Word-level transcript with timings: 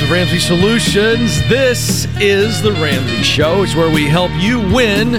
of 0.00 0.10
Ramsey 0.10 0.38
Solutions. 0.38 1.46
This 1.48 2.06
is 2.18 2.62
The 2.62 2.72
Ramsey 2.72 3.22
Show. 3.22 3.62
It's 3.62 3.74
where 3.74 3.92
we 3.92 4.06
help 4.06 4.30
you 4.36 4.58
win 4.58 5.16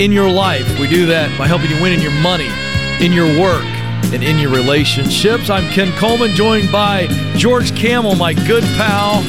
in 0.00 0.10
your 0.10 0.28
life. 0.28 0.66
We 0.80 0.88
do 0.88 1.06
that 1.06 1.36
by 1.38 1.46
helping 1.46 1.70
you 1.70 1.80
win 1.80 1.92
in 1.92 2.00
your 2.00 2.10
money, 2.20 2.48
in 3.04 3.12
your 3.12 3.28
work, 3.40 3.64
and 4.12 4.24
in 4.24 4.40
your 4.40 4.50
relationships. 4.50 5.50
I'm 5.50 5.70
Ken 5.70 5.92
Coleman, 5.98 6.34
joined 6.34 6.72
by 6.72 7.06
George 7.36 7.76
Kamel, 7.76 8.16
my 8.16 8.34
good 8.34 8.64
pal, 8.74 9.22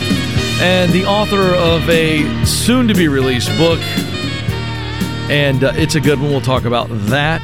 and 0.60 0.92
the 0.92 1.06
author 1.06 1.54
of 1.54 1.88
a 1.88 2.44
soon 2.44 2.88
to 2.88 2.96
be 2.96 3.08
released 3.08 3.56
book. 3.60 3.80
And 5.30 5.64
uh, 5.64 5.74
it's 5.76 5.94
a 5.94 6.02
good 6.02 6.20
one. 6.20 6.32
We'll 6.32 6.42
talk 6.42 6.66
about 6.66 6.88
that 6.90 7.44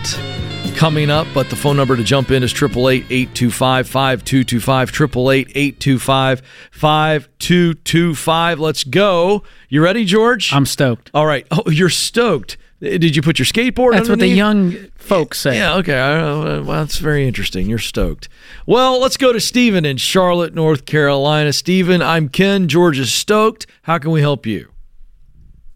coming 0.74 1.10
up, 1.10 1.28
but 1.34 1.50
the 1.50 1.56
phone 1.56 1.78
number 1.78 1.96
to 1.96 2.04
jump 2.04 2.32
in 2.32 2.44
is 2.44 2.52
888 2.52 3.06
825 3.10 3.88
5225. 3.88 4.90
888 4.90 5.52
825 5.56 6.42
5225. 6.72 8.60
Let's 8.60 8.84
go. 8.84 9.44
You 9.70 9.84
ready, 9.84 10.06
George? 10.06 10.54
I'm 10.54 10.66
stoked. 10.66 11.12
All 11.14 11.26
right. 11.26 11.48
Oh, 11.52 11.64
you're 11.70 11.90
stoked. 11.90 12.58
Did 12.80 13.16
you 13.16 13.22
put 13.22 13.40
your 13.40 13.46
skateboard 13.46 13.92
on? 13.92 13.92
That's 13.94 14.10
what 14.10 14.20
the 14.20 14.28
young 14.28 14.74
folks 14.96 15.40
say. 15.40 15.56
Yeah, 15.58 15.76
okay. 15.76 15.94
Well, 15.94 16.64
that's 16.64 16.98
very 16.98 17.26
interesting. 17.26 17.70
You're 17.70 17.80
stoked. 17.80 18.28
Well, 18.66 19.00
let's 19.00 19.16
go 19.16 19.32
to 19.32 19.40
Stephen 19.40 19.86
in 19.86 19.96
Charlotte, 19.98 20.54
North 20.54 20.86
Carolina. 20.86 21.54
Stephen, 21.54 22.02
I'm 22.02 22.28
Ken. 22.28 22.68
George 22.68 23.00
is 23.00 23.12
stoked. 23.12 23.68
How 23.84 24.00
can 24.00 24.12
we 24.12 24.20
help 24.20 24.46
you? 24.46 24.70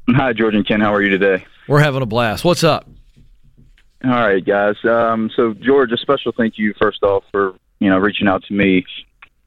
Hi, 0.09 0.33
George 0.33 0.55
and 0.55 0.67
Ken. 0.67 0.81
How 0.81 0.93
are 0.93 1.01
you 1.01 1.09
today? 1.09 1.45
We're 1.67 1.79
having 1.79 2.01
a 2.01 2.05
blast. 2.05 2.43
What's 2.43 2.63
up? 2.63 2.89
All 4.03 4.11
right, 4.11 4.43
guys. 4.45 4.75
Um, 4.83 5.29
so, 5.35 5.53
George, 5.53 5.91
a 5.91 5.97
special 5.97 6.31
thank 6.31 6.57
you 6.57 6.73
first 6.79 7.01
off 7.03 7.23
for 7.31 7.55
you 7.79 7.89
know 7.89 7.97
reaching 7.97 8.27
out 8.27 8.43
to 8.45 8.53
me. 8.53 8.85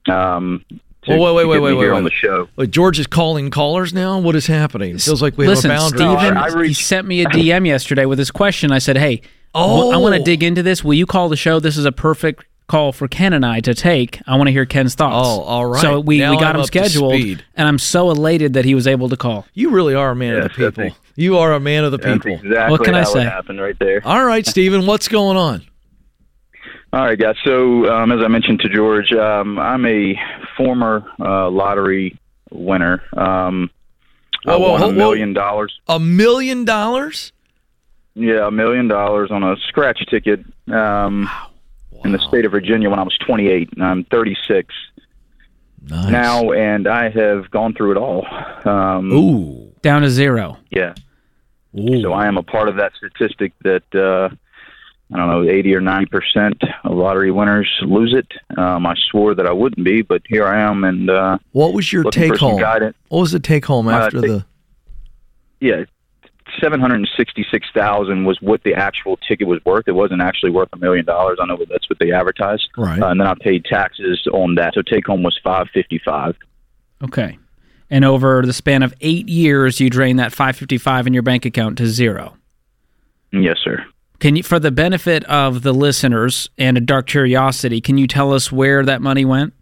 Um, 0.08 0.64
to, 1.02 1.12
Oh, 1.14 1.34
wait, 1.34 1.34
wait, 1.34 1.42
to 1.42 1.48
wait, 1.48 1.56
get 1.56 1.62
wait, 1.62 1.74
wait, 1.74 1.82
here 1.84 1.94
on 1.94 2.04
the 2.04 2.10
show. 2.10 2.48
Wait, 2.56 2.70
George 2.70 2.98
is 2.98 3.06
calling 3.06 3.50
callers 3.50 3.94
now? 3.94 4.18
What 4.18 4.36
is 4.36 4.46
happening? 4.48 4.96
It 4.96 5.00
feels 5.00 5.22
like 5.22 5.38
we 5.38 5.46
Listen, 5.46 5.70
have 5.70 5.80
a 5.94 5.96
boundary. 5.96 6.18
Steven, 6.18 6.36
I 6.36 6.46
reached- 6.48 6.68
he 6.78 6.82
sent 6.84 7.06
me 7.06 7.22
a 7.22 7.26
DM 7.26 7.66
yesterday 7.66 8.04
with 8.06 8.18
this 8.18 8.30
question. 8.30 8.70
I 8.72 8.78
said, 8.78 8.98
"Hey, 8.98 9.22
Oh. 9.54 9.90
I 9.92 9.96
want 9.96 10.14
to 10.14 10.22
dig 10.22 10.42
into 10.42 10.62
this. 10.62 10.84
Will 10.84 10.94
you 10.94 11.06
call 11.06 11.28
the 11.28 11.36
show? 11.36 11.58
This 11.58 11.76
is 11.76 11.84
a 11.84 11.90
perfect 11.92 12.44
call 12.68 12.92
for 12.92 13.08
Ken 13.08 13.32
and 13.32 13.44
I 13.44 13.58
to 13.60 13.74
take. 13.74 14.20
I 14.28 14.36
want 14.36 14.46
to 14.48 14.52
hear 14.52 14.66
Ken's 14.66 14.94
thoughts." 14.94 15.26
Oh, 15.28 15.40
all 15.42 15.66
right. 15.66 15.80
So 15.80 16.00
we, 16.00 16.18
Now 16.18 16.32
we 16.32 16.36
got 16.36 16.54
I'm 16.54 16.60
him 16.60 16.66
scheduled, 16.66 17.14
and 17.56 17.66
I'm 17.68 17.78
so 17.78 18.10
elated 18.10 18.52
that 18.52 18.64
he 18.64 18.74
was 18.74 18.86
able 18.86 19.08
to 19.08 19.16
call. 19.16 19.46
You 19.54 19.70
really 19.70 19.94
are 19.94 20.10
a 20.10 20.16
man 20.16 20.36
of 20.36 20.42
the 20.44 20.50
people. 20.50 20.90
Me. 21.20 21.24
You 21.24 21.38
are 21.38 21.52
a 21.52 21.60
man 21.60 21.84
of 21.84 21.92
the 21.92 21.98
That's 21.98 22.14
people. 22.24 22.32
exactly 22.44 22.70
What 22.72 22.84
can 22.84 22.94
I 22.94 23.04
say? 23.04 23.20
it 23.22 23.30
happened 23.30 23.60
right 23.60 23.78
there. 23.78 24.00
All 24.04 24.24
right, 24.24 24.46
Stephen, 24.46 24.86
what's 24.86 25.08
going 25.08 25.36
on? 25.36 25.62
All 26.92 27.02
right, 27.04 27.18
guys. 27.18 27.36
So, 27.44 27.88
um, 27.92 28.10
as 28.10 28.20
I 28.24 28.28
mentioned 28.28 28.60
to 28.60 28.68
George, 28.68 29.12
um, 29.12 29.58
I'm 29.58 29.86
a 29.86 30.16
former 30.56 31.04
uh, 31.20 31.48
lottery 31.48 32.18
winner. 32.50 33.02
Um, 33.16 33.70
I 34.46 34.56
Whoa, 34.56 34.58
whoa, 34.58 34.70
won 34.72 34.80
whoa, 34.80 34.86
a 34.86 34.88
whoa. 34.88 34.92
million 34.96 35.32
dollars. 35.32 35.78
A 35.86 36.00
million 36.00 36.64
dollars? 36.64 37.32
Yeah, 38.14 38.48
a 38.48 38.50
million 38.50 38.88
dollars 38.88 39.30
on 39.30 39.44
a 39.44 39.54
scratch 39.68 40.04
ticket 40.10 40.40
um, 40.72 41.30
in 42.04 42.10
the 42.12 42.18
state 42.18 42.44
of 42.44 42.50
Virginia 42.50 42.90
when 42.90 42.98
I 42.98 43.02
was 43.04 43.16
28. 43.18 43.70
and 43.74 43.84
I'm 43.84 44.04
36 44.04 44.74
Nice. 45.82 46.10
now, 46.10 46.50
and 46.52 46.88
I 46.88 47.08
have 47.10 47.50
gone 47.50 47.72
through 47.74 47.92
it 47.92 47.96
all. 47.98 48.26
Um, 48.68 49.12
Ooh. 49.12 49.72
Down 49.82 50.02
to 50.02 50.10
zero. 50.10 50.58
Yeah. 50.70 50.94
Ooh. 51.78 52.02
So 52.02 52.12
I 52.12 52.26
am 52.26 52.36
a 52.36 52.42
part 52.42 52.68
of 52.68 52.76
that 52.76 52.92
statistic 52.96 53.52
that 53.62 53.82
uh, 53.94 54.34
I 55.12 55.16
don't 55.16 55.28
know, 55.28 55.50
80 55.50 55.74
or 55.74 55.80
90 55.80 56.06
percent 56.06 56.62
of 56.84 56.96
lottery 56.96 57.30
winners 57.30 57.68
lose 57.82 58.14
it. 58.14 58.26
Um, 58.58 58.86
I 58.86 58.94
swore 59.10 59.34
that 59.34 59.46
I 59.46 59.52
wouldn't 59.52 59.84
be, 59.84 60.02
but 60.02 60.22
here 60.26 60.46
I 60.46 60.60
am, 60.60 60.84
and 60.84 61.10
uh, 61.10 61.38
what 61.52 61.72
was 61.74 61.92
your 61.92 62.04
take 62.04 62.36
home? 62.36 62.60
guidance. 62.60 62.96
What 63.08 63.20
was 63.20 63.32
the 63.32 63.40
take 63.40 63.64
home 63.66 63.88
Uh, 63.88 63.92
after 63.92 64.20
take- 64.20 64.30
the 64.30 64.44
Yeah, 65.60 65.84
766,000 66.60 68.24
was 68.24 68.40
what 68.40 68.62
the 68.64 68.74
actual 68.74 69.16
ticket 69.16 69.46
was 69.46 69.64
worth. 69.64 69.86
It 69.86 69.92
wasn't 69.92 70.20
actually 70.22 70.50
worth 70.50 70.68
a 70.72 70.76
million 70.76 71.04
dollars. 71.04 71.38
I 71.40 71.46
know 71.46 71.56
that 71.56 71.68
that's 71.68 71.88
what 71.88 71.98
they 71.98 72.12
advertised. 72.12 72.68
Right. 72.76 73.00
Uh, 73.00 73.08
and 73.08 73.20
then 73.20 73.26
I 73.26 73.34
paid 73.34 73.64
taxes 73.64 74.26
on 74.32 74.56
that, 74.56 74.74
so 74.74 74.82
take 74.82 75.06
home 75.06 75.22
was 75.22 75.38
555. 75.42 76.36
Okay. 77.04 77.38
And 77.90 78.04
over 78.04 78.42
the 78.46 78.52
span 78.52 78.82
of 78.82 78.94
eight 79.00 79.28
years, 79.28 79.80
you 79.80 79.90
drain 79.90 80.16
that 80.16 80.32
555 80.32 81.08
in 81.08 81.12
your 81.14 81.22
bank 81.22 81.44
account 81.44 81.78
to 81.78 81.86
zero. 81.86 82.36
Yes, 83.32 83.58
sir. 83.62 83.84
Can 84.20 84.36
you, 84.36 84.42
for 84.42 84.58
the 84.58 84.70
benefit 84.70 85.24
of 85.24 85.62
the 85.62 85.72
listeners 85.72 86.50
and 86.58 86.76
a 86.76 86.80
dark 86.80 87.06
curiosity, 87.06 87.80
can 87.80 87.98
you 87.98 88.06
tell 88.06 88.32
us 88.32 88.52
where 88.52 88.84
that 88.84 89.00
money 89.00 89.24
went? 89.24 89.54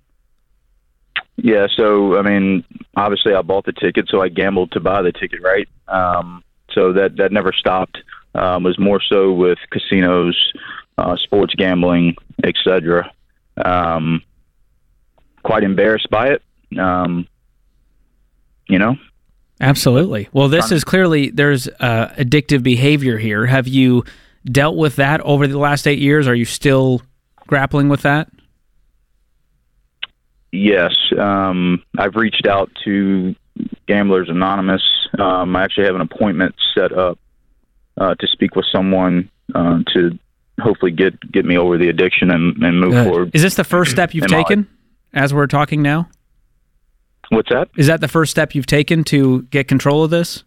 Yeah, 1.37 1.69
so 1.75 2.19
I 2.19 2.23
mean, 2.23 2.65
obviously, 2.97 3.33
I 3.33 3.43
bought 3.43 3.65
the 3.65 3.73
ticket, 3.73 4.09
so 4.09 4.21
I 4.21 4.29
gambled 4.29 4.73
to 4.73 4.81
buy 4.81 5.03
the 5.03 5.13
ticket, 5.13 5.41
right? 5.41 5.69
Um, 5.87 6.43
so 6.73 6.93
that 6.93 7.17
that 7.17 7.31
never 7.31 7.53
stopped. 7.53 7.99
Um, 8.35 8.65
was 8.65 8.79
more 8.79 9.01
so 9.01 9.33
with 9.33 9.59
casinos, 9.71 10.53
uh, 10.99 11.17
sports 11.17 11.55
gambling, 11.55 12.17
etc. 12.43 13.13
Um, 13.65 14.23
quite 15.45 15.63
embarrassed 15.63 16.11
by 16.11 16.31
it. 16.31 16.43
Um, 16.79 17.29
you 18.69 18.79
know, 18.79 18.97
Absolutely. 19.61 20.29
Well, 20.33 20.49
this 20.49 20.71
is 20.71 20.85
clearly 20.85 21.31
there's 21.31 21.67
uh, 21.81 22.15
addictive 22.17 22.63
behavior 22.63 23.19
here. 23.19 23.45
Have 23.45 23.67
you 23.67 24.05
dealt 24.45 24.77
with 24.77 24.97
that 24.97 25.21
over 25.23 25.49
the 25.49 25.59
last 25.59 25.89
eight 25.89 25.99
years? 25.99 26.29
Are 26.29 26.35
you 26.35 26.45
still 26.45 27.03
grappling 27.49 27.89
with 27.89 28.03
that? 28.03 28.29
yes, 30.53 30.95
um, 31.19 31.83
I've 31.97 32.17
reached 32.17 32.47
out 32.47 32.71
to 32.85 33.35
Gamblers 33.87 34.29
Anonymous. 34.29 34.83
Um, 35.19 35.57
I 35.57 35.65
actually 35.65 35.87
have 35.87 35.95
an 35.95 36.01
appointment 36.01 36.55
set 36.75 36.93
up 36.93 37.19
uh, 37.97 38.15
to 38.15 38.27
speak 38.27 38.55
with 38.55 38.67
someone 38.71 39.31
uh, 39.55 39.81
to 39.95 40.19
hopefully 40.61 40.91
get 40.91 41.21
get 41.33 41.45
me 41.45 41.57
over 41.57 41.79
the 41.79 41.89
addiction 41.89 42.31
and, 42.31 42.57
and 42.63 42.81
move 42.81 42.95
forward. 43.05 43.31
Is 43.35 43.43
this 43.43 43.55
the 43.55 43.65
first 43.65 43.91
step 43.91 44.15
you've 44.15 44.27
taken 44.27 44.69
as 45.13 45.33
we're 45.33 45.47
talking 45.47 45.83
now? 45.83 46.09
What's 47.31 47.51
that? 47.51 47.69
Is 47.77 47.87
that 47.89 48.01
the 48.01 48.09
first 48.09 48.31
step 48.31 48.55
you've 48.55 48.67
taken 48.67 49.05
to 49.05 49.43
get 49.43 49.69
control 49.69 50.03
of 50.03 50.11
this? 50.11 50.45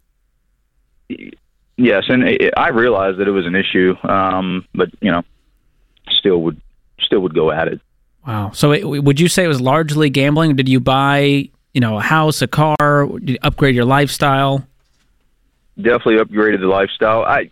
Yes, 1.77 2.03
and 2.09 2.23
it, 2.23 2.53
I 2.57 2.69
realized 2.69 3.17
that 3.19 3.27
it 3.27 3.31
was 3.31 3.45
an 3.45 3.55
issue, 3.55 3.95
um, 4.03 4.65
but 4.73 4.89
you 5.01 5.11
know, 5.11 5.23
still 6.09 6.41
would 6.43 6.59
still 6.99 7.19
would 7.21 7.33
go 7.33 7.51
at 7.51 7.67
it. 7.67 7.81
Wow. 8.25 8.51
So 8.51 8.71
it, 8.71 8.83
would 8.83 9.19
you 9.19 9.27
say 9.27 9.43
it 9.43 9.47
was 9.47 9.61
largely 9.61 10.09
gambling? 10.09 10.55
Did 10.55 10.69
you 10.69 10.79
buy, 10.79 11.49
you 11.73 11.81
know, 11.81 11.97
a 11.97 12.01
house, 12.01 12.41
a 12.41 12.47
car? 12.47 13.07
Did 13.07 13.29
you 13.29 13.37
upgrade 13.41 13.75
your 13.75 13.85
lifestyle? 13.85 14.67
Definitely 15.75 16.17
upgraded 16.17 16.59
the 16.59 16.67
lifestyle. 16.67 17.23
I 17.23 17.49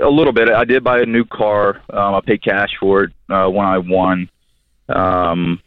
a 0.00 0.08
little 0.08 0.32
bit. 0.32 0.48
I 0.48 0.64
did 0.64 0.82
buy 0.82 1.00
a 1.00 1.06
new 1.06 1.24
car. 1.24 1.80
Um, 1.90 2.14
I 2.14 2.20
paid 2.20 2.42
cash 2.42 2.70
for 2.80 3.04
it 3.04 3.12
uh, 3.28 3.48
when 3.48 3.66
I 3.66 3.78
won. 3.78 4.28
Um, 4.88 5.60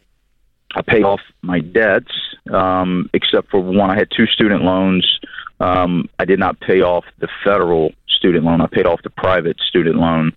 I 0.74 0.82
paid 0.82 1.04
off 1.04 1.20
my 1.42 1.60
debts, 1.60 2.12
um, 2.52 3.08
except 3.12 3.50
for 3.50 3.60
one. 3.60 3.90
I 3.90 3.96
had 3.96 4.08
two 4.10 4.26
student 4.26 4.62
loans. 4.62 5.20
Um, 5.60 6.08
I 6.18 6.24
did 6.24 6.38
not 6.38 6.58
pay 6.60 6.82
off 6.82 7.04
the 7.18 7.28
federal 7.44 7.92
student 8.08 8.44
loan. 8.44 8.60
I 8.60 8.66
paid 8.66 8.86
off 8.86 9.02
the 9.02 9.10
private 9.10 9.58
student 9.60 9.96
loan, 9.96 10.32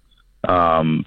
um, 0.48 1.06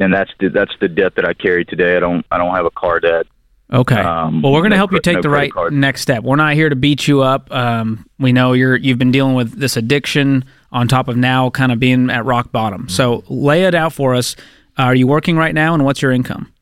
and 0.00 0.12
that's 0.12 0.30
the, 0.40 0.48
that's 0.48 0.72
the 0.80 0.88
debt 0.88 1.16
that 1.16 1.26
I 1.26 1.34
carry 1.34 1.64
today. 1.64 1.96
I 1.96 2.00
don't 2.00 2.24
I 2.30 2.38
don't 2.38 2.54
have 2.54 2.66
a 2.66 2.70
car 2.70 3.00
debt. 3.00 3.26
Okay. 3.72 3.96
Um, 3.96 4.42
well, 4.42 4.52
we're 4.52 4.60
going 4.60 4.70
to 4.70 4.76
no 4.76 4.80
help 4.80 4.92
you 4.92 5.00
take 5.00 5.16
no 5.16 5.22
the 5.22 5.30
right 5.30 5.52
card. 5.52 5.72
next 5.72 6.02
step. 6.02 6.22
We're 6.22 6.36
not 6.36 6.54
here 6.54 6.68
to 6.68 6.76
beat 6.76 7.08
you 7.08 7.22
up. 7.22 7.50
Um, 7.50 8.06
we 8.18 8.32
know 8.32 8.52
you're 8.52 8.76
you've 8.76 8.98
been 8.98 9.10
dealing 9.10 9.34
with 9.34 9.58
this 9.58 9.76
addiction 9.76 10.44
on 10.70 10.86
top 10.86 11.08
of 11.08 11.16
now 11.16 11.50
kind 11.50 11.72
of 11.72 11.78
being 11.78 12.10
at 12.10 12.24
rock 12.24 12.52
bottom. 12.52 12.88
So 12.88 13.24
lay 13.28 13.64
it 13.64 13.74
out 13.74 13.92
for 13.92 14.14
us. 14.14 14.36
Are 14.76 14.94
you 14.94 15.06
working 15.06 15.36
right 15.36 15.54
now, 15.54 15.74
and 15.74 15.84
what's 15.84 16.02
your 16.02 16.12
income? 16.12 16.52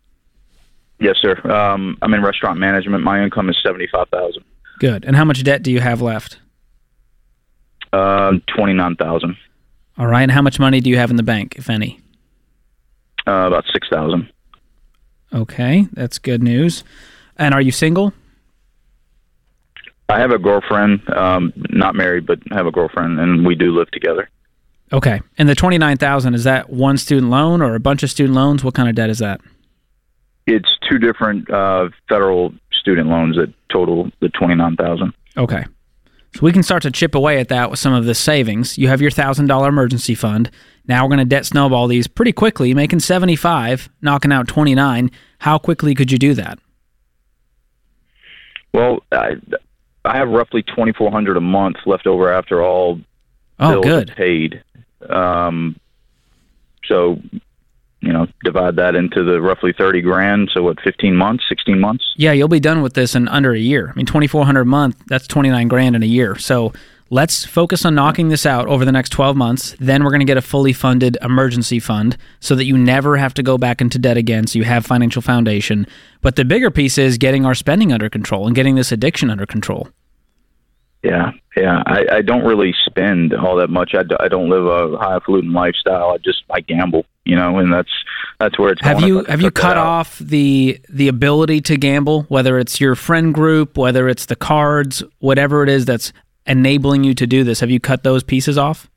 Yes, 1.02 1.16
sir. 1.20 1.36
Um, 1.50 1.98
I'm 2.00 2.14
in 2.14 2.22
restaurant 2.22 2.60
management. 2.60 3.02
My 3.02 3.24
income 3.24 3.50
is 3.50 3.58
seventy 3.60 3.88
five 3.90 4.08
thousand. 4.10 4.44
Good. 4.78 5.04
And 5.04 5.16
how 5.16 5.24
much 5.24 5.42
debt 5.42 5.64
do 5.64 5.72
you 5.72 5.80
have 5.80 6.00
left? 6.00 6.38
Uh, 7.92 8.34
twenty 8.46 8.72
nine 8.72 8.94
thousand. 8.94 9.36
All 9.98 10.06
right. 10.06 10.22
And 10.22 10.30
how 10.30 10.42
much 10.42 10.60
money 10.60 10.80
do 10.80 10.88
you 10.88 10.96
have 10.98 11.10
in 11.10 11.16
the 11.16 11.24
bank, 11.24 11.56
if 11.56 11.68
any? 11.68 12.00
Uh, 13.26 13.48
about 13.48 13.64
six 13.72 13.88
thousand. 13.90 14.32
Okay, 15.34 15.88
that's 15.92 16.18
good 16.18 16.42
news. 16.42 16.84
And 17.36 17.52
are 17.52 17.60
you 17.60 17.72
single? 17.72 18.12
I 20.08 20.20
have 20.20 20.30
a 20.30 20.38
girlfriend. 20.38 21.08
Um, 21.10 21.52
not 21.70 21.96
married, 21.96 22.26
but 22.26 22.38
have 22.52 22.66
a 22.66 22.70
girlfriend, 22.70 23.18
and 23.18 23.44
we 23.44 23.56
do 23.56 23.76
live 23.76 23.90
together. 23.90 24.28
Okay. 24.92 25.20
And 25.36 25.48
the 25.48 25.56
twenty 25.56 25.78
nine 25.78 25.96
thousand 25.96 26.34
is 26.34 26.44
that 26.44 26.70
one 26.70 26.96
student 26.96 27.28
loan 27.28 27.60
or 27.60 27.74
a 27.74 27.80
bunch 27.80 28.04
of 28.04 28.10
student 28.10 28.36
loans? 28.36 28.62
What 28.62 28.74
kind 28.74 28.88
of 28.88 28.94
debt 28.94 29.10
is 29.10 29.18
that? 29.18 29.40
It's 30.46 30.68
two 30.88 30.98
different 30.98 31.48
uh, 31.50 31.90
federal 32.08 32.52
student 32.72 33.08
loans 33.08 33.36
that 33.36 33.52
total 33.70 34.10
the 34.20 34.28
twenty 34.30 34.54
nine 34.54 34.76
thousand. 34.76 35.12
Okay. 35.36 35.64
So 36.34 36.40
we 36.42 36.52
can 36.52 36.62
start 36.62 36.82
to 36.84 36.90
chip 36.90 37.14
away 37.14 37.38
at 37.40 37.48
that 37.48 37.70
with 37.70 37.78
some 37.78 37.92
of 37.92 38.06
the 38.06 38.14
savings. 38.14 38.78
You 38.78 38.88
have 38.88 39.00
your 39.02 39.10
thousand 39.10 39.46
dollar 39.48 39.68
emergency 39.68 40.14
fund. 40.14 40.50
Now 40.88 41.04
we're 41.04 41.10
going 41.10 41.18
to 41.18 41.24
debt 41.26 41.44
snowball 41.46 41.86
these 41.86 42.06
pretty 42.08 42.32
quickly, 42.32 42.72
making 42.74 43.00
seventy 43.00 43.36
five, 43.36 43.88
knocking 44.00 44.32
out 44.32 44.48
twenty 44.48 44.74
nine. 44.74 45.10
How 45.38 45.58
quickly 45.58 45.94
could 45.94 46.10
you 46.10 46.18
do 46.18 46.34
that? 46.34 46.58
Well, 48.74 49.02
I, 49.12 49.32
I 50.04 50.16
have 50.16 50.28
roughly 50.30 50.62
twenty 50.62 50.92
four 50.92 51.10
hundred 51.10 51.36
a 51.36 51.40
month 51.40 51.76
left 51.86 52.06
over 52.06 52.32
after 52.32 52.62
all 52.62 53.00
Oh, 53.60 53.80
bills 53.80 53.84
good. 53.84 54.12
paid. 54.16 54.62
Um, 55.08 55.76
so, 56.86 57.20
you 58.02 58.12
know, 58.12 58.26
divide 58.44 58.76
that 58.76 58.94
into 58.94 59.24
the 59.24 59.40
roughly 59.40 59.72
thirty 59.72 60.00
grand. 60.00 60.50
So 60.52 60.62
what, 60.62 60.80
fifteen 60.80 61.16
months, 61.16 61.44
sixteen 61.48 61.80
months? 61.80 62.04
Yeah, 62.16 62.32
you'll 62.32 62.48
be 62.48 62.60
done 62.60 62.82
with 62.82 62.94
this 62.94 63.14
in 63.14 63.28
under 63.28 63.52
a 63.52 63.58
year. 63.58 63.88
I 63.90 63.94
mean, 63.94 64.06
twenty 64.06 64.26
four 64.26 64.44
hundred 64.44 64.62
a 64.62 64.66
month. 64.66 65.02
That's 65.06 65.26
twenty 65.26 65.50
nine 65.50 65.68
grand 65.68 65.96
in 65.96 66.02
a 66.02 66.06
year. 66.06 66.36
So 66.36 66.72
let's 67.10 67.44
focus 67.44 67.84
on 67.84 67.94
knocking 67.94 68.28
this 68.28 68.44
out 68.44 68.66
over 68.66 68.84
the 68.84 68.92
next 68.92 69.10
twelve 69.10 69.36
months. 69.36 69.76
Then 69.78 70.02
we're 70.02 70.10
going 70.10 70.20
to 70.20 70.26
get 70.26 70.36
a 70.36 70.42
fully 70.42 70.72
funded 70.72 71.16
emergency 71.22 71.78
fund 71.78 72.16
so 72.40 72.54
that 72.54 72.64
you 72.64 72.76
never 72.76 73.16
have 73.16 73.34
to 73.34 73.42
go 73.42 73.56
back 73.56 73.80
into 73.80 73.98
debt 73.98 74.16
again. 74.16 74.46
So 74.46 74.58
you 74.58 74.64
have 74.64 74.84
financial 74.84 75.22
foundation. 75.22 75.86
But 76.20 76.36
the 76.36 76.44
bigger 76.44 76.70
piece 76.70 76.98
is 76.98 77.18
getting 77.18 77.46
our 77.46 77.54
spending 77.54 77.92
under 77.92 78.10
control 78.10 78.46
and 78.46 78.54
getting 78.56 78.74
this 78.74 78.92
addiction 78.92 79.30
under 79.30 79.46
control. 79.46 79.88
Yeah, 81.04 81.32
yeah. 81.56 81.82
I, 81.84 82.06
I 82.12 82.22
don't 82.22 82.44
really 82.44 82.72
spend 82.86 83.34
all 83.34 83.56
that 83.56 83.70
much. 83.70 83.92
I, 83.92 84.04
d- 84.04 84.14
I 84.20 84.28
don't 84.28 84.48
live 84.48 84.64
a 84.66 84.96
highfalutin 84.98 85.52
lifestyle. 85.52 86.10
I 86.10 86.18
just 86.18 86.44
I 86.48 86.60
gamble, 86.60 87.04
you 87.24 87.36
know, 87.36 87.58
and 87.58 87.72
that's 87.72 87.90
that's 88.40 88.58
where 88.58 88.72
it's. 88.72 88.80
Have 88.82 88.98
going. 88.98 89.08
you 89.08 89.18
If 89.20 89.26
have 89.28 89.40
you 89.40 89.50
cut 89.50 89.54
that 89.54 89.60
cut 89.60 89.76
out. 89.78 89.86
off 89.86 90.18
the 90.18 90.80
the 90.88 91.08
ability 91.08 91.60
to 91.62 91.76
gamble, 91.76 92.22
whether 92.24 92.58
it's 92.58 92.80
your 92.80 92.94
friend 92.94 93.32
group, 93.32 93.76
whether 93.76 94.08
it's 94.08 94.26
the 94.26 94.36
cards, 94.36 95.02
whatever 95.20 95.62
it 95.62 95.68
is 95.68 95.84
that's 95.84 96.12
enabling 96.46 97.04
you 97.04 97.14
to 97.14 97.26
do 97.26 97.44
this? 97.44 97.60
Have 97.60 97.70
you 97.70 97.80
cut 97.80 98.02
those 98.02 98.22
pieces 98.24 98.58
off? 98.58 98.88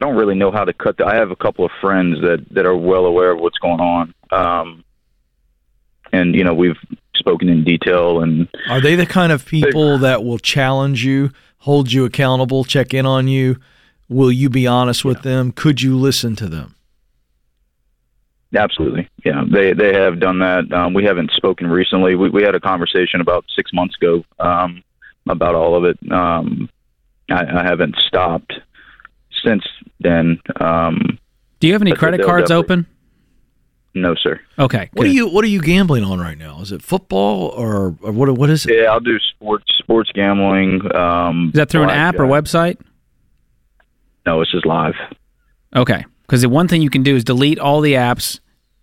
I 0.00 0.06
don't 0.06 0.16
really 0.16 0.34
know 0.34 0.50
how 0.50 0.64
to 0.64 0.72
cut. 0.72 0.96
The, 0.96 1.06
I 1.06 1.14
have 1.14 1.30
a 1.30 1.36
couple 1.36 1.64
of 1.64 1.70
friends 1.80 2.20
that 2.22 2.44
that 2.52 2.66
are 2.66 2.76
well 2.76 3.04
aware 3.06 3.30
of 3.32 3.38
what's 3.40 3.58
going 3.58 3.80
on, 3.80 4.14
um, 4.32 4.84
and 6.12 6.34
you 6.34 6.42
know 6.44 6.54
we've 6.54 6.78
spoken 7.14 7.48
in 7.48 7.62
detail. 7.62 8.20
And 8.20 8.48
Are 8.68 8.80
they 8.80 8.96
the 8.96 9.06
kind 9.06 9.30
of 9.32 9.44
people 9.46 9.98
that 9.98 10.24
will 10.24 10.38
challenge 10.38 11.04
you, 11.04 11.30
hold 11.58 11.92
you 11.92 12.04
accountable, 12.04 12.64
check 12.64 12.94
in 12.94 13.06
on 13.06 13.28
you? 13.28 13.58
Will 14.12 14.32
you 14.32 14.48
be 14.50 14.66
honest 14.66 15.04
with 15.04 15.22
them? 15.22 15.52
Could 15.52 15.82
you 15.82 15.96
listen 15.96 16.36
to 16.36 16.48
them? 16.48 16.74
absolutely, 18.54 19.08
yeah, 19.24 19.44
they 19.50 19.72
they 19.72 19.94
have 19.94 20.20
done 20.20 20.38
that. 20.40 20.70
Um, 20.72 20.92
we 20.94 21.04
haven't 21.04 21.30
spoken 21.32 21.68
recently. 21.68 22.14
We 22.16 22.28
we 22.28 22.42
had 22.42 22.54
a 22.54 22.60
conversation 22.60 23.20
about 23.20 23.44
six 23.56 23.72
months 23.72 23.96
ago 23.96 24.24
um, 24.38 24.82
about 25.28 25.54
all 25.54 25.74
of 25.74 25.84
it. 25.84 25.98
Um, 26.12 26.68
I, 27.30 27.44
I 27.60 27.62
haven't 27.64 27.96
stopped 28.06 28.52
since 29.44 29.64
then. 30.00 30.38
Um, 30.60 31.18
Do 31.60 31.66
you 31.66 31.72
have 31.72 31.82
any 31.82 31.92
credit 31.92 32.24
cards 32.24 32.50
open? 32.50 32.86
no, 33.94 34.14
sir. 34.14 34.40
Okay. 34.58 34.90
What 34.92 35.06
are 35.06 35.10
you 35.10 35.28
What 35.28 35.44
are 35.44 35.48
you 35.48 35.60
gambling 35.62 36.04
on 36.04 36.18
right 36.20 36.38
now? 36.38 36.60
Is 36.60 36.72
it 36.72 36.82
football 36.82 37.48
or, 37.48 37.96
or 38.02 38.12
what? 38.12 38.30
What 38.36 38.50
is 38.50 38.66
it? 38.66 38.74
Yeah, 38.74 38.90
I'll 38.90 39.00
do 39.00 39.18
sports 39.18 39.64
sports 39.78 40.10
gambling. 40.14 40.94
Um, 40.94 41.48
Is 41.48 41.58
that 41.58 41.70
through 41.70 41.84
an 41.84 41.90
app 41.90 42.16
or 42.18 42.26
blackjack. 42.26 42.78
website? 42.78 42.86
No, 44.26 44.40
it's 44.40 44.50
just 44.52 44.66
live. 44.66 44.94
Okay. 45.74 46.04
Because 46.22 46.42
the 46.42 46.48
one 46.48 46.68
thing 46.68 46.82
you 46.82 46.90
can 46.90 47.02
do 47.02 47.16
is 47.16 47.24
delete 47.24 47.58
all 47.58 47.80
the 47.80 47.94
apps, 47.94 48.40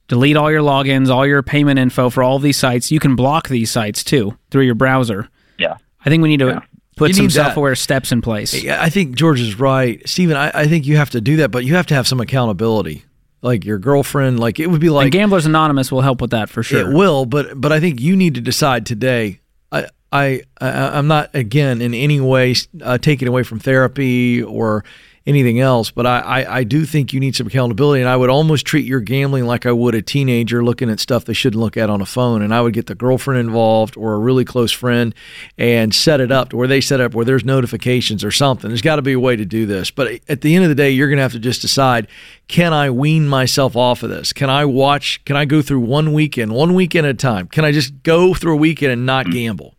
delete 0.08 0.36
all 0.38 0.52
your 0.52 0.62
logins, 0.62 1.10
all 1.10 1.26
your 1.26 1.42
payment 1.42 1.80
info 1.80 2.10
for 2.10 2.24
all 2.24 2.40
these 2.40 2.58
sites. 2.58 2.92
You 2.92 3.00
can 3.00 3.16
block 3.16 3.48
these 3.48 3.72
sites 3.72 4.04
too 4.04 4.38
through 4.52 4.64
your 4.64 4.76
browser. 4.76 5.30
Yeah. 5.58 5.78
I 6.06 6.10
think 6.10 6.22
we 6.24 6.30
need 6.30 6.40
to 6.40 6.48
Yeah. 6.48 6.60
put 6.98 7.10
You 7.10 7.14
some 7.16 7.24
need 7.26 7.32
that. 7.32 7.46
self-aware 7.46 7.76
steps 7.76 8.12
in 8.12 8.22
place. 8.22 8.62
Yeah, 8.64 8.82
I 8.82 8.90
think 8.90 9.16
George 9.16 9.40
is 9.40 9.60
right, 9.60 10.02
Stephen. 10.08 10.36
I, 10.38 10.52
I 10.54 10.68
think 10.68 10.86
you 10.86 10.98
have 10.98 11.10
to 11.12 11.22
do 11.22 11.38
that, 11.38 11.50
but 11.52 11.64
you 11.66 11.76
have 11.76 11.88
to 11.88 11.94
have 11.96 12.08
some 12.08 12.20
accountability. 12.20 13.06
Like 13.42 13.64
your 13.64 13.78
girlfriend, 13.80 14.38
like 14.40 14.60
it 14.60 14.68
would 14.68 14.82
be 14.82 14.88
and 14.88 14.96
like 14.98 15.12
Gamblers 15.14 15.46
Anonymous 15.46 15.94
will 15.94 16.02
help 16.02 16.20
with 16.20 16.32
that 16.32 16.50
for 16.50 16.62
sure. 16.62 16.92
It 16.92 16.94
will, 16.94 17.26
but 17.26 17.60
but 17.60 17.72
I 17.72 17.80
think 17.80 18.02
you 18.02 18.18
need 18.18 18.36
to 18.36 18.42
decide 18.42 18.86
today. 18.86 19.40
I 19.72 19.86
I, 20.12 20.42
I 20.60 20.70
I'm 20.98 21.08
not 21.08 21.30
again 21.34 21.82
in 21.82 21.94
any 21.94 22.20
way 22.20 22.54
uh, 22.84 22.98
taking 22.98 23.30
away 23.30 23.44
from 23.44 23.60
therapy 23.60 24.44
or 24.44 24.84
anything 25.30 25.60
else, 25.60 25.92
but 25.92 26.06
I, 26.06 26.20
I 26.20 26.58
I 26.58 26.64
do 26.64 26.86
think 26.86 27.14
you 27.14 27.20
need 27.20 27.36
some 27.36 27.48
accountability, 27.48 28.02
and 28.02 28.10
I 28.10 28.18
would 28.18 28.30
almost 28.30 28.66
treat 28.66 28.86
your 28.86 29.00
gambling 29.00 29.46
like 29.46 29.66
I 29.66 29.72
would 29.72 29.94
a 29.94 30.02
teenager 30.02 30.64
looking 30.64 30.90
at 30.90 31.00
stuff 31.00 31.26
they 31.26 31.34
shouldn't 31.34 31.62
look 31.62 31.78
at 31.78 31.90
on 31.90 32.02
a 32.02 32.06
phone, 32.06 32.42
and 32.42 32.54
I 32.54 32.62
would 32.62 32.74
get 32.74 32.88
the 32.88 32.96
girlfriend 32.96 33.40
involved 33.40 33.96
or 33.96 34.16
a 34.16 34.18
really 34.18 34.44
close 34.44 34.72
friend 34.72 35.14
and 35.58 35.94
set 35.94 36.20
it 36.20 36.32
up 36.32 36.50
to 36.50 36.58
where 36.58 36.68
they 36.68 36.82
set 36.82 37.00
up 37.00 37.14
where 37.14 37.24
there's 37.24 37.46
notifications 37.46 38.24
or 38.24 38.32
something. 38.32 38.70
There's 38.70 38.82
got 38.82 38.98
to 38.98 39.02
be 39.02 39.14
a 39.14 39.20
way 39.20 39.36
to 39.36 39.46
do 39.46 39.66
this, 39.66 39.92
but 39.92 40.20
at 40.28 40.42
the 40.42 40.56
end 40.56 40.66
of 40.66 40.70
the 40.70 40.76
day, 40.76 40.90
you're 40.90 41.08
going 41.08 41.18
to 41.18 41.24
have 41.24 41.34
to 41.34 41.40
just 41.40 41.62
decide: 41.62 42.08
Can 42.48 42.74
I 42.74 42.90
wean 42.90 43.28
myself 43.28 43.76
off 43.76 44.04
of 44.04 44.10
this? 44.10 44.34
Can 44.34 44.50
I 44.50 44.66
watch? 44.66 45.24
Can 45.26 45.36
I 45.36 45.46
go 45.46 45.62
through 45.62 45.82
one 45.82 46.12
weekend, 46.12 46.52
one 46.52 46.74
weekend 46.74 47.06
at 47.06 47.12
a 47.12 47.18
time? 47.18 47.48
Can 47.48 47.64
I 47.64 47.72
just 47.72 48.04
go 48.04 48.34
through 48.34 48.54
a 48.54 48.58
weekend 48.58 48.92
and 48.92 49.06
not 49.06 49.30
gamble? 49.30 49.76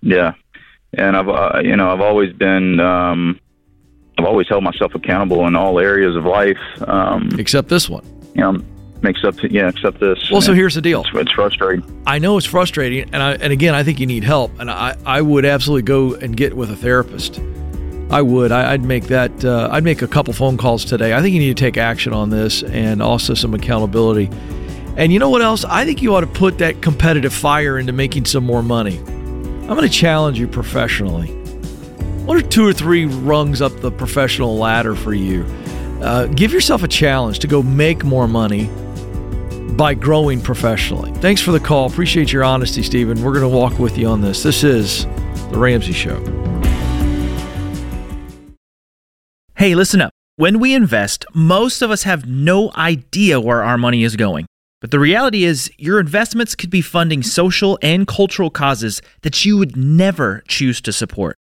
Yeah, 0.00 0.32
and 0.94 1.16
I've 1.16 1.28
uh, 1.28 1.60
you 1.62 1.76
know 1.76 1.90
I've 1.90 2.00
always 2.00 2.32
been 2.32 2.80
um, 2.80 3.38
always 4.26 4.48
held 4.48 4.64
myself 4.64 4.94
accountable 4.94 5.46
in 5.46 5.56
all 5.56 5.78
areas 5.78 6.16
of 6.16 6.24
life. 6.24 6.58
Um, 6.86 7.30
Except 7.38 7.68
this 7.68 7.88
one. 7.88 8.04
you 8.34 8.42
know, 8.42 8.58
except 9.04 9.42
yeah, 9.44 9.68
except 9.68 10.00
this. 10.00 10.30
Well, 10.30 10.40
so 10.42 10.52
here's 10.52 10.74
the 10.74 10.82
deal. 10.82 11.00
it's, 11.02 11.10
it's 11.14 11.32
frustrating. 11.32 12.02
I 12.06 12.18
know 12.18 12.36
it's 12.36 12.46
frustrating, 12.46 13.08
and 13.12 13.22
I 13.22 13.32
and 13.34 13.52
again, 13.52 13.74
I 13.74 13.82
think 13.82 14.00
you 14.00 14.06
need 14.06 14.24
help, 14.24 14.58
and 14.58 14.70
I 14.70 14.96
I 15.06 15.22
would 15.22 15.44
absolutely 15.44 15.82
go 15.82 16.14
and 16.14 16.36
get 16.36 16.54
with 16.56 16.70
a 16.70 16.76
therapist. 16.76 17.40
I 18.10 18.22
would. 18.22 18.52
I, 18.52 18.72
I'd 18.72 18.84
make 18.84 19.04
that. 19.04 19.44
Uh, 19.44 19.68
I'd 19.72 19.84
make 19.84 20.00
a 20.02 20.06
couple 20.08 20.32
phone 20.32 20.56
calls 20.56 20.84
today. 20.84 21.12
I 21.14 21.20
think 21.22 21.34
you 21.34 21.40
need 21.40 21.56
to 21.56 21.60
take 21.60 21.76
action 21.76 22.12
on 22.12 22.30
this, 22.30 22.62
and 22.62 23.02
also 23.02 23.34
some 23.34 23.52
accountability. 23.54 24.30
And 24.96 25.12
you 25.12 25.18
know 25.18 25.28
what 25.28 25.42
else? 25.42 25.64
I 25.64 25.84
think 25.84 26.00
you 26.02 26.14
ought 26.14 26.22
to 26.22 26.26
put 26.26 26.58
that 26.58 26.80
competitive 26.82 27.32
fire 27.34 27.78
into 27.78 27.92
making 27.92 28.24
some 28.24 28.44
more 28.44 28.62
money. 28.62 28.98
I'm 28.98 29.74
going 29.76 29.82
to 29.82 29.88
challenge 29.88 30.38
you 30.38 30.46
professionally. 30.48 31.28
What 32.26 32.36
are 32.36 32.42
two 32.42 32.66
or 32.66 32.72
three 32.72 33.04
rungs 33.04 33.62
up 33.62 33.70
the 33.78 33.92
professional 33.92 34.58
ladder 34.58 34.96
for 34.96 35.14
you? 35.14 35.44
Uh, 36.02 36.26
give 36.26 36.52
yourself 36.52 36.82
a 36.82 36.88
challenge 36.88 37.38
to 37.38 37.46
go 37.46 37.62
make 37.62 38.02
more 38.02 38.26
money 38.26 38.66
by 39.76 39.94
growing 39.94 40.40
professionally. 40.40 41.12
Thanks 41.20 41.40
for 41.40 41.52
the 41.52 41.60
call. 41.60 41.86
Appreciate 41.86 42.32
your 42.32 42.42
honesty, 42.42 42.82
Stephen. 42.82 43.22
We're 43.22 43.32
going 43.32 43.48
to 43.48 43.56
walk 43.56 43.78
with 43.78 43.96
you 43.96 44.08
on 44.08 44.22
this. 44.22 44.42
This 44.42 44.64
is 44.64 45.04
The 45.52 45.56
Ramsey 45.56 45.92
Show. 45.92 46.18
Hey, 49.54 49.76
listen 49.76 50.00
up. 50.00 50.12
When 50.34 50.58
we 50.58 50.74
invest, 50.74 51.26
most 51.32 51.80
of 51.80 51.92
us 51.92 52.02
have 52.02 52.26
no 52.26 52.72
idea 52.74 53.40
where 53.40 53.62
our 53.62 53.78
money 53.78 54.02
is 54.02 54.16
going. 54.16 54.46
But 54.80 54.90
the 54.90 54.98
reality 54.98 55.44
is, 55.44 55.70
your 55.78 56.00
investments 56.00 56.56
could 56.56 56.70
be 56.70 56.82
funding 56.82 57.22
social 57.22 57.78
and 57.82 58.04
cultural 58.04 58.50
causes 58.50 59.00
that 59.22 59.44
you 59.44 59.56
would 59.56 59.76
never 59.76 60.42
choose 60.48 60.80
to 60.80 60.92
support. 60.92 61.36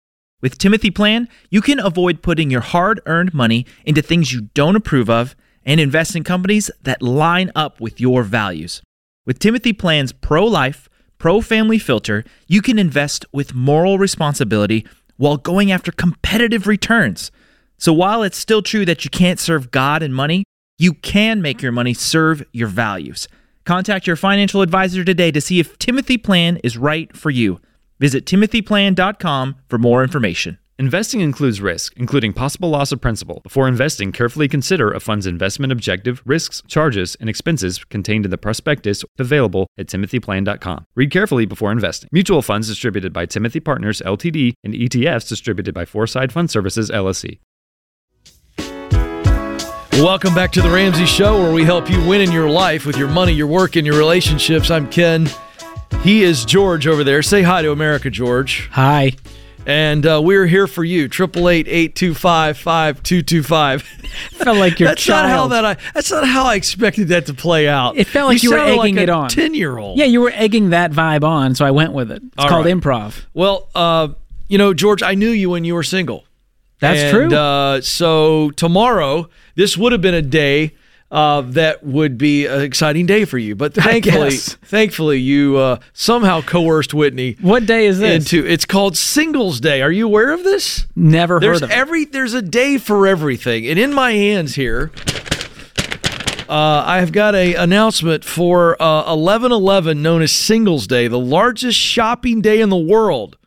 With 0.43 0.57
Timothy 0.57 0.91
Plan, 0.91 1.29
you 1.49 1.61
can 1.61 1.79
avoid 1.79 2.21
putting 2.21 2.51
your 2.51 2.59
hard 2.59 2.99
earned 3.05 3.33
money 3.33 3.65
into 3.85 4.01
things 4.01 4.33
you 4.33 4.49
don't 4.53 4.75
approve 4.75 5.09
of 5.09 5.37
and 5.65 5.79
invest 5.79 6.17
in 6.17 6.25
companies 6.25 6.69
that 6.81 7.01
line 7.01 7.49
up 7.55 7.79
with 7.79 8.01
your 8.01 8.23
values. 8.23 8.81
With 9.25 9.39
Timothy 9.39 9.71
Plan's 9.71 10.11
pro 10.11 10.45
life, 10.45 10.89
pro 11.17 11.39
family 11.39 11.79
filter, 11.79 12.25
you 12.45 12.61
can 12.61 12.77
invest 12.77 13.25
with 13.31 13.53
moral 13.53 13.97
responsibility 13.97 14.85
while 15.15 15.37
going 15.37 15.71
after 15.71 15.93
competitive 15.93 16.67
returns. 16.67 17.31
So 17.77 17.93
while 17.93 18.21
it's 18.21 18.37
still 18.37 18.61
true 18.61 18.83
that 18.83 19.05
you 19.05 19.09
can't 19.09 19.39
serve 19.39 19.71
God 19.71 20.03
and 20.03 20.13
money, 20.13 20.43
you 20.77 20.93
can 20.93 21.41
make 21.41 21.61
your 21.61 21.71
money 21.71 21.93
serve 21.93 22.43
your 22.51 22.67
values. 22.67 23.29
Contact 23.63 24.07
your 24.07 24.17
financial 24.17 24.61
advisor 24.61 25.05
today 25.05 25.31
to 25.31 25.39
see 25.39 25.61
if 25.61 25.79
Timothy 25.79 26.17
Plan 26.17 26.57
is 26.65 26.77
right 26.77 27.15
for 27.15 27.29
you. 27.29 27.61
Visit 27.99 28.25
timothyplan.com 28.25 29.55
for 29.67 29.77
more 29.77 30.03
information. 30.03 30.57
Investing 30.79 31.21
includes 31.21 31.61
risk, 31.61 31.93
including 31.97 32.33
possible 32.33 32.69
loss 32.69 32.91
of 32.91 32.99
principal. 32.99 33.41
Before 33.43 33.67
investing, 33.67 34.11
carefully 34.11 34.47
consider 34.47 34.91
a 34.91 34.99
fund's 34.99 35.27
investment 35.27 35.71
objective, 35.71 36.23
risks, 36.25 36.63
charges, 36.67 37.15
and 37.19 37.29
expenses 37.29 37.83
contained 37.85 38.25
in 38.25 38.31
the 38.31 38.39
prospectus 38.39 39.05
available 39.19 39.67
at 39.77 39.85
timothyplan.com. 39.85 40.85
Read 40.95 41.11
carefully 41.11 41.45
before 41.45 41.71
investing. 41.71 42.09
Mutual 42.11 42.41
funds 42.41 42.67
distributed 42.67 43.13
by 43.13 43.27
Timothy 43.27 43.59
Partners 43.59 44.01
Ltd. 44.03 44.53
and 44.63 44.73
ETFs 44.73 45.29
distributed 45.29 45.75
by 45.75 45.85
Foreside 45.85 46.33
Fund 46.33 46.49
Services 46.49 46.89
LLC. 46.89 47.39
Welcome 49.93 50.33
back 50.33 50.51
to 50.53 50.61
The 50.61 50.71
Ramsey 50.71 51.05
Show, 51.05 51.39
where 51.39 51.53
we 51.53 51.63
help 51.63 51.87
you 51.87 52.03
win 52.07 52.19
in 52.19 52.31
your 52.31 52.49
life 52.49 52.85
with 52.87 52.97
your 52.97 53.07
money, 53.07 53.31
your 53.31 53.47
work, 53.47 53.75
and 53.75 53.85
your 53.85 53.95
relationships. 53.95 54.71
I'm 54.71 54.89
Ken. 54.89 55.29
He 56.03 56.23
is 56.23 56.43
George 56.43 56.85
over 56.85 57.03
there. 57.05 57.21
Say 57.21 57.43
hi 57.43 57.61
to 57.61 57.71
America, 57.71 58.09
George. 58.09 58.67
Hi. 58.73 59.13
And 59.65 60.05
uh, 60.05 60.19
we're 60.21 60.45
here 60.47 60.67
for 60.67 60.83
you. 60.83 61.07
Triple 61.07 61.47
eight 61.47 61.65
eight 61.69 61.95
two 61.95 62.13
five 62.13 62.57
five 62.57 63.01
two 63.03 63.21
two 63.21 63.41
five. 63.41 63.83
Felt 64.31 64.57
like 64.57 64.81
your 64.81 64.89
That's 64.89 65.07
not 65.07 65.29
how 65.29 65.47
that 65.47 65.63
I. 65.63 65.77
That's 65.93 66.11
not 66.11 66.27
how 66.27 66.43
I 66.45 66.55
expected 66.55 67.07
that 67.07 67.27
to 67.27 67.33
play 67.33 67.69
out. 67.69 67.95
It 67.95 68.07
felt 68.07 68.27
like 68.27 68.43
you 68.43 68.51
were 68.51 68.57
egging 68.59 68.95
like 68.95 69.03
it 69.03 69.09
on. 69.09 69.29
Ten 69.29 69.53
year 69.53 69.77
old. 69.77 69.97
Yeah, 69.97 70.03
you 70.03 70.19
were 70.19 70.31
egging 70.35 70.71
that 70.71 70.91
vibe 70.91 71.23
on, 71.23 71.55
so 71.55 71.63
I 71.65 71.71
went 71.71 71.93
with 71.93 72.11
it. 72.11 72.21
It's 72.21 72.33
All 72.37 72.49
called 72.49 72.65
right. 72.65 72.75
improv. 72.75 73.23
Well, 73.33 73.69
uh, 73.73 74.09
you 74.49 74.57
know, 74.57 74.73
George, 74.73 75.01
I 75.01 75.15
knew 75.15 75.29
you 75.29 75.49
when 75.51 75.63
you 75.63 75.73
were 75.73 75.83
single. 75.83 76.25
That's 76.79 76.99
And, 76.99 77.29
true. 77.29 77.37
Uh, 77.37 77.79
so 77.79 78.51
tomorrow, 78.51 79.29
this 79.55 79.77
would 79.77 79.93
have 79.93 80.01
been 80.01 80.13
a 80.13 80.21
day 80.21 80.73
uh, 81.13 81.41
that 81.41 81.83
would 81.83 82.17
be 82.17 82.47
an 82.47 82.61
exciting 82.61 83.05
day 83.05 83.23
for 83.23 83.37
you. 83.37 83.55
But 83.55 83.73
thankfully, 83.75 84.31
thankfully, 84.35 85.19
you 85.19 85.57
uh, 85.57 85.77
somehow 85.93 86.41
coerced 86.41 86.93
Whitney 86.93 87.37
What 87.39 87.65
day 87.67 87.85
is 87.85 87.99
this? 87.99 88.31
into. 88.33 88.45
It's 88.45 88.65
called 88.65 88.97
Singles 88.97 89.59
Day. 89.61 89.81
Are 89.83 89.91
you 89.91 90.07
aware 90.07 90.31
of 90.31 90.43
this? 90.43 90.87
Never 90.95 91.39
There's 91.39 91.59
heard 91.59 91.65
of 91.65 91.71
it. 91.71 91.77
every 91.77 92.05
there's 92.05 92.33
a 92.33 92.41
day 92.41 92.77
for 92.79 93.05
everything, 93.07 93.67
and 93.67 93.77
in 93.77 93.93
my 93.93 94.11
hands 94.13 94.55
here, 94.55 94.91
uh, 96.49 96.83
I 96.85 96.99
have 96.99 97.11
got 97.11 97.35
a 97.35 97.55
announcement 97.55 98.25
for 98.25 98.79
uh, 98.81 99.03
1111, 99.15 100.01
known 100.01 100.21
as 100.21 100.31
Singles 100.31 100.87
Day, 100.87 101.07
the 101.07 101.19
largest 101.19 101.77
shopping 101.79 102.41
day 102.41 102.59
in 102.59 102.69
the 102.69 102.77
world. 102.77 103.37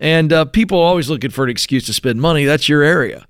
And 0.00 0.32
uh, 0.32 0.44
people 0.46 0.78
are 0.78 0.84
always 0.84 1.08
looking 1.08 1.30
for 1.30 1.44
an 1.44 1.50
excuse 1.50 1.86
to 1.86 1.92
spend 1.94 2.20
money. 2.20 2.44
That's 2.44 2.68
your 2.68 2.82
area. 2.82 3.26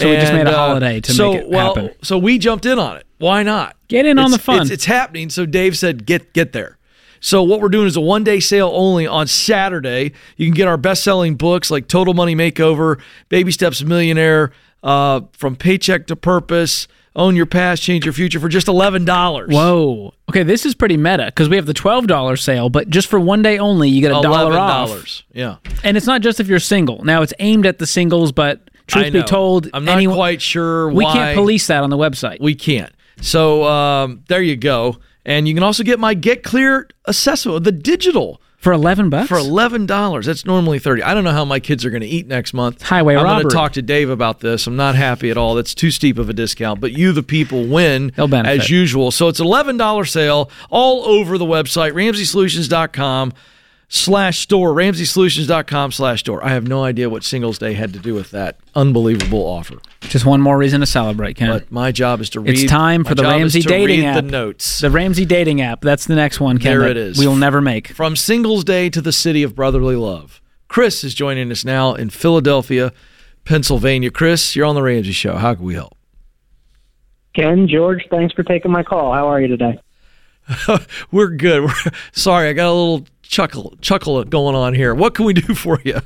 So 0.00 0.10
we 0.10 0.16
just 0.16 0.32
made 0.32 0.46
a 0.46 0.50
uh, 0.50 0.56
holiday 0.56 1.00
to 1.00 1.12
so, 1.12 1.32
make 1.32 1.42
it 1.42 1.48
well, 1.48 1.74
happen. 1.74 1.90
So 2.02 2.18
we 2.18 2.38
jumped 2.38 2.66
in 2.66 2.78
on 2.78 2.96
it. 2.96 3.06
Why 3.18 3.42
not? 3.42 3.76
Get 3.88 4.06
in 4.06 4.18
on 4.18 4.30
the 4.30 4.38
fun. 4.38 4.62
It's, 4.62 4.70
it's 4.70 4.84
happening. 4.84 5.30
So 5.30 5.46
Dave 5.46 5.76
said, 5.76 6.06
"Get 6.06 6.32
get 6.32 6.52
there." 6.52 6.78
So 7.20 7.42
what 7.42 7.60
we're 7.60 7.68
doing 7.68 7.86
is 7.86 7.96
a 7.96 8.00
one 8.00 8.24
day 8.24 8.40
sale 8.40 8.70
only 8.72 9.06
on 9.06 9.26
Saturday. 9.26 10.12
You 10.36 10.46
can 10.46 10.54
get 10.54 10.66
our 10.66 10.78
best 10.78 11.04
selling 11.04 11.36
books 11.36 11.70
like 11.70 11.86
Total 11.86 12.14
Money 12.14 12.34
Makeover, 12.34 13.00
Baby 13.28 13.52
Steps 13.52 13.82
Millionaire, 13.82 14.52
uh, 14.82 15.20
From 15.34 15.54
Paycheck 15.54 16.06
to 16.06 16.16
Purpose, 16.16 16.88
Own 17.14 17.36
Your 17.36 17.44
Past, 17.44 17.82
Change 17.82 18.06
Your 18.06 18.14
Future 18.14 18.40
for 18.40 18.48
just 18.48 18.68
eleven 18.68 19.04
dollars. 19.04 19.50
Whoa. 19.50 20.14
Okay, 20.30 20.44
this 20.44 20.64
is 20.64 20.74
pretty 20.74 20.96
meta 20.96 21.26
because 21.26 21.50
we 21.50 21.56
have 21.56 21.66
the 21.66 21.74
twelve 21.74 22.06
dollar 22.06 22.36
sale, 22.36 22.70
but 22.70 22.88
just 22.88 23.08
for 23.08 23.20
one 23.20 23.42
day 23.42 23.58
only, 23.58 23.90
you 23.90 24.00
get 24.00 24.12
a 24.12 24.22
dollar 24.22 24.56
off. 24.56 25.22
Yeah. 25.32 25.56
And 25.84 25.98
it's 25.98 26.06
not 26.06 26.22
just 26.22 26.40
if 26.40 26.48
you're 26.48 26.58
single. 26.58 27.04
Now 27.04 27.20
it's 27.20 27.34
aimed 27.38 27.66
at 27.66 27.78
the 27.78 27.86
singles, 27.86 28.32
but 28.32 28.69
truth 28.90 29.12
be 29.12 29.22
told, 29.22 29.68
I'm 29.72 29.84
not 29.84 29.96
anyone- 29.96 30.16
quite 30.16 30.42
sure 30.42 30.88
why. 30.88 30.94
we 30.94 31.04
can't 31.06 31.36
police 31.36 31.66
that 31.68 31.82
on 31.82 31.90
the 31.90 31.98
website. 31.98 32.40
We 32.40 32.54
can't. 32.54 32.92
So 33.22 33.64
um, 33.64 34.22
there 34.28 34.42
you 34.42 34.56
go. 34.56 34.96
And 35.26 35.46
you 35.46 35.54
can 35.54 35.62
also 35.62 35.82
get 35.82 35.98
my 36.00 36.14
Get 36.14 36.42
Clear 36.42 36.88
assessment, 37.04 37.64
the 37.64 37.72
digital. 37.72 38.40
for 38.56 38.72
eleven 38.72 39.10
bucks. 39.10 39.28
for 39.28 39.36
eleven 39.36 39.84
dollars. 39.84 40.24
That's 40.24 40.46
normally 40.46 40.78
thirty. 40.78 41.02
I 41.02 41.12
don't 41.12 41.24
know 41.24 41.30
how 41.32 41.44
my 41.44 41.60
kids 41.60 41.84
are 41.84 41.90
going 41.90 42.00
to 42.00 42.06
eat 42.08 42.26
next 42.26 42.54
month. 42.54 42.80
Highway 42.80 43.16
I'm 43.16 43.24
going 43.26 43.42
to 43.48 43.54
talk 43.54 43.72
to 43.74 43.82
Dave 43.82 44.08
about 44.08 44.40
this. 44.40 44.66
I'm 44.66 44.76
not 44.76 44.94
happy 44.94 45.30
at 45.30 45.36
all. 45.36 45.54
That's 45.54 45.74
too 45.74 45.90
steep 45.90 46.16
of 46.18 46.30
a 46.30 46.32
discount. 46.32 46.80
But 46.80 46.92
you, 46.92 47.12
the 47.12 47.22
people, 47.22 47.66
win 47.66 48.12
as 48.18 48.70
usual. 48.70 49.10
So 49.10 49.28
it's 49.28 49.40
eleven 49.40 49.76
dollar 49.76 50.06
sale 50.06 50.50
all 50.70 51.04
over 51.04 51.36
the 51.36 51.44
website. 51.46 51.92
RamseySolutions.com 51.92 53.34
slash 53.90 54.38
store. 54.38 54.72
RamseySolutions.com 54.72 55.92
slash 55.92 56.20
store. 56.20 56.42
I 56.42 56.50
have 56.50 56.66
no 56.66 56.82
idea 56.82 57.10
what 57.10 57.22
Singles 57.22 57.58
Day 57.58 57.74
had 57.74 57.92
to 57.92 57.98
do 57.98 58.14
with 58.14 58.30
that 58.30 58.56
unbelievable 58.74 59.42
offer. 59.42 59.76
Just 60.02 60.24
one 60.24 60.40
more 60.40 60.56
reason 60.56 60.80
to 60.80 60.86
celebrate, 60.86 61.36
Ken. 61.36 61.50
But 61.50 61.70
my 61.70 61.92
job 61.92 62.22
is 62.22 62.30
to 62.30 62.40
read. 62.40 62.58
It's 62.58 62.70
time 62.70 63.04
for 63.04 63.14
the 63.14 63.24
Ramsey 63.24 63.60
dating 63.60 64.06
app. 64.06 64.16
The 64.16 64.30
notes. 64.30 64.80
the 64.80 64.90
Ramsey 64.90 65.26
dating 65.26 65.60
app. 65.60 65.82
That's 65.82 66.06
the 66.06 66.14
next 66.14 66.40
one, 66.40 66.58
Ken. 66.58 66.78
There 66.78 66.88
it 66.88 66.96
is. 66.96 67.18
We 67.18 67.26
will 67.26 67.36
never 67.36 67.60
make. 67.60 67.88
From 67.88 68.16
Singles 68.16 68.64
Day 68.64 68.88
to 68.88 69.02
the 69.02 69.12
city 69.12 69.42
of 69.42 69.54
brotherly 69.54 69.96
love. 69.96 70.40
Chris 70.68 71.04
is 71.04 71.14
joining 71.14 71.50
us 71.50 71.64
now 71.64 71.94
in 71.94 72.10
Philadelphia, 72.10 72.92
Pennsylvania. 73.44 74.10
Chris, 74.10 74.54
you're 74.54 74.66
on 74.66 74.76
the 74.76 74.82
Ramsey 74.82 75.12
Show. 75.12 75.36
How 75.36 75.54
can 75.54 75.64
we 75.64 75.74
help? 75.74 75.96
Ken, 77.34 77.68
George, 77.68 78.06
thanks 78.10 78.34
for 78.34 78.42
taking 78.44 78.70
my 78.70 78.82
call. 78.82 79.12
How 79.12 79.28
are 79.28 79.40
you 79.40 79.48
today? 79.48 79.80
We're 81.10 81.28
good. 81.28 81.64
We're, 81.64 81.92
sorry, 82.12 82.48
I 82.48 82.52
got 82.52 82.68
a 82.68 82.74
little 82.74 83.06
chuckle 83.30 83.74
chuckle 83.80 84.22
going 84.24 84.54
on 84.54 84.74
here. 84.74 84.94
What 84.94 85.14
can 85.14 85.24
we 85.24 85.32
do 85.32 85.54
for 85.64 85.80
you? 85.84 86.00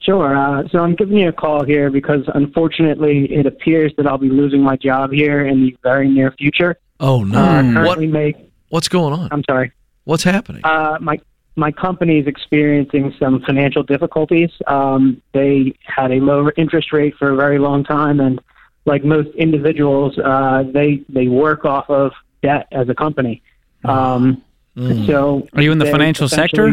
Sure. 0.00 0.36
Uh, 0.36 0.68
so 0.68 0.78
I'm 0.78 0.94
giving 0.94 1.18
you 1.18 1.28
a 1.28 1.32
call 1.32 1.64
here 1.64 1.90
because 1.90 2.22
unfortunately 2.34 3.26
it 3.32 3.44
appears 3.44 3.92
that 3.96 4.06
I'll 4.06 4.18
be 4.18 4.30
losing 4.30 4.62
my 4.62 4.76
job 4.76 5.12
here 5.12 5.46
in 5.46 5.62
the 5.62 5.76
very 5.82 6.08
near 6.08 6.30
future. 6.32 6.76
Oh 7.00 7.24
no! 7.24 7.38
Uh, 7.38 7.62
what 7.62 7.74
currently 7.74 8.06
make, 8.06 8.36
what's 8.70 8.88
going 8.88 9.12
on? 9.12 9.28
I'm 9.30 9.42
sorry. 9.44 9.72
What's 10.04 10.22
happening? 10.22 10.62
Uh, 10.64 10.98
my 11.00 11.18
my 11.56 11.72
company 11.72 12.18
is 12.18 12.26
experiencing 12.26 13.14
some 13.18 13.42
financial 13.42 13.82
difficulties. 13.82 14.50
Um, 14.66 15.20
they 15.32 15.74
had 15.84 16.12
a 16.12 16.20
low 16.20 16.48
interest 16.56 16.92
rate 16.92 17.14
for 17.18 17.30
a 17.32 17.36
very 17.36 17.58
long 17.58 17.84
time, 17.84 18.20
and 18.20 18.40
like 18.86 19.04
most 19.04 19.28
individuals, 19.34 20.16
uh, 20.18 20.62
they 20.72 21.02
they 21.08 21.26
work 21.26 21.64
off 21.64 21.90
of 21.90 22.12
debt 22.42 22.68
as 22.70 22.88
a 22.88 22.94
company. 22.94 23.42
Um, 23.84 24.42
So, 24.76 25.46
Are 25.54 25.62
you 25.62 25.72
in 25.72 25.78
the 25.78 25.86
financial 25.86 26.28
sector? 26.28 26.72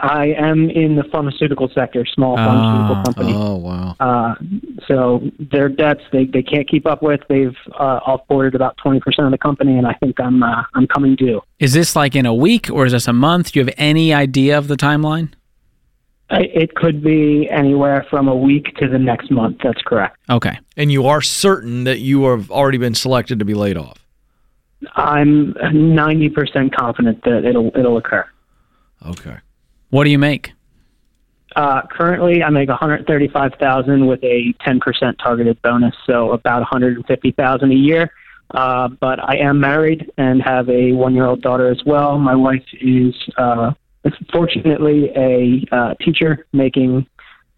I 0.00 0.26
am 0.36 0.70
in 0.70 0.96
the 0.96 1.04
pharmaceutical 1.04 1.68
sector, 1.72 2.04
small 2.04 2.36
pharmaceutical 2.36 2.96
Ah. 2.96 3.02
company. 3.04 3.32
oh 3.34 3.54
wow! 3.56 3.96
Uh, 4.00 4.34
so 4.88 5.22
their 5.38 5.68
debts 5.68 6.02
they, 6.12 6.24
they 6.24 6.42
can't 6.42 6.68
keep 6.68 6.84
up 6.84 7.00
with. 7.00 7.20
They've 7.28 7.56
uh, 7.78 8.00
offboarded 8.00 8.54
about 8.54 8.76
twenty 8.76 8.98
percent 8.98 9.26
of 9.26 9.30
the 9.32 9.38
company, 9.38 9.78
and 9.78 9.86
I 9.86 9.92
think 9.94 10.18
I'm 10.20 10.42
uh, 10.42 10.64
I'm 10.74 10.88
coming 10.88 11.14
due. 11.14 11.40
Is 11.60 11.74
this 11.74 11.94
like 11.94 12.16
in 12.16 12.26
a 12.26 12.34
week 12.34 12.68
or 12.70 12.86
is 12.86 12.92
this 12.92 13.06
a 13.06 13.12
month? 13.12 13.52
Do 13.52 13.60
you 13.60 13.66
have 13.66 13.74
any 13.78 14.12
idea 14.12 14.58
of 14.58 14.66
the 14.66 14.76
timeline? 14.76 15.32
I, 16.30 16.40
it 16.40 16.74
could 16.74 17.02
be 17.04 17.48
anywhere 17.50 18.04
from 18.10 18.26
a 18.26 18.34
week 18.34 18.74
to 18.78 18.88
the 18.88 18.98
next 18.98 19.30
month. 19.30 19.58
That's 19.62 19.80
correct. 19.82 20.16
Okay. 20.28 20.58
And 20.76 20.90
you 20.90 21.06
are 21.06 21.20
certain 21.22 21.84
that 21.84 22.00
you 22.00 22.24
have 22.24 22.50
already 22.50 22.78
been 22.78 22.94
selected 22.94 23.38
to 23.38 23.44
be 23.44 23.54
laid 23.54 23.76
off? 23.76 24.03
I'm 24.94 25.54
ninety 25.72 26.28
percent 26.28 26.74
confident 26.74 27.22
that 27.24 27.44
it'll 27.44 27.70
it'll 27.76 27.96
occur. 27.96 28.26
Okay. 29.06 29.36
What 29.90 30.04
do 30.04 30.10
you 30.10 30.18
make? 30.18 30.52
Uh, 31.56 31.82
currently, 31.90 32.42
I 32.42 32.50
make 32.50 32.68
one 32.68 32.78
hundred 32.78 33.06
thirty-five 33.06 33.52
thousand 33.60 34.06
with 34.06 34.22
a 34.24 34.52
ten 34.64 34.80
percent 34.80 35.18
targeted 35.22 35.60
bonus, 35.62 35.94
so 36.06 36.32
about 36.32 36.60
one 36.60 36.68
hundred 36.70 37.04
fifty 37.06 37.32
thousand 37.32 37.70
a 37.72 37.76
year. 37.76 38.10
Uh, 38.50 38.88
but 38.88 39.18
I 39.22 39.36
am 39.38 39.58
married 39.58 40.10
and 40.18 40.42
have 40.42 40.68
a 40.68 40.92
one-year-old 40.92 41.40
daughter 41.42 41.70
as 41.70 41.80
well. 41.86 42.18
My 42.18 42.34
wife 42.34 42.64
is 42.80 43.14
uh, 43.38 43.72
fortunately 44.32 45.10
a 45.16 45.64
uh, 45.72 45.94
teacher 45.94 46.46
making 46.52 47.06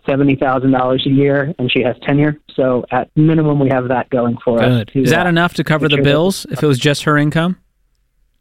seventy 0.06 0.36
thousand 0.36 0.72
dollars 0.72 1.04
a 1.06 1.10
year, 1.10 1.54
and 1.58 1.70
she 1.70 1.82
has 1.82 1.96
tenure. 2.02 2.38
So 2.54 2.84
at 2.90 3.10
minimum, 3.16 3.58
we 3.58 3.68
have 3.68 3.88
that 3.88 4.08
going 4.10 4.36
for 4.44 4.62
us. 4.62 4.84
Good. 4.92 5.04
Is 5.04 5.10
that 5.10 5.26
uh, 5.26 5.30
enough 5.30 5.54
to 5.54 5.64
cover 5.64 5.88
the 5.88 6.00
bills 6.02 6.46
if 6.50 6.62
it 6.62 6.66
was 6.66 6.78
just 6.78 7.04
her 7.04 7.16
income? 7.16 7.58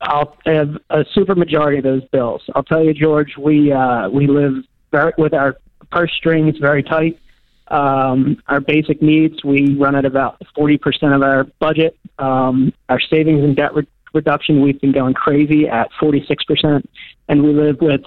I'll 0.02 0.38
have 0.46 0.78
a 0.90 1.06
super 1.14 1.36
majority 1.36 1.78
of 1.78 1.84
those 1.84 2.04
bills. 2.12 2.42
I'll 2.54 2.64
tell 2.64 2.84
you, 2.84 2.94
George, 2.94 3.36
we 3.38 3.72
uh, 3.72 4.10
we 4.10 4.28
live 4.28 4.64
very, 4.92 5.14
with 5.18 5.34
our 5.34 5.58
purse 5.92 6.12
strings 6.18 6.58
very 6.58 6.84
tight. 6.84 7.20
Um, 7.68 8.38
our 8.48 8.60
basic 8.60 9.02
needs, 9.02 9.44
we 9.44 9.76
run 9.76 9.96
at 9.96 10.06
about 10.06 10.40
40% 10.58 11.16
of 11.16 11.24
our 11.24 11.46
budget. 11.60 11.98
Um, 12.20 12.74
our 12.90 13.00
savings 13.00 13.44
and 13.44 13.56
debt 13.56 13.74
re- 13.74 13.88
reduction, 14.14 14.62
we've 14.62 14.80
been 14.80 14.92
going 14.92 15.14
crazy 15.14 15.68
at 15.68 15.90
46%. 16.00 16.86
And 17.28 17.44
we 17.44 17.54
live 17.54 17.78
with 17.82 18.02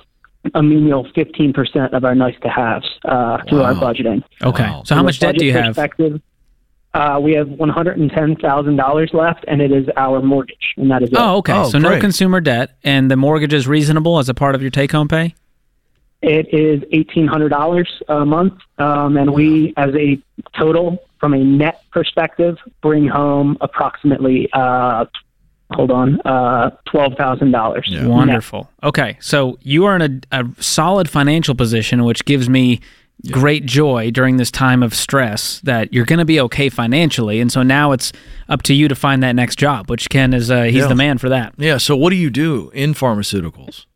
a 0.54 0.62
menial 0.62 1.04
15% 1.16 1.92
of 1.92 2.04
our 2.04 2.14
nice 2.14 2.34
to 2.42 2.48
haves 2.48 2.86
uh, 3.04 3.38
through 3.48 3.62
our 3.62 3.74
budgeting. 3.74 4.22
Okay. 4.42 4.62
Wow. 4.64 4.82
So 4.84 4.94
how 4.94 5.00
From 5.00 5.06
a 5.06 5.08
much 5.08 5.18
debt 5.20 5.36
do 5.36 5.44
you 5.44 5.52
have? 5.52 5.66
perspective, 5.74 6.20
Uh, 6.94 7.18
we 7.22 7.32
have 7.34 7.48
$110,000 7.48 9.14
left, 9.14 9.44
and 9.46 9.60
it 9.60 9.70
is 9.72 9.86
our 9.96 10.22
mortgage, 10.22 10.74
and 10.76 10.90
that 10.90 11.02
is 11.02 11.10
it. 11.10 11.16
Oh, 11.18 11.36
okay. 11.38 11.52
Oh, 11.52 11.68
so 11.68 11.78
no 11.78 12.00
consumer 12.00 12.40
debt, 12.40 12.76
and 12.82 13.10
the 13.10 13.16
mortgage 13.16 13.52
is 13.52 13.66
reasonable 13.68 14.18
as 14.18 14.28
a 14.28 14.34
part 14.34 14.54
of 14.54 14.62
your 14.62 14.70
take-home 14.70 15.08
pay. 15.08 15.34
It 16.20 16.52
is 16.52 16.82
eighteen 16.90 17.28
hundred 17.28 17.50
dollars 17.50 17.88
a 18.08 18.24
month, 18.26 18.54
um, 18.78 19.16
and 19.16 19.32
we, 19.32 19.72
as 19.76 19.94
a 19.94 20.18
total, 20.58 20.98
from 21.20 21.32
a 21.32 21.38
net 21.38 21.82
perspective, 21.92 22.56
bring 22.82 23.06
home 23.06 23.56
approximately. 23.60 24.48
Uh, 24.52 25.04
hold 25.72 25.90
on, 25.90 26.20
uh, 26.22 26.70
twelve 26.86 27.14
thousand 27.14 27.50
dollars. 27.52 27.88
Wonderful. 28.02 28.68
Okay, 28.82 29.16
so 29.20 29.58
you 29.62 29.84
are 29.84 29.96
in 29.96 30.02
a, 30.32 30.40
a 30.40 30.48
solid 30.60 31.08
financial 31.10 31.54
position, 31.54 32.04
which 32.04 32.24
gives 32.24 32.48
me 32.48 32.80
great 33.32 33.66
joy 33.66 34.10
during 34.12 34.36
this 34.36 34.50
time 34.50 34.80
of 34.80 34.94
stress 34.94 35.60
that 35.62 35.92
you're 35.92 36.04
going 36.04 36.20
to 36.20 36.24
be 36.24 36.38
okay 36.40 36.68
financially, 36.68 37.40
and 37.40 37.50
so 37.50 37.62
now 37.62 37.92
it's 37.92 38.12
up 38.48 38.62
to 38.62 38.72
you 38.74 38.86
to 38.88 38.94
find 38.94 39.22
that 39.22 39.34
next 39.34 39.56
job, 39.58 39.90
which 39.90 40.08
Ken 40.08 40.32
is 40.32 40.50
uh, 40.50 40.62
he's 40.64 40.76
Yeah. 40.76 40.86
the 40.86 40.94
man 40.94 41.18
for 41.18 41.28
that. 41.28 41.52
Yeah. 41.58 41.78
So 41.78 41.96
what 41.96 42.10
do 42.10 42.16
you 42.16 42.30
do 42.30 42.70
in 42.74 42.94
pharmaceuticals? 42.94 43.86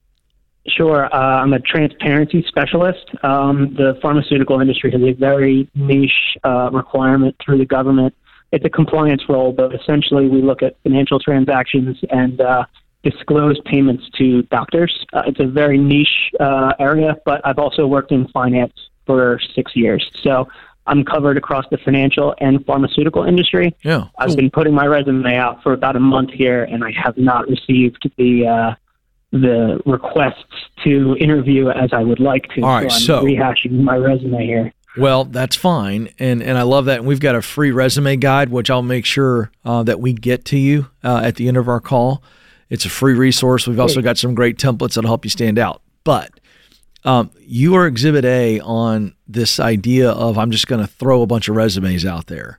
Sure. 0.68 1.12
Uh, 1.12 1.42
I'm 1.42 1.52
a 1.52 1.58
transparency 1.58 2.44
specialist. 2.46 3.04
Um, 3.24 3.74
the 3.74 3.98
pharmaceutical 4.00 4.60
industry 4.60 4.92
has 4.92 5.00
a 5.02 5.12
very 5.12 5.68
niche 5.74 6.36
uh, 6.44 6.70
requirement 6.72 7.34
through 7.44 7.58
the 7.58 7.64
government. 7.64 8.14
It's 8.52 8.64
a 8.64 8.70
compliance 8.70 9.22
role, 9.28 9.52
but 9.52 9.74
essentially 9.74 10.28
we 10.28 10.42
look 10.42 10.62
at 10.62 10.76
financial 10.82 11.18
transactions 11.18 11.98
and 12.10 12.40
uh, 12.40 12.64
disclose 13.02 13.58
payments 13.64 14.04
to 14.18 14.42
doctors. 14.42 15.04
Uh, 15.12 15.22
it's 15.26 15.40
a 15.40 15.46
very 15.46 15.78
niche 15.78 16.30
uh, 16.38 16.74
area, 16.78 17.16
but 17.24 17.40
I've 17.44 17.58
also 17.58 17.86
worked 17.86 18.12
in 18.12 18.28
finance 18.28 18.74
for 19.06 19.40
six 19.54 19.74
years. 19.74 20.08
So 20.22 20.48
I'm 20.86 21.04
covered 21.04 21.36
across 21.36 21.64
the 21.70 21.78
financial 21.78 22.34
and 22.38 22.64
pharmaceutical 22.66 23.24
industry. 23.24 23.74
Yeah. 23.82 24.08
I've 24.18 24.36
been 24.36 24.50
putting 24.50 24.74
my 24.74 24.86
resume 24.86 25.34
out 25.36 25.62
for 25.62 25.72
about 25.72 25.96
a 25.96 26.00
month 26.00 26.30
here, 26.30 26.64
and 26.64 26.84
I 26.84 26.92
have 27.02 27.16
not 27.16 27.48
received 27.48 28.08
the 28.18 28.46
uh, 28.46 28.74
the 29.30 29.80
requests 29.86 30.44
to 30.84 31.16
interview 31.18 31.70
as 31.70 31.90
I 31.94 32.02
would 32.02 32.20
like 32.20 32.48
to. 32.54 32.60
All 32.62 32.74
right, 32.74 32.92
I'm 32.92 33.00
so- 33.00 33.22
rehashing 33.22 33.80
my 33.80 33.96
resume 33.96 34.44
here. 34.44 34.72
Well, 34.96 35.24
that's 35.24 35.56
fine, 35.56 36.10
and 36.18 36.42
and 36.42 36.58
I 36.58 36.62
love 36.62 36.84
that. 36.84 36.98
And 36.98 37.06
we've 37.06 37.20
got 37.20 37.34
a 37.34 37.42
free 37.42 37.70
resume 37.70 38.16
guide, 38.16 38.50
which 38.50 38.70
I'll 38.70 38.82
make 38.82 39.06
sure 39.06 39.50
uh, 39.64 39.82
that 39.84 40.00
we 40.00 40.12
get 40.12 40.44
to 40.46 40.58
you 40.58 40.88
uh, 41.02 41.22
at 41.24 41.36
the 41.36 41.48
end 41.48 41.56
of 41.56 41.68
our 41.68 41.80
call. 41.80 42.22
It's 42.68 42.84
a 42.84 42.90
free 42.90 43.14
resource. 43.14 43.66
We've 43.66 43.80
also 43.80 44.02
got 44.02 44.18
some 44.18 44.34
great 44.34 44.58
templates 44.58 44.94
that'll 44.94 45.08
help 45.08 45.24
you 45.24 45.30
stand 45.30 45.58
out. 45.58 45.82
But 46.04 46.40
um, 47.04 47.30
you 47.40 47.74
are 47.74 47.86
Exhibit 47.86 48.24
A 48.24 48.60
on 48.60 49.14
this 49.26 49.58
idea 49.60 50.10
of 50.10 50.38
I'm 50.38 50.50
just 50.50 50.66
going 50.66 50.80
to 50.80 50.86
throw 50.86 51.22
a 51.22 51.26
bunch 51.26 51.48
of 51.48 51.56
resumes 51.56 52.04
out 52.04 52.26
there. 52.26 52.58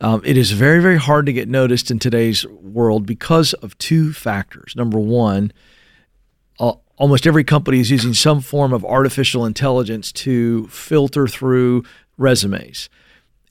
Um, 0.00 0.22
it 0.24 0.36
is 0.36 0.52
very 0.52 0.80
very 0.80 0.98
hard 0.98 1.26
to 1.26 1.32
get 1.32 1.48
noticed 1.48 1.90
in 1.90 1.98
today's 1.98 2.46
world 2.46 3.06
because 3.06 3.52
of 3.54 3.76
two 3.78 4.12
factors. 4.14 4.74
Number 4.76 4.98
one. 4.98 5.52
Almost 6.98 7.26
every 7.26 7.44
company 7.44 7.80
is 7.80 7.90
using 7.90 8.14
some 8.14 8.40
form 8.40 8.72
of 8.72 8.84
artificial 8.84 9.44
intelligence 9.44 10.12
to 10.12 10.66
filter 10.68 11.26
through 11.26 11.84
resumes. 12.16 12.88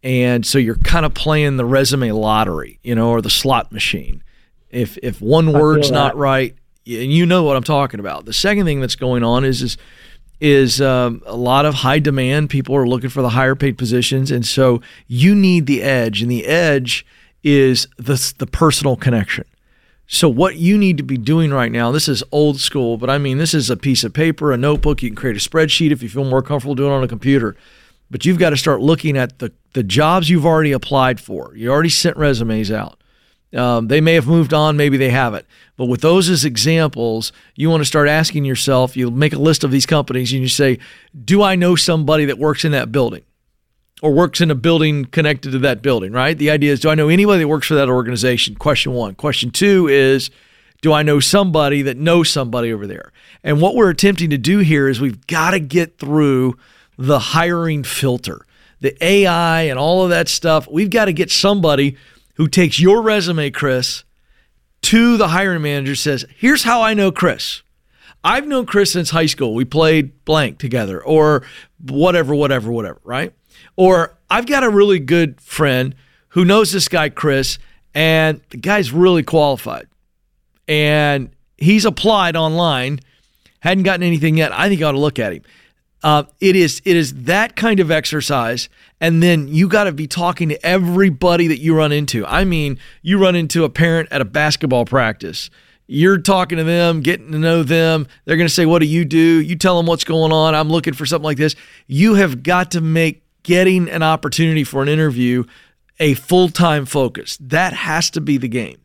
And 0.04 0.46
so 0.46 0.58
you're 0.58 0.76
kind 0.76 1.06
of 1.06 1.14
playing 1.14 1.58
the 1.58 1.66
resume 1.66 2.12
lottery, 2.12 2.80
you 2.84 2.96
know, 2.96 3.10
or 3.10 3.22
the 3.22 3.30
slot 3.30 3.72
machine. 3.72 4.24
If 4.70 4.98
if 5.02 5.22
one 5.22 5.54
word's 5.54 5.90
not 5.90 6.18
right, 6.18 6.56
and 6.86 7.12
you 7.12 7.26
know 7.26 7.44
what 7.44 7.56
I'm 7.56 7.64
talking 7.64 8.00
about. 8.00 8.26
The 8.26 8.34
second 8.34 8.66
thing 8.66 8.82
that's 8.82 8.96
going 8.96 9.24
on 9.24 9.46
is 9.46 9.62
is 9.62 9.78
is 10.42 10.82
um, 10.82 11.24
a 11.26 11.36
lot 11.36 11.66
of 11.66 11.76
high 11.76 12.00
demand. 12.00 12.50
People 12.50 12.76
are 12.76 12.88
looking 12.88 13.10
for 13.10 13.22
the 13.22 13.30
higher 13.30 13.56
paid 13.56 13.78
positions, 13.78 14.32
and 14.32 14.46
so 14.46 14.82
you 15.08 15.34
need 15.34 15.66
the 15.66 15.82
edge, 15.82 16.22
and 16.22 16.30
the 16.30 16.46
edge 16.46 17.06
is 17.44 17.88
the 17.98 18.34
the 18.38 18.48
personal 18.48 18.96
connection. 18.96 19.46
So 20.08 20.30
what 20.30 20.58
you 20.58 20.78
need 20.78 20.98
to 20.98 21.04
be 21.04 21.18
doing 21.18 21.52
right 21.52 21.72
now, 21.72 21.92
this 21.92 22.08
is 22.08 22.24
old 22.32 22.60
school, 22.60 22.98
but 22.98 23.10
I 23.10 23.18
mean 23.18 23.38
this 23.38 23.54
is 23.54 23.70
a 23.70 23.78
piece 23.78 24.04
of 24.04 24.14
paper, 24.14 24.52
a 24.52 24.58
notebook. 24.58 25.02
You 25.02 25.10
can 25.10 25.16
create 25.16 25.36
a 25.36 25.50
spreadsheet 25.50 25.92
if 25.92 26.04
you 26.04 26.10
feel 26.10 26.26
more 26.26 26.44
comfortable 26.44 26.76
doing 26.76 26.92
it 26.92 26.96
on 26.96 27.04
a 27.04 27.08
computer. 27.08 27.56
But 28.12 28.24
you've 28.24 28.38
got 28.38 28.52
to 28.52 28.58
start 28.58 28.82
looking 28.82 29.18
at 29.18 29.40
the 29.40 29.52
the 29.74 29.84
jobs 29.84 30.30
you've 30.30 30.46
already 30.46 30.72
applied 30.72 31.20
for. 31.20 31.54
You 31.56 31.72
already 31.72 31.90
sent 31.90 32.18
resumes 32.18 32.72
out. 32.72 33.02
Um, 33.54 33.88
they 33.88 34.02
may 34.02 34.14
have 34.14 34.28
moved 34.28 34.54
on, 34.54 34.78
maybe 34.78 34.98
they 34.98 35.10
haven't. 35.10 35.46
But 35.78 35.86
with 35.86 36.02
those 36.02 36.30
as 36.30 36.46
examples, 36.46 37.32
you 37.56 37.70
want 37.70 37.82
to 37.82 37.86
start 37.86 38.08
asking 38.10 38.46
yourself. 38.46 38.98
You 38.98 39.10
make 39.10 39.34
a 39.34 39.40
list 39.40 39.64
of 39.64 39.72
these 39.72 39.86
companies 39.86 40.34
and 40.34 40.42
you 40.42 40.50
say, 40.50 40.78
"Do 41.24 41.42
I 41.42 41.56
know 41.56 41.76
somebody 41.76 42.26
that 42.26 42.38
works 42.38 42.64
in 42.64 42.74
that 42.74 42.92
building?" 42.92 43.24
Or 44.02 44.12
works 44.12 44.42
in 44.42 44.52
a 44.52 44.56
building 44.56 45.06
connected 45.06 45.52
to 45.52 45.60
that 45.60 45.82
building, 45.82 46.12
right? 46.12 46.38
The 46.38 46.52
idea 46.52 46.74
is 46.74 46.80
do 46.80 46.90
I 46.90 46.96
know 46.96 47.10
anybody 47.10 47.40
that 47.40 47.48
works 47.48 47.68
for 47.68 47.76
that 47.76 47.90
organization? 47.90 48.56
Question 48.56 48.94
one. 48.94 49.16
Question 49.16 49.52
two 49.52 49.88
is 49.88 50.30
do 50.82 50.94
I 50.94 51.04
know 51.04 51.20
somebody 51.20 51.82
that 51.84 51.98
knows 51.98 52.30
somebody 52.30 52.72
over 52.72 52.86
there? 52.86 53.12
And 53.44 53.62
what 53.62 53.76
we're 53.76 53.90
attempting 53.90 54.30
to 54.32 54.38
do 54.38 54.60
here 54.60 54.88
is 54.88 55.00
we've 55.00 55.26
got 55.28 55.52
to 55.52 55.60
get 55.60 55.98
through 55.98 56.58
the 56.98 57.20
hiring 57.20 57.84
filter, 57.84 58.46
the 58.82 58.96
AI 59.04 59.62
and 59.62 59.80
all 59.80 60.04
of 60.04 60.10
that 60.10 60.28
stuff. 60.28 60.68
We've 60.70 60.90
got 60.90 61.06
to 61.06 61.14
get 61.14 61.32
somebody 61.32 61.98
who 62.36 62.48
takes 62.48 62.80
your 62.80 63.02
resume, 63.02 63.50
Chris, 63.50 64.04
to 64.84 65.18
the 65.18 65.30
hiring 65.30 65.62
manager, 65.62 65.96
says, 65.96 66.26
Here's 66.36 66.64
how 66.64 66.82
I 66.82 66.94
know 66.94 67.12
Chris. 67.12 67.64
I've 68.24 68.48
known 68.48 68.66
Chris 68.66 68.92
since 68.92 69.12
high 69.12 69.28
school. 69.28 69.54
We 69.54 69.66
played 69.66 70.26
blank 70.26 70.58
together, 70.58 71.04
or 71.04 71.44
whatever, 71.80 72.34
whatever, 72.34 72.72
whatever, 72.72 73.00
right? 73.04 73.34
Or 73.76 74.16
I've 74.30 74.46
got 74.46 74.64
a 74.64 74.70
really 74.70 75.00
good 75.00 75.40
friend 75.42 75.96
who 76.30 76.46
knows 76.46 76.72
this 76.72 76.88
guy, 76.88 77.10
Chris, 77.10 77.58
and 77.94 78.42
the 78.50 78.58
guy's 78.58 78.92
really 78.92 79.24
qualified. 79.24 79.88
And 80.68 81.30
he's 81.58 81.86
applied 81.86 82.36
online, 82.36 83.00
hadn't 83.60 83.84
gotten 83.84 84.04
anything 84.04 84.38
yet. 84.38 84.52
I 84.52 84.68
think 84.68 84.80
you 84.80 84.86
ought 84.86 84.94
to 84.94 85.00
look 85.00 85.20
at 85.20 85.34
him. 85.34 85.44
Uh, 86.04 86.24
it 86.40 86.56
is 86.56 86.84
it 86.86 86.96
is 86.96 87.24
that 87.24 87.56
kind 87.56 87.80
of 87.80 87.90
exercise, 87.90 88.70
and 89.02 89.24
then 89.24 89.48
you 89.48 89.68
got 89.68 89.86
to 89.86 89.92
be 89.92 90.06
talking 90.06 90.50
to 90.50 90.66
everybody 90.66 91.48
that 91.48 91.60
you 91.60 91.76
run 91.76 91.92
into. 91.92 92.24
I 92.28 92.44
mean, 92.44 92.78
you 93.02 93.18
run 93.18 93.36
into 93.36 93.64
a 93.64 93.70
parent 93.70 94.10
at 94.12 94.22
a 94.22 94.26
basketball 94.26 94.86
practice. 94.86 95.50
You're 95.88 96.20
talking 96.20 96.60
to 96.60 96.64
them, 96.64 97.02
getting 97.02 97.32
to 97.32 97.40
know 97.40 97.64
them. 97.64 98.06
They're 98.26 98.38
going 98.38 98.48
to 98.48 98.54
say, 98.54 98.68
"What 98.68 98.80
do 98.80 98.86
you 98.86 99.04
do?" 99.04 99.42
You 99.42 99.56
tell 99.56 99.78
them 99.78 99.88
what's 99.88 100.04
going 100.04 100.32
on. 100.32 100.54
I'm 100.54 100.70
looking 100.70 100.94
for 100.94 101.08
something 101.08 101.26
like 101.26 101.38
this. 101.38 101.56
You 101.88 102.14
have 102.16 102.44
got 102.44 102.72
to 102.72 102.82
make 102.82 103.24
getting 103.46 103.88
an 103.90 104.04
opportunity 104.04 104.64
for 104.64 104.82
an 104.82 104.90
interview 104.90 105.44
a 106.00 106.14
full-time 106.16 106.86
focus. 106.86 107.38
That 107.40 107.72
has 107.72 108.10
to 108.12 108.22
be 108.22 108.38
the 108.38 108.50
game. 108.50 108.82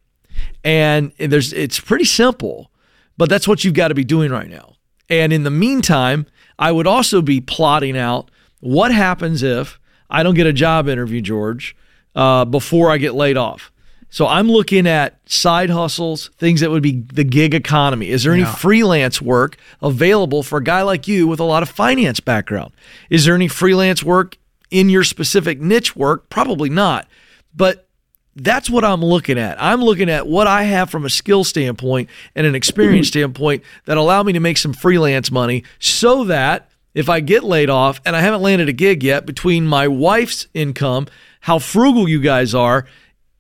And 0.63 1.13
there's 1.19 1.53
it's 1.53 1.81
pretty 1.81 2.05
simple, 2.05 2.71
but 3.17 3.29
that's 3.29 3.49
what 3.49 3.65
you've 3.65 3.75
got 3.75 3.89
to 3.89 3.95
be 3.95 4.05
doing 4.05 4.31
right 4.31 4.49
now. 4.49 4.75
And 5.09 5.33
in 5.33 5.43
the 5.43 5.51
meantime, 5.51 6.27
I 6.59 6.71
would 6.71 6.87
also 6.87 7.21
be 7.21 7.41
plotting 7.41 7.97
out 7.99 8.31
what 8.61 8.93
happens 8.93 9.43
if 9.43 9.81
I 10.09 10.23
don't 10.23 10.35
get 10.35 10.47
a 10.47 10.53
job 10.53 10.89
interview, 10.89 11.21
George, 11.21 11.75
uh, 12.15 12.45
before 12.45 12.91
I 12.91 12.99
get 12.99 13.15
laid 13.15 13.37
off. 13.37 13.73
So 14.13 14.27
I'm 14.27 14.49
looking 14.49 14.87
at 14.89 15.19
side 15.31 15.71
hustles, 15.71 16.31
things 16.37 16.61
that 16.61 16.71
would 16.71 16.83
be 16.83 17.03
the 17.13 17.23
gig 17.25 17.55
economy. 17.55 18.09
Is 18.11 18.25
there 18.25 18.33
any 18.33 18.43
Yeah. 18.43 18.55
freelance 18.55 19.23
work 19.23 19.57
available 19.81 20.43
for 20.43 20.59
a 20.59 20.65
guy 20.65 20.83
like 20.83 21.07
you 21.09 21.27
with 21.29 21.39
a 21.41 21.45
lot 21.45 21.63
of 21.63 21.69
finance 21.69 22.19
background? 22.21 22.73
Is 23.09 23.25
there 23.25 23.35
any 23.37 23.47
freelance 23.49 24.03
work 24.03 24.37
in 24.71 24.89
your 24.89 25.05
specific 25.05 25.61
niche 25.61 25.97
work? 25.97 26.29
Probably 26.29 26.71
not. 26.71 27.09
But 27.55 27.89
that's 28.37 28.71
what 28.71 28.85
I'm 28.85 29.05
looking 29.05 29.39
at. 29.39 29.61
I'm 29.61 29.83
looking 29.83 30.09
at 30.09 30.27
what 30.27 30.47
I 30.47 30.63
have 30.63 30.91
from 30.91 31.05
a 31.05 31.11
skill 31.11 31.45
standpoint 31.45 32.09
and 32.35 32.47
an 32.47 32.55
experience 32.55 33.09
standpoint 33.09 33.63
that 33.87 33.97
allow 33.97 34.23
me 34.23 34.33
to 34.33 34.41
make 34.41 34.57
some 34.57 34.73
freelance 34.73 35.31
money 35.31 35.65
so 35.79 36.25
that 36.25 36.71
if 36.95 37.09
I 37.09 37.21
get 37.21 37.45
laid 37.45 37.71
off 37.71 38.01
and 38.05 38.17
I 38.17 38.21
haven't 38.21 38.43
landed 38.43 38.69
a 38.69 38.73
gig 38.73 39.03
yet 39.03 39.27
between 39.27 39.67
my 39.67 39.89
wife's 39.89 40.47
income, 40.55 41.07
how 41.41 41.59
frugal 41.59 42.09
you 42.09 42.21
guys 42.21 42.55
are, 42.55 42.87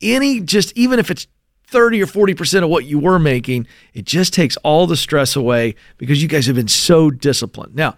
any 0.02 0.40
just 0.40 0.76
even 0.76 0.98
if 0.98 1.10
it's 1.10 1.26
30 1.66 2.02
or 2.02 2.06
40% 2.06 2.64
of 2.64 2.68
what 2.68 2.84
you 2.84 2.98
were 2.98 3.18
making, 3.18 3.66
it 3.94 4.04
just 4.04 4.34
takes 4.34 4.56
all 4.58 4.86
the 4.86 4.96
stress 4.96 5.36
away 5.36 5.76
because 5.98 6.20
you 6.20 6.28
guys 6.28 6.46
have 6.46 6.56
been 6.56 6.68
so 6.68 7.10
disciplined. 7.10 7.74
Now, 7.74 7.96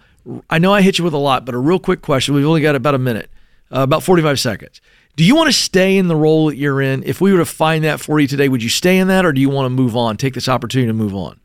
I 0.49 0.57
know 0.57 0.73
I 0.73 0.81
hit 0.81 0.97
you 0.97 1.03
with 1.03 1.13
a 1.13 1.17
lot, 1.17 1.45
but 1.45 1.53
a 1.55 1.57
real 1.57 1.79
quick 1.79 2.01
question. 2.01 2.33
We've 2.33 2.45
only 2.45 2.61
got 2.61 2.75
about 2.75 2.95
a 2.95 2.99
minute, 2.99 3.29
uh, 3.71 3.81
about 3.81 4.03
45 4.03 4.39
seconds. 4.39 4.81
Do 5.15 5.23
you 5.23 5.35
want 5.35 5.47
to 5.47 5.53
stay 5.53 5.97
in 5.97 6.07
the 6.07 6.15
role 6.15 6.47
that 6.47 6.55
you're 6.55 6.81
in? 6.81 7.03
If 7.03 7.21
we 7.21 7.31
were 7.31 7.39
to 7.39 7.45
find 7.45 7.83
that 7.83 7.99
for 7.99 8.19
you 8.19 8.27
today, 8.27 8.49
would 8.49 8.63
you 8.63 8.69
stay 8.69 8.97
in 8.97 9.09
that 9.09 9.25
or 9.25 9.33
do 9.33 9.41
you 9.41 9.49
want 9.49 9.65
to 9.65 9.69
move 9.69 9.95
on, 9.95 10.17
take 10.17 10.33
this 10.33 10.49
opportunity 10.49 10.87
to 10.87 10.93
move 10.93 11.13
on? 11.13 11.39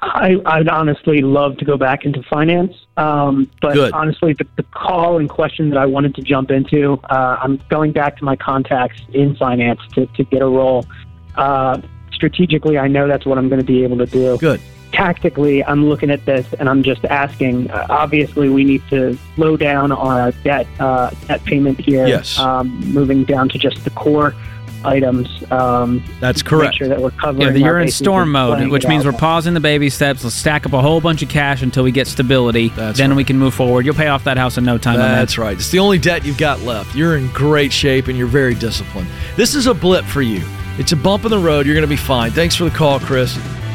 I, 0.00 0.36
I'd 0.46 0.68
honestly 0.68 1.22
love 1.22 1.56
to 1.56 1.64
go 1.64 1.76
back 1.76 2.04
into 2.04 2.22
finance, 2.30 2.72
um, 2.96 3.50
but 3.60 3.74
Good. 3.74 3.92
honestly, 3.92 4.32
the, 4.32 4.46
the 4.56 4.62
call 4.62 5.18
and 5.18 5.28
question 5.28 5.70
that 5.70 5.78
I 5.78 5.86
wanted 5.86 6.14
to 6.14 6.22
jump 6.22 6.52
into, 6.52 7.00
uh, 7.10 7.38
I'm 7.42 7.60
going 7.68 7.90
back 7.90 8.16
to 8.18 8.24
my 8.24 8.36
contacts 8.36 9.00
in 9.12 9.34
finance 9.34 9.80
to, 9.94 10.06
to 10.06 10.22
get 10.24 10.40
a 10.40 10.46
role. 10.46 10.86
Uh, 11.34 11.80
strategically, 12.12 12.78
I 12.78 12.86
know 12.86 13.08
that's 13.08 13.26
what 13.26 13.38
I'm 13.38 13.48
going 13.48 13.60
to 13.60 13.66
be 13.66 13.82
able 13.82 13.98
to 13.98 14.06
do. 14.06 14.38
Good. 14.38 14.60
Tactically, 14.92 15.64
I'm 15.64 15.88
looking 15.88 16.10
at 16.10 16.24
this 16.24 16.52
and 16.58 16.68
I'm 16.68 16.82
just 16.82 17.04
asking. 17.04 17.70
Uh, 17.70 17.86
obviously, 17.90 18.48
we 18.48 18.64
need 18.64 18.82
to 18.90 19.18
slow 19.34 19.56
down 19.56 19.92
on 19.92 20.16
our 20.16 20.32
debt 20.32 20.66
uh, 20.80 21.10
debt 21.26 21.44
payment 21.44 21.78
here. 21.80 22.06
Yes. 22.06 22.38
Um, 22.38 22.80
moving 22.92 23.24
down 23.24 23.48
to 23.50 23.58
just 23.58 23.84
the 23.84 23.90
core 23.90 24.34
items. 24.84 25.28
Um, 25.50 26.02
That's 26.20 26.42
Make 26.42 26.48
correct. 26.48 26.76
sure 26.76 26.88
that 26.88 27.00
we're 27.00 27.10
covering. 27.10 27.42
Yeah, 27.42 27.48
our 27.48 27.58
you're 27.58 27.80
in 27.80 27.90
storm 27.90 28.32
mode, 28.32 28.68
which 28.68 28.86
means 28.86 29.04
out. 29.04 29.12
we're 29.12 29.18
pausing 29.18 29.54
the 29.54 29.60
baby 29.60 29.90
steps. 29.90 30.24
Let's 30.24 30.36
stack 30.36 30.66
up 30.66 30.72
a 30.72 30.80
whole 30.80 31.00
bunch 31.00 31.22
of 31.22 31.28
cash 31.28 31.62
until 31.62 31.84
we 31.84 31.92
get 31.92 32.06
stability. 32.06 32.68
That's 32.70 32.98
then 32.98 33.10
right. 33.10 33.16
we 33.16 33.24
can 33.24 33.38
move 33.38 33.54
forward. 33.54 33.84
You'll 33.84 33.94
pay 33.94 34.08
off 34.08 34.24
that 34.24 34.36
house 34.36 34.58
in 34.58 34.64
no 34.64 34.78
time. 34.78 34.98
my 34.98 35.06
man. 35.06 35.18
That's 35.18 35.38
right. 35.38 35.56
It's 35.56 35.70
the 35.70 35.78
only 35.78 35.98
debt 35.98 36.24
you've 36.24 36.38
got 36.38 36.60
left. 36.60 36.94
You're 36.94 37.16
in 37.16 37.28
great 37.28 37.72
shape 37.72 38.08
and 38.08 38.16
you're 38.16 38.26
very 38.26 38.54
disciplined. 38.54 39.08
This 39.36 39.54
is 39.54 39.66
a 39.66 39.74
blip 39.74 40.04
for 40.04 40.22
you. 40.22 40.42
It's 40.78 40.92
a 40.92 40.96
bump 40.96 41.24
in 41.24 41.30
the 41.30 41.38
road. 41.38 41.66
You're 41.66 41.74
going 41.74 41.82
to 41.82 41.88
be 41.88 41.96
fine. 41.96 42.30
Thanks 42.30 42.54
for 42.54 42.64
the 42.64 42.70
call, 42.70 43.00
Chris. 43.00 43.36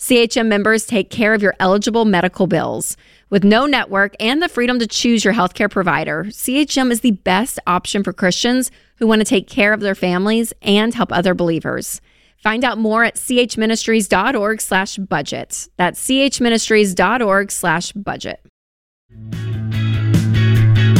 CHM 0.00 0.46
members 0.46 0.86
take 0.86 1.10
care 1.10 1.34
of 1.34 1.42
your 1.42 1.54
eligible 1.60 2.06
medical 2.06 2.46
bills. 2.46 2.96
With 3.28 3.44
no 3.44 3.66
network 3.66 4.16
and 4.18 4.40
the 4.40 4.48
freedom 4.48 4.78
to 4.78 4.86
choose 4.86 5.26
your 5.26 5.34
healthcare 5.34 5.70
provider, 5.70 6.24
CHM 6.24 6.90
is 6.90 7.02
the 7.02 7.10
best 7.10 7.58
option 7.66 8.02
for 8.02 8.14
Christians 8.14 8.70
who 8.96 9.06
want 9.06 9.20
to 9.20 9.26
take 9.26 9.46
care 9.46 9.74
of 9.74 9.80
their 9.80 9.94
families 9.94 10.54
and 10.62 10.94
help 10.94 11.12
other 11.12 11.34
believers. 11.34 12.00
Find 12.38 12.64
out 12.64 12.78
more 12.78 13.04
at 13.04 13.16
chministries.org 13.16 14.62
slash 14.62 14.96
budget. 14.96 15.68
That's 15.76 16.02
chministries.org 16.02 17.52
slash 17.52 17.92
budget. 17.92 18.40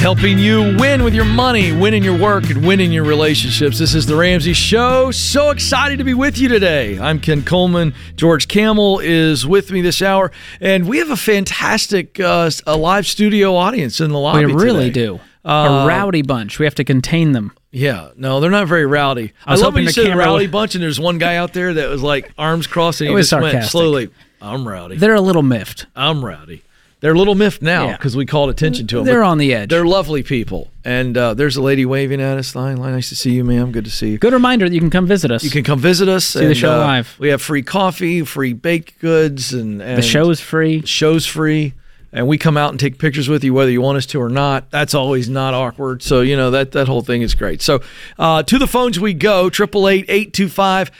Helping 0.00 0.38
you 0.38 0.76
win 0.78 1.04
with 1.04 1.14
your 1.14 1.26
money, 1.26 1.72
win 1.72 1.92
in 1.92 2.02
your 2.02 2.16
work, 2.16 2.48
and 2.48 2.66
win 2.66 2.80
in 2.80 2.90
your 2.90 3.04
relationships. 3.04 3.78
This 3.78 3.94
is 3.94 4.06
The 4.06 4.16
Ramsey 4.16 4.54
Show. 4.54 5.10
So 5.10 5.50
excited 5.50 5.98
to 5.98 6.04
be 6.04 6.14
with 6.14 6.38
you 6.38 6.48
today. 6.48 6.98
I'm 6.98 7.20
Ken 7.20 7.42
Coleman. 7.42 7.92
George 8.16 8.48
Kamel 8.48 9.00
is 9.00 9.46
with 9.46 9.70
me 9.70 9.82
this 9.82 10.00
hour, 10.00 10.32
and 10.58 10.88
we 10.88 10.98
have 10.98 11.10
a 11.10 11.18
fantastic 11.18 12.18
uh, 12.18 12.50
a 12.66 12.78
live 12.78 13.06
studio 13.06 13.54
audience 13.54 14.00
in 14.00 14.10
the 14.10 14.18
lobby. 14.18 14.46
We 14.46 14.54
really 14.54 14.86
today. 14.86 15.04
do. 15.06 15.20
Uh, 15.44 15.82
a 15.84 15.86
rowdy 15.86 16.22
bunch. 16.22 16.58
We 16.58 16.64
have 16.64 16.74
to 16.76 16.84
contain 16.84 17.32
them. 17.32 17.52
Yeah, 17.70 18.10
no, 18.16 18.40
they're 18.40 18.50
not 18.50 18.68
very 18.68 18.86
rowdy. 18.86 19.32
I, 19.44 19.50
I 19.50 19.52
was 19.52 19.60
love 19.60 19.74
when 19.74 19.84
hoping 19.84 20.02
you 20.02 20.08
say 20.12 20.14
rowdy 20.14 20.44
would- 20.44 20.50
bunch, 20.52 20.74
and 20.74 20.82
there's 20.82 20.98
one 20.98 21.18
guy 21.18 21.36
out 21.36 21.52
there 21.52 21.74
that 21.74 21.90
was 21.90 22.02
like 22.02 22.32
arms 22.38 22.66
crossed, 22.66 23.02
and 23.02 23.10
he 23.16 23.16
just 23.16 23.32
went 23.32 23.64
slowly. 23.64 24.08
I'm 24.40 24.66
rowdy. 24.66 24.96
They're 24.96 25.14
a 25.14 25.20
little 25.20 25.42
miffed. 25.42 25.84
I'm 25.94 26.24
rowdy. 26.24 26.62
They're 27.00 27.14
a 27.14 27.18
little 27.18 27.34
miffed 27.34 27.62
now 27.62 27.86
Yeah. 27.86 27.96
because 27.96 28.14
we 28.16 28.26
called 28.26 28.50
attention 28.50 28.86
to 28.88 28.96
them. 28.96 29.04
They're 29.06 29.22
on 29.22 29.38
the 29.38 29.54
edge. 29.54 29.70
They're 29.70 29.86
lovely 29.86 30.22
people, 30.22 30.70
and 30.84 31.16
uh, 31.16 31.34
there's 31.34 31.56
a 31.56 31.62
lady 31.62 31.86
waving 31.86 32.20
at 32.20 32.36
us. 32.36 32.54
Line, 32.54 32.76
nice 32.76 33.08
to 33.08 33.16
see 33.16 33.32
you, 33.32 33.42
ma'am. 33.44 33.72
Good 33.72 33.86
to 33.86 33.90
see 33.90 34.10
you. 34.10 34.18
Good 34.18 34.32
reminder 34.34 34.68
that 34.68 34.74
you 34.74 34.80
can 34.80 34.90
come 34.90 35.06
visit 35.06 35.30
us. 35.30 35.42
You 35.42 35.50
can 35.50 35.64
come 35.64 35.78
visit 35.78 36.08
us. 36.08 36.26
See 36.26 36.46
the 36.46 36.54
show 36.54 36.76
live. 36.76 37.16
We 37.18 37.28
have 37.30 37.40
free 37.40 37.62
coffee, 37.62 38.22
free 38.24 38.52
baked 38.52 38.98
goods, 39.00 39.52
and, 39.54 39.80
and 39.80 39.96
the 39.98 40.02
show 40.02 40.28
is 40.30 40.40
free. 40.40 40.82
show's 40.84 41.26
free. 41.26 41.74
And 42.12 42.26
we 42.26 42.38
come 42.38 42.56
out 42.56 42.70
and 42.70 42.80
take 42.80 42.98
pictures 42.98 43.28
with 43.28 43.44
you, 43.44 43.54
whether 43.54 43.70
you 43.70 43.80
want 43.80 43.96
us 43.98 44.06
to 44.06 44.20
or 44.20 44.28
not. 44.28 44.68
That's 44.72 44.94
always 44.94 45.28
not 45.28 45.54
awkward. 45.54 46.02
So 46.02 46.22
you 46.22 46.36
know 46.36 46.50
that 46.50 46.72
that 46.72 46.88
whole 46.88 47.02
thing 47.02 47.22
is 47.22 47.36
great. 47.36 47.62
So 47.62 47.82
uh, 48.18 48.42
to 48.42 48.58
the 48.58 48.66
phones 48.66 48.98
we 48.98 49.14
go: 49.14 49.48
triple 49.48 49.88
eight 49.88 50.06
eight 50.08 50.32
two 50.32 50.48
five 50.48 50.90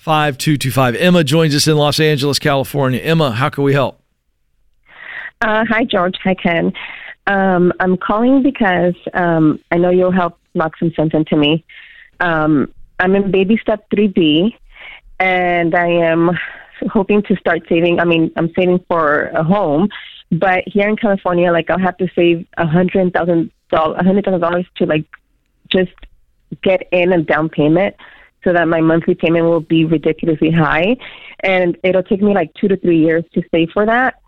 five 0.00 0.38
two 0.38 0.56
two 0.56 0.70
five 0.70 0.94
triple 0.94 1.06
eight 1.06 1.18
eight 1.18 1.28
two 1.28 1.36
five 1.36 1.44
five 1.44 1.46
two 1.46 1.46
two 1.46 1.50
five. 1.50 1.52
Emma 1.52 1.52
joins 1.52 1.54
us 1.54 1.68
in 1.68 1.76
Los 1.76 2.00
Angeles, 2.00 2.38
California. 2.38 3.00
Emma, 3.00 3.32
how 3.32 3.50
can 3.50 3.64
we 3.64 3.74
help? 3.74 4.00
Uh, 5.42 5.64
hi, 5.68 5.84
George. 5.84 6.16
Hi, 6.24 6.34
Ken. 6.34 6.72
Um, 7.26 7.72
I'm 7.80 7.96
calling 7.96 8.42
because 8.42 8.94
um, 9.14 9.60
I 9.70 9.76
know 9.76 9.90
you'll 9.90 10.10
help 10.10 10.38
knock 10.54 10.76
some 10.78 10.92
sense 10.94 11.12
into 11.12 11.36
me. 11.36 11.64
Um, 12.18 12.72
I'm 12.98 13.14
in 13.14 13.30
baby 13.30 13.58
step 13.60 13.88
3B, 13.90 14.54
and 15.18 15.74
I 15.74 15.86
am 15.88 16.30
hoping 16.90 17.22
to 17.24 17.36
start 17.36 17.62
saving. 17.68 18.00
I 18.00 18.04
mean, 18.04 18.32
I'm 18.36 18.52
saving 18.54 18.84
for 18.88 19.26
a 19.28 19.44
home, 19.44 19.88
but 20.32 20.64
here 20.66 20.88
in 20.88 20.96
California, 20.96 21.52
like 21.52 21.70
I'll 21.70 21.78
have 21.78 21.96
to 21.98 22.08
save 22.14 22.46
a 22.56 22.66
hundred 22.66 23.12
thousand 23.12 23.50
dollars, 23.70 23.96
a 24.00 24.04
hundred 24.04 24.24
thousand 24.24 24.40
dollars 24.40 24.66
to 24.76 24.86
like 24.86 25.04
just 25.68 25.92
get 26.62 26.88
in 26.90 27.12
a 27.12 27.22
down 27.22 27.48
payment, 27.48 27.96
so 28.44 28.52
that 28.52 28.68
my 28.68 28.80
monthly 28.80 29.14
payment 29.14 29.44
will 29.44 29.60
be 29.60 29.84
ridiculously 29.84 30.50
high, 30.50 30.96
and 31.40 31.76
it'll 31.82 32.02
take 32.02 32.22
me 32.22 32.34
like 32.34 32.52
two 32.54 32.68
to 32.68 32.76
three 32.76 32.98
years 32.98 33.24
to 33.34 33.42
save 33.52 33.70
for 33.70 33.86
that 33.86 34.20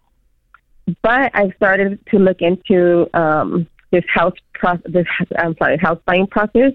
but 1.02 1.30
I've 1.34 1.54
started 1.56 2.04
to 2.10 2.18
look 2.18 2.40
into 2.40 3.08
um, 3.16 3.66
this 3.90 4.04
house 4.12 4.34
process. 4.54 4.90
This 4.92 5.06
I'm 5.38 5.56
sorry, 5.56 5.76
house 5.78 6.00
buying 6.04 6.26
process, 6.26 6.72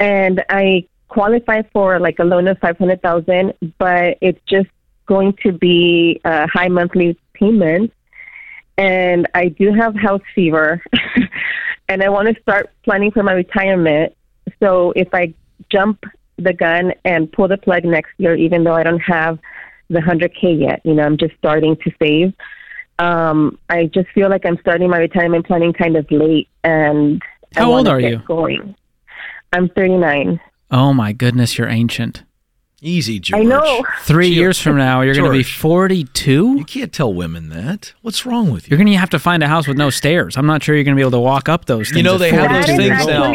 and 0.00 0.44
I 0.48 0.86
qualify 1.08 1.62
for 1.72 1.98
like 1.98 2.18
a 2.18 2.24
loan 2.24 2.48
of 2.48 2.58
five 2.58 2.78
hundred 2.78 3.02
thousand, 3.02 3.54
but 3.78 4.18
it's 4.20 4.40
just 4.46 4.68
going 5.06 5.34
to 5.44 5.52
be 5.52 6.20
a 6.24 6.46
high 6.48 6.68
monthly 6.68 7.18
payment. 7.34 7.92
And 8.76 9.26
I 9.34 9.48
do 9.48 9.72
have 9.72 9.96
house 9.96 10.22
fever, 10.34 10.82
and 11.88 12.02
I 12.02 12.08
want 12.08 12.28
to 12.34 12.40
start 12.42 12.70
planning 12.84 13.10
for 13.10 13.22
my 13.22 13.32
retirement. 13.32 14.14
So 14.60 14.92
if 14.94 15.08
I 15.12 15.34
jump 15.68 16.04
the 16.38 16.52
gun 16.52 16.92
and 17.04 17.30
pull 17.30 17.48
the 17.48 17.58
plug 17.58 17.84
next 17.84 18.12
year, 18.18 18.34
even 18.34 18.64
though 18.64 18.74
I 18.74 18.82
don't 18.82 19.00
have 19.00 19.38
the 19.90 20.00
hundred 20.00 20.34
k 20.34 20.52
yet, 20.52 20.80
you 20.84 20.94
know, 20.94 21.02
I'm 21.02 21.16
just 21.16 21.36
starting 21.38 21.76
to 21.76 21.90
save 22.00 22.32
um, 22.98 23.58
I 23.68 23.86
just 23.86 24.08
feel 24.10 24.28
like 24.28 24.44
I'm 24.44 24.58
starting 24.60 24.90
my 24.90 24.98
retirement 24.98 25.46
planning 25.46 25.72
kind 25.72 25.96
of 25.96 26.10
late, 26.10 26.48
and 26.64 27.22
I 27.56 27.60
How 27.60 27.72
old 27.72 27.88
are 27.88 28.00
get 28.00 28.10
you? 28.10 28.18
Going. 28.26 28.74
I'm 29.52 29.68
39. 29.70 30.40
Oh 30.70 30.92
my 30.92 31.12
goodness, 31.12 31.56
you're 31.56 31.68
ancient. 31.68 32.24
Easy, 32.80 33.18
George. 33.18 33.40
I 33.40 33.44
know. 33.44 33.84
Three 34.02 34.28
Gee, 34.28 34.34
years 34.34 34.60
from 34.60 34.76
now, 34.76 35.00
you're 35.00 35.14
going 35.14 35.30
to 35.32 35.36
be 35.36 35.42
42. 35.42 36.56
You 36.58 36.64
can't 36.64 36.92
tell 36.92 37.12
women 37.12 37.48
that. 37.48 37.92
What's 38.02 38.24
wrong 38.24 38.52
with 38.52 38.66
you? 38.66 38.70
You're 38.70 38.84
going 38.84 38.92
to 38.92 38.98
have 38.98 39.10
to 39.10 39.18
find 39.18 39.42
a 39.42 39.48
house 39.48 39.66
with 39.66 39.76
no 39.76 39.90
stairs. 39.90 40.36
I'm 40.36 40.46
not 40.46 40.62
sure 40.62 40.76
you're 40.76 40.84
going 40.84 40.94
to 40.94 40.98
be 40.98 41.02
able 41.02 41.12
to 41.12 41.20
walk 41.20 41.48
up 41.48 41.64
those 41.64 41.88
things. 41.88 41.96
You 41.96 42.02
know 42.04 42.18
they 42.18 42.30
have 42.30 42.50
42 42.50 42.66
those 42.66 42.76
things 42.76 42.80
years 42.80 43.06
now. 43.06 43.34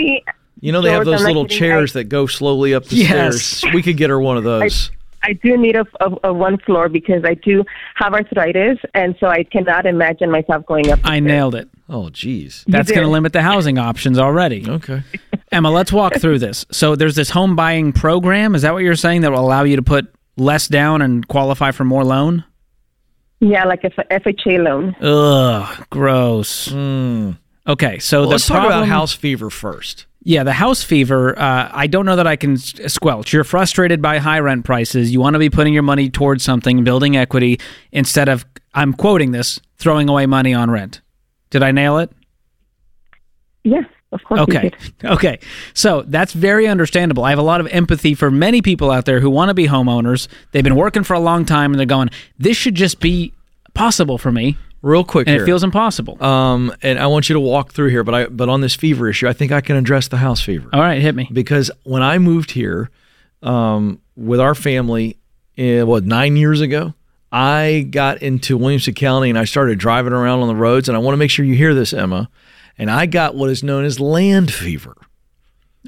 Old. 0.55 0.57
actually, 0.57 0.67
You 0.67 0.71
know 0.71 0.81
they 0.81 0.91
have 0.91 1.05
those 1.05 1.23
little 1.23 1.43
actually- 1.43 1.57
chairs 1.59 1.93
that 1.93 2.05
go 2.05 2.25
slowly 2.27 2.73
up 2.73 2.85
the 2.85 2.95
Yes. 2.97 3.41
stairs. 3.41 3.73
We 3.73 3.81
could 3.81 3.97
get 3.97 4.09
her 4.09 4.19
one 4.19 4.37
of 4.37 4.43
those. 4.43 4.91
I 5.25 5.31
do 5.41 5.55
need 5.57 5.77
a, 5.77 5.85
a, 6.01 6.29
a 6.29 6.33
one 6.33 6.57
floor 6.57 6.89
because 6.89 7.23
I 7.23 7.35
do 7.35 7.63
have 7.95 8.13
arthritis, 8.13 8.77
and 8.93 9.15
so 9.21 9.27
I 9.27 9.43
cannot 9.45 9.85
imagine 9.85 10.29
myself 10.29 10.65
going 10.65 10.91
up. 10.91 11.01
the 11.01 11.07
I 11.07 11.19
stairs. 11.19 11.21
nailed 11.23 11.55
it. 11.55 11.69
oh, 11.87 12.09
geez. 12.09 12.65
That's 12.67 12.91
going 12.91 13.03
to 13.03 13.09
limit 13.09 13.31
the 13.31 13.41
housing 13.41 13.77
options 13.77 14.19
already. 14.19 14.65
Okay. 14.69 15.01
Emma, 15.53 15.71
let's 15.71 15.93
walk 15.93 16.15
through 16.15 16.39
this. 16.39 16.65
So 16.71 16.97
there's 16.97 17.15
this 17.15 17.29
home 17.29 17.55
buying 17.55 17.93
program. 17.93 18.53
Is 18.53 18.63
that 18.63 18.73
what 18.73 18.83
you're 18.83 18.95
saying 18.95 19.21
that 19.21 19.31
will 19.31 19.39
allow 19.39 19.63
you 19.63 19.77
to 19.77 19.81
put 19.83 20.13
less 20.35 20.67
down 20.67 21.01
and 21.01 21.25
qualify 21.25 21.71
for 21.71 21.85
more 21.85 22.03
loan? 22.03 22.43
Yeah, 23.39 23.63
like 23.65 23.83
a 23.85 23.89
FHA 23.91 24.61
loan. 24.61 24.93
Ugh, 25.01 25.85
gross. 25.89 26.67
Hmm. 26.69 27.31
Okay, 27.67 27.99
so 27.99 28.19
Well, 28.21 28.27
the 28.27 28.31
let's 28.31 28.47
talk 28.47 28.65
about 28.65 28.87
house 28.87 29.13
fever 29.13 29.49
first. 29.49 30.05
Yeah, 30.25 30.43
the 30.43 30.53
house 30.53 30.83
fever. 30.83 31.37
Uh, 31.37 31.69
I 31.71 31.87
don't 31.87 32.05
know 32.05 32.15
that 32.15 32.27
I 32.27 32.37
can 32.37 32.57
squelch. 32.57 33.33
You're 33.33 33.43
frustrated 33.43 34.01
by 34.01 34.19
high 34.19 34.39
rent 34.39 34.63
prices. 34.63 35.11
You 35.11 35.19
want 35.19 35.33
to 35.33 35.39
be 35.39 35.49
putting 35.49 35.73
your 35.73 35.83
money 35.83 36.09
towards 36.09 36.43
something, 36.43 36.83
building 36.83 37.17
equity, 37.17 37.59
instead 37.91 38.29
of 38.29 38.45
I'm 38.73 38.93
quoting 38.93 39.31
this, 39.31 39.59
throwing 39.77 40.09
away 40.09 40.25
money 40.25 40.53
on 40.53 40.71
rent. 40.71 41.01
Did 41.49 41.61
I 41.61 41.71
nail 41.71 41.97
it? 41.97 42.09
Yes, 43.63 43.85
of 44.11 44.23
course. 44.23 44.39
you 44.39 44.43
Okay. 44.43 44.71
Okay. 45.03 45.39
So 45.73 46.03
that's 46.07 46.31
very 46.31 46.67
understandable. 46.67 47.25
I 47.25 47.29
have 47.31 47.39
a 47.39 47.43
lot 47.43 47.59
of 47.59 47.67
empathy 47.67 48.15
for 48.15 48.31
many 48.31 48.61
people 48.61 48.91
out 48.91 49.05
there 49.05 49.19
who 49.19 49.29
want 49.29 49.49
to 49.49 49.53
be 49.53 49.67
homeowners. 49.67 50.27
They've 50.51 50.63
been 50.63 50.75
working 50.75 51.03
for 51.03 51.13
a 51.13 51.19
long 51.19 51.45
time 51.45 51.71
and 51.71 51.79
they're 51.79 51.85
going, 51.85 52.09
this 52.39 52.55
should 52.55 52.75
just 52.75 52.99
be 53.01 53.33
possible 53.73 54.17
for 54.17 54.31
me. 54.31 54.57
Real 54.83 55.03
quick 55.03 55.27
And 55.27 55.33
here. 55.35 55.43
it 55.43 55.45
feels 55.45 55.63
impossible. 55.63 56.21
um, 56.23 56.71
and 56.83 56.99
I 56.99 57.07
want 57.07 57.29
you 57.29 57.33
to 57.33 57.39
walk 57.39 57.71
through 57.71 57.89
here, 57.89 58.03
but 58.03 58.13
I 58.13 58.25
but 58.27 58.49
on 58.49 58.61
this 58.61 58.75
fever 58.75 59.09
issue, 59.09 59.27
I 59.27 59.33
think 59.33 59.51
I 59.51 59.61
can 59.61 59.75
address 59.77 60.09
the 60.09 60.17
house 60.17 60.41
fever. 60.41 60.69
All 60.73 60.81
right, 60.81 61.01
hit 61.01 61.15
me. 61.15 61.27
because 61.31 61.71
when 61.83 62.03
I 62.03 62.19
moved 62.19 62.51
here 62.51 62.89
um, 63.41 63.99
with 64.15 64.39
our 64.39 64.53
family, 64.53 65.17
uh, 65.57 65.85
what 65.85 66.03
nine 66.03 66.35
years 66.35 66.59
ago, 66.61 66.93
I 67.31 67.87
got 67.89 68.21
into 68.21 68.57
Williamson 68.57 68.93
County 68.93 69.29
and 69.29 69.39
I 69.39 69.45
started 69.45 69.79
driving 69.79 70.13
around 70.13 70.41
on 70.41 70.47
the 70.49 70.55
roads. 70.55 70.87
And 70.89 70.95
I 70.95 70.99
want 70.99 71.13
to 71.13 71.17
make 71.17 71.31
sure 71.31 71.43
you 71.45 71.55
hear 71.55 71.73
this, 71.73 71.93
Emma. 71.93 72.29
And 72.77 72.91
I 72.91 73.05
got 73.05 73.35
what 73.35 73.49
is 73.49 73.63
known 73.63 73.85
as 73.85 73.99
land 73.99 74.51
fever. 74.53 74.95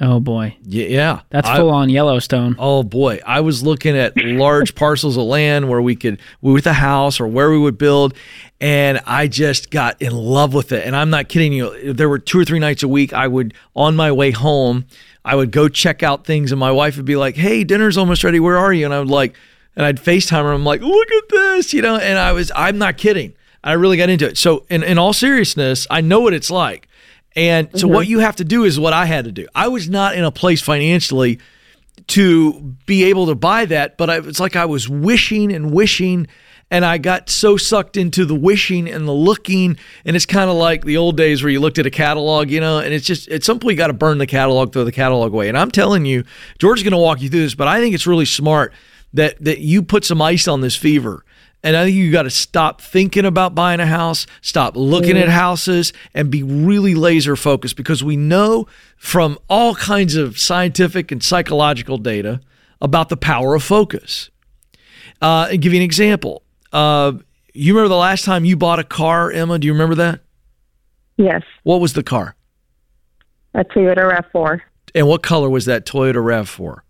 Oh, 0.01 0.19
boy. 0.19 0.57
Yeah, 0.63 0.87
yeah. 0.87 1.21
That's 1.29 1.47
I- 1.47 1.57
full 1.57 1.69
on 1.69 1.89
Yellowstone. 1.89 2.55
Oh 2.59 2.83
boy, 2.83 3.19
I 3.25 3.39
was 3.39 3.63
looking 3.63 3.95
at 3.97 4.17
large 4.17 4.75
parcels 4.83 5.15
of 5.15 5.23
land 5.23 5.69
where 5.69 5.81
we 5.81 5.95
could 5.95 6.19
with 6.41 6.67
a 6.67 6.73
house 6.73 7.19
or 7.19 7.27
where 7.27 7.49
we 7.49 7.57
would 7.57 7.77
build, 7.77 8.13
and 8.59 8.99
I 9.05 9.27
just 9.27 9.71
got 9.71 10.01
in 10.01 10.11
love 10.13 10.53
with 10.53 10.71
it. 10.73 10.85
And 10.85 10.95
I'm 10.95 11.09
not 11.09 11.29
kidding 11.29 11.53
you. 11.53 11.93
There 11.93 12.09
were 12.09 12.19
two 12.19 12.39
or 12.39 12.45
three 12.45 12.59
nights 12.59 12.83
a 12.83 12.87
week 12.89 13.13
I 13.13 13.27
would 13.27 13.53
on 13.73 13.95
my 13.95 14.11
way 14.11 14.31
home, 14.31 14.85
I 15.23 15.35
would 15.35 15.51
go 15.51 15.69
check 15.69 16.03
out 16.03 16.25
things, 16.25 16.51
and 16.51 16.59
my 16.59 16.71
wife 16.71 16.97
would 16.97 17.05
be 17.05 17.15
like, 17.15 17.35
"Hey, 17.35 17.63
dinner's 17.63 17.97
almost 17.97 18.23
ready. 18.23 18.39
Where 18.39 18.57
are 18.57 18.73
you?" 18.73 18.85
And 18.85 18.93
I 18.93 18.99
would 18.99 19.09
like, 19.09 19.35
and 19.75 19.85
I'd 19.85 19.97
FaceTime 19.97 20.43
her. 20.43 20.51
I'm 20.51 20.65
like, 20.65 20.81
"Look 20.81 21.11
at 21.11 21.29
this," 21.29 21.73
you 21.73 21.81
know. 21.81 21.95
And 21.95 22.19
I 22.19 22.31
was, 22.33 22.51
I'm 22.55 22.77
not 22.77 22.97
kidding. 22.97 23.33
I 23.63 23.73
really 23.73 23.97
got 23.97 24.09
into 24.09 24.27
it. 24.27 24.37
So, 24.37 24.65
in 24.69 24.83
in 24.83 24.97
all 24.97 25.13
seriousness, 25.13 25.87
I 25.89 26.01
know 26.01 26.19
what 26.19 26.33
it's 26.33 26.51
like. 26.51 26.87
And 27.35 27.69
so, 27.77 27.87
what 27.87 28.03
mm-hmm. 28.03 28.11
you 28.11 28.19
have 28.19 28.37
to 28.37 28.45
do 28.45 28.63
is 28.63 28.79
what 28.79 28.93
I 28.93 29.05
had 29.05 29.25
to 29.25 29.31
do. 29.31 29.47
I 29.53 29.67
was 29.67 29.89
not 29.89 30.15
in 30.15 30.23
a 30.23 30.31
place 30.31 30.61
financially 30.61 31.39
to 32.07 32.75
be 32.85 33.05
able 33.05 33.27
to 33.27 33.35
buy 33.35 33.65
that, 33.65 33.97
but 33.97 34.09
I, 34.09 34.17
it's 34.19 34.39
like 34.39 34.55
I 34.55 34.65
was 34.65 34.87
wishing 34.87 35.51
and 35.51 35.71
wishing, 35.71 36.27
and 36.71 36.85
I 36.85 36.97
got 36.97 37.29
so 37.29 37.57
sucked 37.57 37.97
into 37.97 38.23
the 38.23 38.35
wishing 38.35 38.89
and 38.89 39.05
the 39.05 39.13
looking, 39.13 39.77
and 40.05 40.15
it's 40.15 40.25
kind 40.25 40.49
of 40.49 40.55
like 40.55 40.85
the 40.85 40.95
old 40.95 41.17
days 41.17 41.43
where 41.43 41.51
you 41.51 41.59
looked 41.59 41.77
at 41.77 41.85
a 41.85 41.91
catalog, 41.91 42.49
you 42.49 42.61
know, 42.61 42.79
and 42.79 42.93
it's 42.93 43.05
just 43.05 43.27
at 43.27 43.43
some 43.43 43.59
point 43.59 43.73
you 43.73 43.77
got 43.77 43.87
to 43.87 43.93
burn 43.93 44.17
the 44.17 44.27
catalog, 44.27 44.71
throw 44.71 44.85
the 44.85 44.91
catalog 44.91 45.33
away. 45.33 45.49
And 45.49 45.57
I'm 45.57 45.71
telling 45.71 46.05
you, 46.05 46.23
George's 46.57 46.83
going 46.83 46.91
to 46.91 46.97
walk 46.97 47.21
you 47.21 47.29
through 47.29 47.41
this, 47.41 47.55
but 47.55 47.67
I 47.67 47.81
think 47.81 47.95
it's 47.95 48.07
really 48.07 48.25
smart 48.25 48.73
that 49.13 49.43
that 49.43 49.59
you 49.59 49.83
put 49.83 50.05
some 50.05 50.21
ice 50.21 50.47
on 50.47 50.61
this 50.61 50.75
fever. 50.75 51.25
And 51.65 51.75
I 51.75 51.85
think 51.85 51.95
you 51.95 52.11
got 52.11 52.23
to 52.23 52.29
stop 52.29 52.79
thinking 52.79 53.25
about 53.25 53.55
buying 53.55 53.79
a 53.79 53.87
house, 53.87 54.27
stop 54.41 54.77
looking 54.77 55.17
at 55.17 55.29
houses, 55.29 55.93
and 56.13 56.29
be 56.29 56.43
really 56.43 56.93
laser 56.93 57.35
focused 57.35 57.75
because 57.75 58.03
we 58.03 58.15
know 58.15 58.67
from 58.97 59.39
all 59.49 59.73
kinds 59.73 60.15
of 60.15 60.37
scientific 60.37 61.11
and 61.11 61.23
psychological 61.23 61.97
data 61.97 62.39
about 62.81 63.09
the 63.09 63.17
power 63.17 63.55
of 63.55 63.63
focus. 63.63 64.29
Uh, 65.19 65.47
and 65.49 65.59
give 65.59 65.73
you 65.73 65.79
an 65.79 65.83
example. 65.83 66.43
Uh, 66.71 67.13
you 67.55 67.73
remember 67.73 67.89
the 67.89 67.95
last 67.99 68.25
time 68.25 68.45
you 68.45 68.55
bought 68.55 68.77
a 68.77 68.83
car, 68.83 69.31
Emma? 69.31 69.57
Do 69.57 69.65
you 69.65 69.73
remember 69.73 69.95
that? 69.95 70.19
Yes, 71.17 71.41
What 71.63 71.81
was 71.81 71.93
the 71.93 72.03
car? 72.03 72.35
a 73.55 73.63
Toyota 73.63 74.21
RAV4, 74.35 74.61
And 74.93 75.07
what 75.07 75.23
color 75.23 75.49
was 75.49 75.65
that 75.65 75.87
Toyota 75.87 76.15
RAV4? 76.23 76.81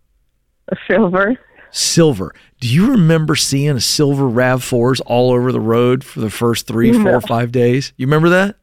a 0.70 0.76
silver. 0.86 1.40
Silver. 1.76 2.34
Do 2.62 2.70
you 2.70 2.92
remember 2.92 3.36
seeing 3.36 3.76
a 3.76 3.82
silver 3.82 4.24
RAV4s 4.24 5.02
all 5.06 5.32
over 5.32 5.52
the 5.52 5.60
road 5.60 6.06
for 6.06 6.22
the 6.22 6.30
first 6.30 6.68
three, 6.68 6.94
four, 6.94 7.20
five 7.20 7.52
days? 7.52 7.92
You 7.98 8.08
remember 8.08 8.30
that? 8.30 8.56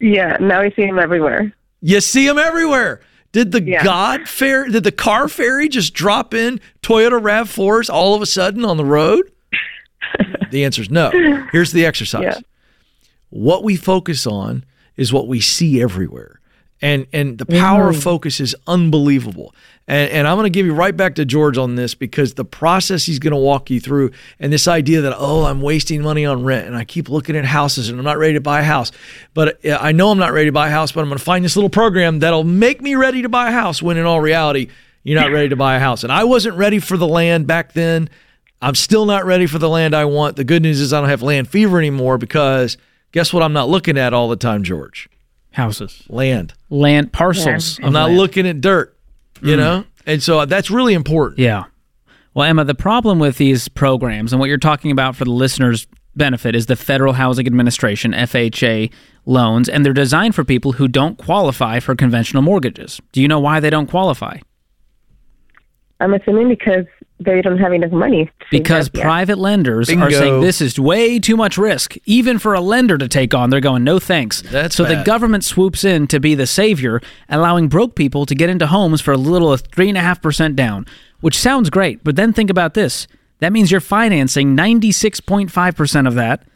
Yeah, 0.00 0.36
now 0.40 0.60
I 0.60 0.70
see 0.70 0.86
them 0.86 1.00
everywhere. 1.00 1.52
You 1.80 2.00
see 2.00 2.26
them 2.28 2.38
everywhere. 2.38 3.00
Did 3.32 3.50
the 3.50 3.60
Yeah. 3.60 3.82
God 3.82 4.28
fair, 4.28 4.68
did 4.68 4.84
the 4.84 4.92
car 4.92 5.28
fairy 5.28 5.68
just 5.68 5.94
drop 5.94 6.32
in 6.32 6.60
Toyota 6.80 7.20
RAV4s 7.20 7.90
all 7.92 8.14
of 8.14 8.22
a 8.22 8.26
sudden 8.26 8.64
on 8.64 8.76
the 8.76 8.84
road? 8.84 9.32
the 10.52 10.64
answer 10.64 10.82
is 10.82 10.90
no. 10.90 11.10
Here's 11.50 11.72
the 11.72 11.84
exercise. 11.84 12.22
Yeah. 12.22 12.38
What 13.30 13.64
we 13.64 13.74
focus 13.74 14.28
on 14.28 14.64
is 14.96 15.12
what 15.12 15.26
we 15.26 15.40
see 15.40 15.82
everywhere. 15.82 16.38
And 16.84 17.06
and 17.14 17.38
the 17.38 17.46
power 17.46 17.88
of 17.88 18.02
focus 18.02 18.40
is 18.40 18.54
unbelievable. 18.66 19.54
And 19.88 20.10
and 20.10 20.28
I'm 20.28 20.36
going 20.36 20.44
to 20.44 20.50
give 20.50 20.66
you 20.66 20.74
right 20.74 20.94
back 20.94 21.14
to 21.14 21.24
George 21.24 21.56
on 21.56 21.76
this 21.76 21.94
because 21.94 22.34
the 22.34 22.44
process 22.44 23.06
he's 23.06 23.18
going 23.18 23.30
to 23.30 23.38
walk 23.38 23.70
you 23.70 23.80
through 23.80 24.10
and 24.38 24.52
this 24.52 24.68
idea 24.68 25.00
that 25.00 25.14
oh 25.16 25.44
I'm 25.46 25.62
wasting 25.62 26.02
money 26.02 26.26
on 26.26 26.44
rent 26.44 26.66
and 26.66 26.76
I 26.76 26.84
keep 26.84 27.08
looking 27.08 27.36
at 27.36 27.46
houses 27.46 27.88
and 27.88 27.98
I'm 27.98 28.04
not 28.04 28.18
ready 28.18 28.34
to 28.34 28.42
buy 28.42 28.60
a 28.60 28.64
house. 28.64 28.92
But 29.32 29.58
I 29.64 29.92
know 29.92 30.10
I'm 30.10 30.18
not 30.18 30.34
ready 30.34 30.48
to 30.48 30.52
buy 30.52 30.68
a 30.68 30.70
house, 30.70 30.92
but 30.92 31.00
I'm 31.00 31.08
going 31.08 31.16
to 31.16 31.24
find 31.24 31.42
this 31.42 31.56
little 31.56 31.70
program 31.70 32.18
that'll 32.18 32.44
make 32.44 32.82
me 32.82 32.96
ready 32.96 33.22
to 33.22 33.30
buy 33.30 33.48
a 33.48 33.52
house 33.52 33.80
when 33.80 33.96
in 33.96 34.04
all 34.04 34.20
reality 34.20 34.68
you're 35.04 35.18
not 35.18 35.32
ready 35.32 35.48
to 35.48 35.56
buy 35.56 35.76
a 35.76 35.80
house. 35.80 36.02
And 36.02 36.12
I 36.12 36.24
wasn't 36.24 36.58
ready 36.58 36.80
for 36.80 36.98
the 36.98 37.08
land 37.08 37.46
back 37.46 37.72
then. 37.72 38.10
I'm 38.60 38.74
still 38.74 39.06
not 39.06 39.24
ready 39.24 39.46
for 39.46 39.58
the 39.58 39.70
land 39.70 39.94
I 39.94 40.04
want. 40.04 40.36
The 40.36 40.44
good 40.44 40.60
news 40.60 40.82
is 40.82 40.92
I 40.92 41.00
don't 41.00 41.08
have 41.08 41.22
land 41.22 41.48
fever 41.48 41.78
anymore 41.78 42.18
because 42.18 42.76
guess 43.12 43.32
what 43.32 43.42
I'm 43.42 43.54
not 43.54 43.70
looking 43.70 43.96
at 43.96 44.12
all 44.12 44.28
the 44.28 44.36
time, 44.36 44.62
George? 44.64 45.08
Houses, 45.54 46.02
Land. 46.08 46.52
land, 46.68 47.12
parcels. 47.12 47.78
I'm 47.82 47.92
not 47.92 48.06
land. 48.06 48.18
looking 48.18 48.46
at 48.46 48.60
dirt, 48.60 48.96
you 49.40 49.54
mm. 49.54 49.58
know? 49.58 49.84
And 50.04 50.22
so 50.22 50.40
uh, 50.40 50.44
that's 50.44 50.70
really 50.70 50.94
important. 50.94 51.38
Yeah. 51.38 51.64
Well, 52.34 52.48
Emma, 52.48 52.64
the 52.64 52.74
problem 52.74 53.20
with 53.20 53.38
these 53.38 53.68
programs 53.68 54.32
and 54.32 54.40
what 54.40 54.48
you're 54.48 54.58
talking 54.58 54.90
about 54.90 55.14
for 55.14 55.24
the 55.24 55.30
listeners' 55.30 55.86
benefit 56.16 56.56
is 56.56 56.66
the 56.66 56.76
Federal 56.76 57.12
Housing 57.12 57.46
Administration, 57.46 58.12
FHA 58.12 58.92
loans, 59.26 59.68
and 59.68 59.84
they're 59.84 59.92
designed 59.92 60.34
for 60.34 60.44
people 60.44 60.72
who 60.72 60.88
don't 60.88 61.16
qualify 61.16 61.78
for 61.78 61.94
conventional 61.94 62.42
mortgages. 62.42 63.00
Do 63.12 63.22
you 63.22 63.28
know 63.28 63.40
why 63.40 63.60
they 63.60 63.70
don't 63.70 63.88
qualify? 63.88 64.38
I'm 66.00 66.14
assuming 66.14 66.48
because 66.48 66.86
they 67.24 67.42
don't 67.42 67.58
have 67.58 67.72
enough 67.72 67.92
money. 67.92 68.30
Because 68.50 68.86
invest 68.88 68.96
yet. 68.96 69.02
private 69.04 69.38
lenders 69.38 69.88
Bingo. 69.88 70.06
are 70.06 70.10
saying 70.10 70.40
this 70.40 70.60
is 70.60 70.78
way 70.78 71.18
too 71.18 71.36
much 71.36 71.58
risk, 71.58 71.96
even 72.04 72.38
for 72.38 72.54
a 72.54 72.60
lender 72.60 72.98
to 72.98 73.08
take 73.08 73.34
on. 73.34 73.50
They're 73.50 73.60
going, 73.60 73.84
no 73.84 73.98
thanks. 73.98 74.42
That's 74.42 74.74
so 74.74 74.84
the 74.84 75.02
government 75.04 75.44
swoops 75.44 75.84
in 75.84 76.06
to 76.08 76.20
be 76.20 76.34
the 76.34 76.46
savior, 76.46 77.00
allowing 77.28 77.68
broke 77.68 77.94
people 77.94 78.26
to 78.26 78.34
get 78.34 78.50
into 78.50 78.66
homes 78.66 79.00
for 79.00 79.12
a 79.12 79.16
little 79.16 79.52
of 79.52 79.62
three 79.74 79.88
and 79.88 79.98
a 79.98 80.00
half 80.00 80.22
percent 80.22 80.56
down, 80.56 80.86
which 81.20 81.38
sounds 81.38 81.70
great. 81.70 82.04
But 82.04 82.16
then 82.16 82.32
think 82.32 82.50
about 82.50 82.74
this: 82.74 83.06
that 83.40 83.52
means 83.52 83.70
you're 83.70 83.80
financing 83.80 84.54
ninety 84.54 84.92
six 84.92 85.20
point 85.20 85.50
five 85.50 85.76
percent 85.76 86.06
of 86.06 86.14
that, 86.14 86.46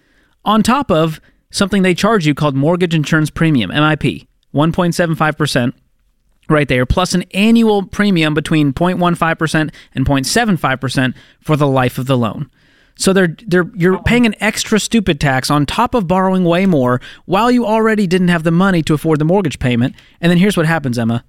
on 0.45 0.63
top 0.63 0.91
of 0.91 1.21
something 1.51 1.83
they 1.83 1.95
charge 1.95 2.27
you 2.27 2.35
called 2.35 2.55
mortgage 2.55 2.95
insurance 2.95 3.31
premium 3.31 3.71
(MIP), 3.71 4.27
one 4.51 4.73
point 4.73 4.95
seven 4.95 5.15
five 5.15 5.37
percent 5.37 5.75
right 6.49 6.69
there, 6.69 6.87
plus 6.87 7.15
an 7.15 7.23
annual 7.35 7.85
premium 7.87 8.35
between 8.35 8.73
0.15% 8.73 9.73
and 9.95 10.07
0.75% 10.07 11.15
for 11.41 11.57
the 11.57 11.67
life 11.67 11.99
of 11.99 12.07
the 12.07 12.17
loan. 12.17 12.51
So 12.97 13.13
they're 13.13 13.37
they're 13.47 13.71
you're 13.77 14.03
paying 14.03 14.27
an 14.27 14.35
extra 14.41 14.81
stupid 14.81 15.21
tax 15.21 15.51
on 15.51 15.67
top 15.67 15.95
of 15.95 16.09
borrowing 16.09 16.43
way 16.45 16.67
more 16.67 17.01
while 17.27 17.49
you 17.49 17.65
already 17.65 18.09
didn't 18.09 18.27
have 18.27 18.43
the 18.43 18.51
money 18.51 18.83
to 18.83 18.95
afford 18.95 19.21
the 19.21 19.25
mortgage 19.25 19.61
payment. 19.61 19.95
And 20.21 20.31
then 20.31 20.39
here's 20.39 20.57
what 20.57 20.67
happens, 20.67 20.99
Emma. 20.99 21.25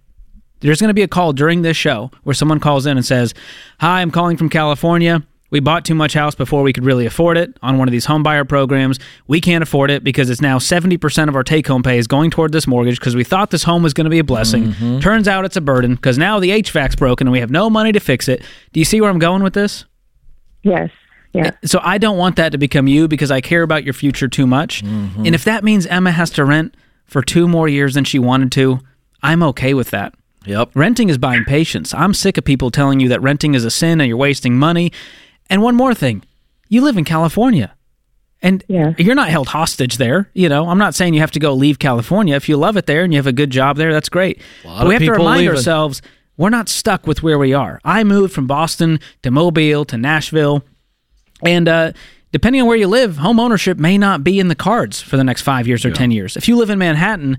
There's 0.61 0.81
going 0.81 0.89
to 0.89 0.95
be 0.95 1.03
a 1.03 1.07
call 1.07 1.31
during 1.31 1.61
this 1.61 1.77
show 1.77 2.09
where 2.23 2.33
someone 2.33 2.59
calls 2.59 2.87
in 2.87 2.97
and 2.97 3.05
says, 3.05 3.35
"Hi, 3.81 4.01
I'm 4.01 4.09
calling 4.09 4.35
from 4.35 4.49
California. 4.49 5.23
We 5.51 5.59
bought 5.59 5.83
too 5.85 5.95
much 5.95 6.13
house 6.13 6.35
before 6.35 6.61
we 6.61 6.73
could 6.73 6.85
really 6.85 7.05
afford 7.05 7.37
it 7.37 7.57
on 7.61 7.77
one 7.77 7.87
of 7.87 7.91
these 7.91 8.05
home 8.05 8.21
buyer 8.21 8.45
programs. 8.45 8.99
We 9.27 9.41
can't 9.41 9.63
afford 9.63 9.89
it 9.89 10.03
because 10.03 10.29
it's 10.29 10.41
now 10.41 10.59
70% 10.59 11.27
of 11.27 11.35
our 11.35 11.43
take 11.43 11.67
home 11.67 11.81
pay 11.81 11.97
is 11.97 12.07
going 12.07 12.31
toward 12.31 12.51
this 12.51 12.67
mortgage 12.67 12.99
because 12.99 13.15
we 13.15 13.23
thought 13.23 13.49
this 13.49 13.63
home 13.63 13.81
was 13.81 13.93
going 13.93 14.05
to 14.05 14.11
be 14.11 14.19
a 14.19 14.23
blessing. 14.23 14.73
Mm-hmm. 14.73 14.99
Turns 14.99 15.27
out 15.27 15.45
it's 15.45 15.57
a 15.57 15.61
burden 15.61 15.95
because 15.95 16.17
now 16.17 16.39
the 16.39 16.49
HVAC's 16.49 16.95
broken 16.95 17.27
and 17.27 17.31
we 17.31 17.39
have 17.39 17.49
no 17.49 17.69
money 17.69 17.91
to 17.91 17.99
fix 17.99 18.27
it. 18.27 18.43
Do 18.73 18.79
you 18.79 18.85
see 18.85 19.01
where 19.01 19.09
I'm 19.09 19.19
going 19.19 19.41
with 19.41 19.53
this? 19.53 19.85
Yes. 20.61 20.91
Yeah. 21.33 21.47
Uh, 21.47 21.51
so 21.65 21.79
I 21.83 21.97
don't 21.97 22.17
want 22.17 22.35
that 22.37 22.51
to 22.51 22.57
become 22.57 22.87
you 22.87 23.07
because 23.07 23.31
I 23.31 23.41
care 23.41 23.63
about 23.63 23.83
your 23.83 23.93
future 23.93 24.27
too 24.27 24.47
much. 24.47 24.83
Mm-hmm. 24.83 25.25
And 25.25 25.35
if 25.35 25.43
that 25.45 25.63
means 25.63 25.85
Emma 25.85 26.11
has 26.11 26.29
to 26.31 26.45
rent 26.45 26.75
for 27.05 27.21
two 27.21 27.47
more 27.47 27.67
years 27.67 27.95
than 27.95 28.03
she 28.03 28.19
wanted 28.19 28.51
to, 28.53 28.79
I'm 29.21 29.43
okay 29.43 29.73
with 29.73 29.91
that. 29.91 30.13
Yep. 30.45 30.71
Renting 30.73 31.09
is 31.09 31.17
buying 31.17 31.43
patience. 31.43 31.93
I'm 31.93 32.13
sick 32.13 32.37
of 32.37 32.45
people 32.45 32.71
telling 32.71 32.99
you 32.99 33.09
that 33.09 33.21
renting 33.21 33.55
is 33.55 33.65
a 33.65 33.71
sin 33.71 33.99
and 33.99 34.07
you're 34.07 34.17
wasting 34.17 34.57
money. 34.57 34.91
And 35.49 35.61
one 35.61 35.75
more 35.75 35.93
thing 35.93 36.23
you 36.67 36.81
live 36.81 36.97
in 36.97 37.05
California. 37.05 37.73
And 38.41 38.63
Yeah. 38.69 38.93
you're 38.97 39.15
not 39.15 39.29
held 39.29 39.49
hostage 39.49 39.97
there. 39.97 40.29
You 40.33 40.47
know, 40.47 40.69
I'm 40.69 40.77
not 40.77 40.95
saying 40.95 41.13
you 41.13 41.19
have 41.19 41.31
to 41.31 41.39
go 41.39 41.53
leave 41.53 41.77
California. 41.79 42.35
If 42.35 42.47
you 42.47 42.55
love 42.57 42.77
it 42.77 42.85
there 42.85 43.03
and 43.03 43.11
you 43.11 43.17
have 43.17 43.27
a 43.27 43.33
good 43.33 43.49
job 43.49 43.75
there, 43.77 43.91
that's 43.91 44.07
great. 44.09 44.39
lot 44.63 44.79
But 44.79 44.87
we 44.87 44.95
of 44.95 45.01
have 45.01 45.07
to 45.07 45.11
remind 45.19 45.39
leaving. 45.41 45.55
ourselves 45.55 46.01
we're 46.37 46.49
not 46.49 46.69
stuck 46.69 47.05
with 47.05 47.21
where 47.21 47.37
we 47.37 47.53
are. 47.53 47.81
I 47.83 48.05
moved 48.05 48.33
from 48.33 48.47
Boston 48.47 49.01
to 49.23 49.31
Mobile 49.31 49.83
to 49.83 49.97
Nashville. 49.97 50.63
And 51.43 51.67
uh, 51.67 51.91
depending 52.31 52.61
on 52.61 52.67
where 52.69 52.77
you 52.77 52.87
live, 52.87 53.17
home 53.17 53.41
ownership 53.41 53.77
may 53.77 53.97
not 53.97 54.23
be 54.23 54.39
in 54.39 54.47
the 54.47 54.55
cards 54.55 55.01
for 55.01 55.17
the 55.17 55.23
next 55.25 55.41
five 55.41 55.67
years 55.67 55.83
or 55.83 55.91
10 55.91 56.11
years. 56.11 56.37
If 56.37 56.47
you 56.47 56.55
live 56.55 56.69
in 56.69 56.79
Manhattan, 56.79 57.37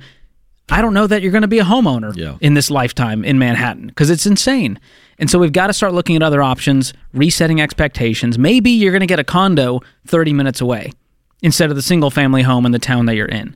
I 0.69 0.83
don't 0.83 0.93
know 0.93 1.07
that 1.07 1.23
you're 1.23 1.33
going 1.33 1.41
to 1.43 1.49
be 1.49 1.61
a 1.61 1.65
homeowner 1.65 2.15
Yeah. 2.15 2.35
in 2.43 2.53
this 2.53 2.71
lifetime 2.71 3.25
in 3.25 3.39
Manhattan 3.39 3.87
because 3.87 4.11
it's 4.11 4.27
insane. 4.27 4.79
And 5.21 5.31
so 5.31 5.39
we've 5.39 5.53
got 5.53 5.69
to 5.69 5.73
start 5.75 5.93
looking 5.93 6.17
at 6.17 6.23
other 6.23 6.43
options, 6.43 6.95
resetting 7.13 7.61
expectations. 7.61 8.39
Maybe 8.39 8.71
you're 8.71 8.91
going 8.91 9.01
to 9.01 9.07
get 9.07 9.21
a 9.21 9.25
condo 9.25 9.81
30 10.07 10.33
minutes 10.33 10.61
away 10.61 10.93
instead 11.43 11.71
of 11.71 11.77
the 11.77 11.83
single 11.83 12.11
family 12.11 12.43
home 12.43 12.67
in 12.67 12.73
the 12.73 12.79
town 12.79 13.07
that 13.07 13.17
you're 13.17 13.27
in. 13.27 13.55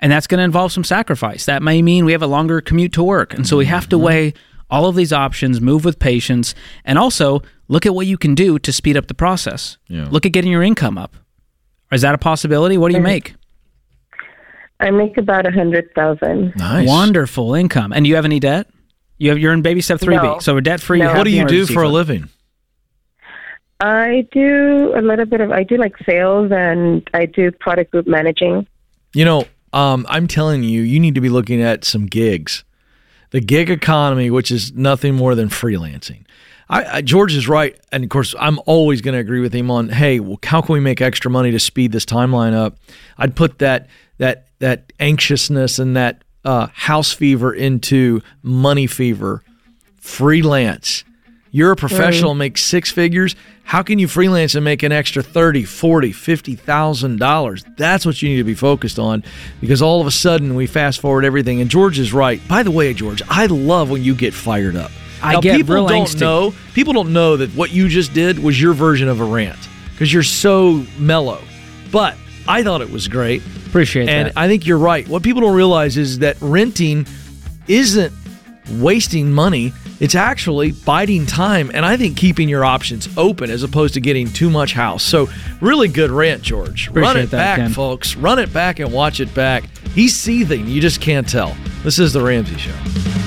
And 0.00 0.10
that's 0.10 0.26
going 0.26 0.38
to 0.38 0.44
involve 0.44 0.72
some 0.72 0.82
sacrifice. 0.82 1.44
That 1.44 1.62
may 1.62 1.82
mean 1.82 2.04
we 2.04 2.12
have 2.12 2.22
a 2.22 2.26
longer 2.26 2.60
commute 2.60 2.94
to 2.94 3.02
work. 3.02 3.34
And 3.34 3.46
so 3.46 3.56
we 3.56 3.66
have 3.66 3.88
to 3.90 3.96
mm-hmm. 3.96 4.04
weigh 4.04 4.34
all 4.70 4.86
of 4.86 4.96
these 4.96 5.12
options, 5.12 5.60
move 5.60 5.84
with 5.84 5.98
patience, 5.98 6.54
and 6.84 6.98
also 6.98 7.42
look 7.68 7.86
at 7.86 7.94
what 7.94 8.06
you 8.06 8.16
can 8.16 8.34
do 8.34 8.58
to 8.58 8.72
speed 8.72 8.96
up 8.96 9.06
the 9.06 9.14
process. 9.14 9.76
Yeah. 9.88 10.08
Look 10.10 10.26
at 10.26 10.32
getting 10.32 10.50
your 10.50 10.62
income 10.62 10.98
up. 10.98 11.16
Is 11.92 12.00
that 12.00 12.14
a 12.14 12.18
possibility? 12.18 12.78
What 12.78 12.90
do 12.90 12.96
you 12.96 13.02
make? 13.02 13.34
I 14.80 14.90
make 14.90 15.16
about 15.16 15.46
a 15.46 15.52
hundred 15.52 15.94
thousand. 15.94 16.54
Nice. 16.56 16.88
Wonderful 16.88 17.54
income. 17.54 17.92
And 17.92 18.04
do 18.04 18.08
you 18.08 18.16
have 18.16 18.24
any 18.24 18.40
debt? 18.40 18.66
You 19.18 19.30
have 19.30 19.38
you're 19.38 19.52
in 19.52 19.62
baby 19.62 19.80
step 19.80 20.00
3B. 20.00 20.22
No. 20.22 20.38
So 20.40 20.54
we're 20.54 20.60
debt 20.60 20.80
free. 20.80 20.98
No. 20.98 21.14
What 21.14 21.24
do 21.24 21.30
you 21.30 21.46
do 21.46 21.66
for 21.66 21.82
a 21.82 21.88
living? 21.88 22.28
I 23.80 24.26
do 24.32 24.92
a 24.96 25.02
little 25.02 25.26
bit 25.26 25.40
of 25.40 25.50
I 25.50 25.62
do 25.62 25.76
like 25.76 25.96
sales 26.06 26.50
and 26.52 27.08
I 27.12 27.26
do 27.26 27.50
product 27.52 27.90
group 27.90 28.06
managing. 28.06 28.66
You 29.14 29.24
know, 29.24 29.44
um, 29.72 30.06
I'm 30.08 30.26
telling 30.26 30.62
you, 30.62 30.82
you 30.82 31.00
need 31.00 31.14
to 31.16 31.20
be 31.20 31.28
looking 31.28 31.60
at 31.60 31.84
some 31.84 32.06
gigs. 32.06 32.64
The 33.30 33.40
gig 33.40 33.70
economy, 33.70 34.30
which 34.30 34.50
is 34.50 34.72
nothing 34.72 35.14
more 35.14 35.34
than 35.34 35.48
freelancing. 35.48 36.24
I, 36.68 36.84
I, 36.84 37.02
George 37.02 37.34
is 37.34 37.48
right, 37.48 37.78
and 37.92 38.04
of 38.04 38.10
course, 38.10 38.34
I'm 38.38 38.58
always 38.66 39.00
going 39.00 39.14
to 39.14 39.18
agree 39.18 39.40
with 39.40 39.52
him 39.52 39.70
on. 39.70 39.90
Hey, 39.90 40.20
well, 40.20 40.38
how 40.42 40.62
can 40.62 40.72
we 40.72 40.80
make 40.80 41.00
extra 41.00 41.30
money 41.30 41.50
to 41.50 41.58
speed 41.58 41.92
this 41.92 42.06
timeline 42.06 42.54
up? 42.54 42.78
I'd 43.18 43.36
put 43.36 43.58
that 43.58 43.88
that 44.18 44.48
that 44.60 44.92
anxiousness 44.98 45.78
and 45.78 45.96
that 45.96 46.23
uh, 46.44 46.68
house 46.72 47.12
fever 47.12 47.52
into 47.52 48.20
money 48.42 48.86
fever. 48.86 49.42
Freelance. 49.98 51.04
You're 51.50 51.72
a 51.72 51.76
professional, 51.76 52.34
make 52.34 52.58
six 52.58 52.90
figures. 52.90 53.36
How 53.62 53.82
can 53.82 53.98
you 53.98 54.08
freelance 54.08 54.56
and 54.56 54.64
make 54.64 54.82
an 54.82 54.90
extra 54.92 55.22
30, 55.22 55.64
40, 55.64 56.12
50,000 56.12 57.18
dollars? 57.18 57.64
That's 57.76 58.04
what 58.04 58.20
you 58.20 58.28
need 58.28 58.36
to 58.38 58.44
be 58.44 58.54
focused 58.54 58.98
on 58.98 59.22
because 59.60 59.80
all 59.80 60.00
of 60.00 60.06
a 60.06 60.10
sudden 60.10 60.56
we 60.56 60.66
fast 60.66 61.00
forward 61.00 61.24
everything 61.24 61.60
and 61.60 61.70
George 61.70 61.98
is 61.98 62.12
right. 62.12 62.40
By 62.48 62.64
the 62.64 62.72
way, 62.72 62.92
George, 62.92 63.22
I 63.28 63.46
love 63.46 63.88
when 63.88 64.02
you 64.02 64.14
get 64.14 64.34
fired 64.34 64.76
up. 64.76 64.90
I 65.22 65.34
now, 65.34 65.40
get 65.40 65.56
people 65.56 65.76
real 65.76 65.86
don't 65.86 66.06
angsty. 66.06 66.20
know. 66.20 66.54
People 66.74 66.92
don't 66.92 67.12
know 67.12 67.36
that 67.38 67.50
what 67.50 67.72
you 67.72 67.88
just 67.88 68.12
did 68.12 68.38
was 68.38 68.60
your 68.60 68.74
version 68.74 69.08
of 69.08 69.20
a 69.20 69.24
rant 69.24 69.68
because 69.92 70.12
you're 70.12 70.22
so 70.22 70.84
mellow. 70.98 71.40
But 71.90 72.16
I 72.46 72.62
thought 72.62 72.80
it 72.80 72.90
was 72.90 73.08
great. 73.08 73.42
Appreciate 73.66 74.08
And 74.08 74.26
that. 74.26 74.30
And 74.30 74.38
I 74.38 74.48
think 74.48 74.66
you're 74.66 74.78
right. 74.78 75.06
What 75.08 75.22
people 75.22 75.40
don't 75.42 75.54
realize 75.56 75.96
is 75.96 76.18
that 76.20 76.36
renting 76.40 77.06
isn't 77.68 78.12
wasting 78.78 79.32
money. 79.32 79.72
It's 80.00 80.14
actually 80.14 80.72
biding 80.72 81.26
time 81.26 81.70
and 81.72 81.84
I 81.84 81.96
think 81.96 82.16
keeping 82.16 82.48
your 82.48 82.64
options 82.64 83.08
open 83.16 83.50
as 83.50 83.62
opposed 83.62 83.94
to 83.94 84.00
getting 84.00 84.28
too 84.28 84.50
much 84.50 84.72
house. 84.72 85.02
So, 85.02 85.28
really 85.60 85.88
good 85.88 86.10
rant, 86.10 86.42
George. 86.42 86.88
Run 86.88 87.16
it 87.16 87.30
that, 87.30 87.36
back, 87.36 87.56
Ken. 87.58 87.70
folks. 87.70 88.16
Run 88.16 88.38
it 88.38 88.52
back 88.52 88.80
and 88.80 88.92
watch 88.92 89.20
it 89.20 89.32
back. 89.34 89.64
He's 89.94 90.16
seething. 90.16 90.66
You 90.66 90.80
just 90.80 91.00
can't 91.00 91.28
tell. 91.28 91.56
This 91.82 91.98
is 91.98 92.12
The 92.12 92.20
Ramsey 92.22 92.58
Show. 92.58 93.23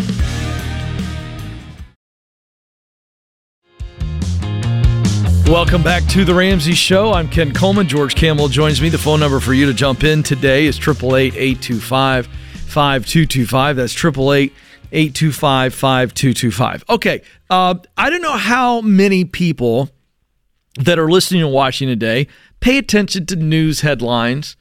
Welcome 5.48 5.82
back 5.82 6.06
to 6.08 6.26
the 6.26 6.34
Ramsey 6.36 6.74
Show. 6.74 7.14
I'm 7.14 7.30
Ken 7.30 7.54
Coleman. 7.54 7.88
George 7.88 8.16
Kamel 8.16 8.50
joins 8.50 8.82
me. 8.82 8.90
The 8.90 8.98
phone 8.98 9.22
number 9.22 9.40
for 9.40 9.54
you 9.54 9.66
to 9.66 9.74
jump 9.74 10.04
in 10.04 10.22
today 10.22 10.66
is 10.66 10.78
888 10.78 11.36
825 11.36 12.28
5225. 12.28 13.76
That's 13.78 13.94
888 13.96 14.54
825 14.92 15.74
5225. 15.74 16.84
Okay. 16.90 17.22
Uh, 17.50 17.76
I 17.96 18.10
don't 18.10 18.22
know 18.22 18.36
how 18.36 18.82
many 18.82 19.24
people 19.24 19.90
that 20.76 21.00
are 21.00 21.10
listening 21.10 21.44
and 21.44 21.52
watching 21.54 21.88
today 21.88 22.28
pay 22.60 22.78
attention 22.78 23.26
to 23.28 23.38
news 23.38 23.82
headlines 23.82 24.58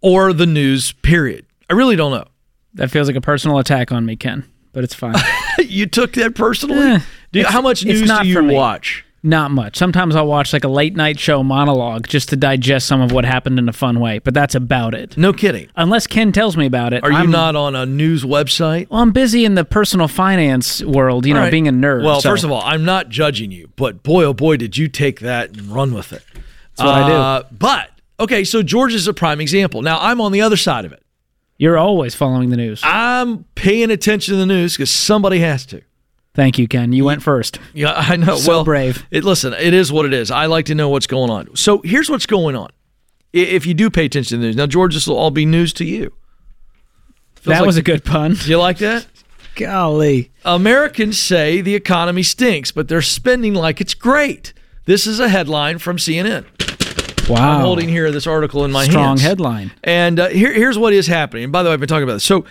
or 0.00 0.32
the 0.32 0.46
news, 0.46 0.92
period. 0.92 1.44
I 1.68 1.72
really 1.72 1.96
don't 1.96 2.12
know. 2.12 2.26
That 2.74 2.92
feels 2.92 3.08
like 3.08 3.16
a 3.16 3.20
personal 3.20 3.58
attack 3.58 3.90
on 3.90 4.06
me, 4.06 4.14
Ken, 4.14 4.44
but 4.72 4.84
it's 4.84 4.94
fine. 4.94 5.16
you 5.58 5.86
took 5.86 6.12
that 6.12 6.36
personally? 6.36 6.78
Eh, 6.78 7.00
you- 7.32 7.46
how 7.46 7.60
much 7.60 7.84
news 7.84 8.08
do 8.08 8.26
you 8.28 8.44
watch? 8.44 9.02
Not 9.26 9.50
much. 9.50 9.76
Sometimes 9.76 10.14
I'll 10.14 10.26
watch 10.28 10.52
like 10.52 10.62
a 10.62 10.68
late 10.68 10.94
night 10.94 11.18
show 11.18 11.42
monologue 11.42 12.06
just 12.06 12.28
to 12.28 12.36
digest 12.36 12.86
some 12.86 13.00
of 13.00 13.10
what 13.10 13.24
happened 13.24 13.58
in 13.58 13.68
a 13.68 13.72
fun 13.72 13.98
way, 13.98 14.20
but 14.20 14.34
that's 14.34 14.54
about 14.54 14.94
it. 14.94 15.16
No 15.16 15.32
kidding. 15.32 15.68
Unless 15.74 16.06
Ken 16.06 16.30
tells 16.30 16.56
me 16.56 16.64
about 16.64 16.92
it. 16.92 17.02
Are 17.02 17.10
you 17.10 17.18
I'm, 17.18 17.30
not 17.32 17.56
on 17.56 17.74
a 17.74 17.84
news 17.84 18.22
website? 18.24 18.88
Well, 18.88 19.00
I'm 19.02 19.10
busy 19.10 19.44
in 19.44 19.56
the 19.56 19.64
personal 19.64 20.06
finance 20.06 20.80
world, 20.84 21.26
you 21.26 21.34
know, 21.34 21.40
All 21.40 21.46
right. 21.46 21.50
being 21.50 21.66
a 21.66 21.72
nerd. 21.72 22.04
Well, 22.04 22.20
so 22.20 22.30
first 22.30 22.44
of 22.44 22.52
all, 22.52 22.62
I'm 22.64 22.84
not 22.84 23.08
judging 23.08 23.50
you, 23.50 23.68
but 23.74 24.04
boy, 24.04 24.22
oh 24.24 24.32
boy, 24.32 24.58
did 24.58 24.76
you 24.78 24.86
take 24.86 25.18
that 25.20 25.50
and 25.56 25.62
run 25.72 25.92
with 25.92 26.12
it. 26.12 26.22
That's 26.76 26.86
what 26.86 26.94
I 26.94 27.08
do. 27.08 27.14
Uh, 27.14 27.42
But 27.50 27.90
okay, 28.20 28.44
so 28.44 28.62
George 28.62 28.94
is 28.94 29.08
a 29.08 29.12
prime 29.12 29.40
example. 29.40 29.82
Now 29.82 29.98
I'm 30.00 30.20
on 30.20 30.30
the 30.30 30.40
other 30.42 30.56
side 30.56 30.84
of 30.84 30.92
it. 30.92 31.02
you're 31.58 31.78
always 31.78 32.14
following 32.14 32.50
the 32.50 32.56
news. 32.56 32.80
I'm 32.84 33.42
paying 33.56 33.90
attention 33.90 34.34
to 34.34 34.38
the 34.38 34.46
news 34.46 34.74
because 34.76 34.90
somebody 34.90 35.40
has 35.40 35.66
to. 35.66 35.82
Thank 36.36 36.58
you, 36.58 36.68
Ken. 36.68 36.92
You 36.92 37.04
went 37.04 37.22
first. 37.22 37.58
Yeah, 37.74 37.92
I 37.96 38.16
know. 38.16 38.36
So 38.36 38.48
well, 38.52 38.64
brave. 38.64 39.04
It 39.10 39.24
listen, 39.24 39.52
it 39.54 39.74
is 39.74 39.90
what 39.90 40.06
it 40.06 40.12
is. 40.12 40.30
I 40.30 40.46
like 40.46 40.66
to 40.66 40.74
know 40.74 40.88
what's 40.90 41.06
going 41.06 41.30
on. 41.30 41.56
So 41.56 41.80
here's 41.82 42.08
what's 42.08 42.26
going 42.26 42.54
on. 42.54 42.70
If 43.32 43.66
you 43.66 43.74
do 43.74 43.90
pay 43.90 44.04
attention 44.04 44.36
to 44.36 44.40
the 44.40 44.46
news, 44.46 44.56
now 44.56 44.66
George, 44.66 44.94
this 44.94 45.06
will 45.06 45.16
all 45.16 45.30
be 45.30 45.44
news 45.46 45.72
to 45.74 45.84
you. 45.84 46.12
Feels 47.36 47.44
that 47.54 47.60
like- 47.60 47.66
was 47.66 47.76
a 47.76 47.82
good 47.82 48.04
pun. 48.04 48.34
Do 48.34 48.50
you 48.50 48.58
like 48.58 48.78
that? 48.78 49.06
Golly. 49.56 50.30
Americans 50.44 51.18
say 51.18 51.62
the 51.62 51.74
economy 51.74 52.22
stinks, 52.22 52.70
but 52.70 52.88
they're 52.88 53.00
spending 53.02 53.54
like 53.54 53.80
it's 53.80 53.94
great. 53.94 54.52
This 54.84 55.06
is 55.06 55.18
a 55.18 55.28
headline 55.30 55.78
from 55.78 55.96
CNN. 55.96 56.44
Wow. 57.28 57.56
I'm 57.56 57.60
holding 57.62 57.88
here 57.88 58.12
this 58.12 58.26
article 58.26 58.64
in 58.66 58.70
my 58.70 58.82
hand. 58.82 58.92
Strong 58.92 59.06
hands. 59.08 59.22
headline. 59.22 59.72
And 59.82 60.20
uh, 60.20 60.28
here, 60.28 60.52
here's 60.52 60.78
what 60.78 60.92
is 60.92 61.06
happening. 61.06 61.44
And 61.44 61.52
by 61.52 61.62
the 61.62 61.70
way, 61.70 61.72
I've 61.74 61.80
been 61.80 61.88
talking 61.88 62.04
about 62.04 62.12
this. 62.14 62.24
So, 62.24 62.44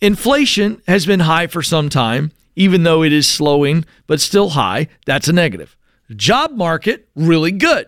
inflation 0.00 0.80
has 0.86 1.04
been 1.06 1.20
high 1.20 1.46
for 1.48 1.62
some 1.62 1.88
time, 1.88 2.32
even 2.58 2.82
though 2.82 3.04
it 3.04 3.12
is 3.12 3.28
slowing, 3.28 3.84
but 4.08 4.20
still 4.20 4.50
high. 4.50 4.88
That's 5.06 5.28
a 5.28 5.32
negative. 5.32 5.76
Job 6.16 6.50
market, 6.50 7.08
really 7.14 7.52
good. 7.52 7.86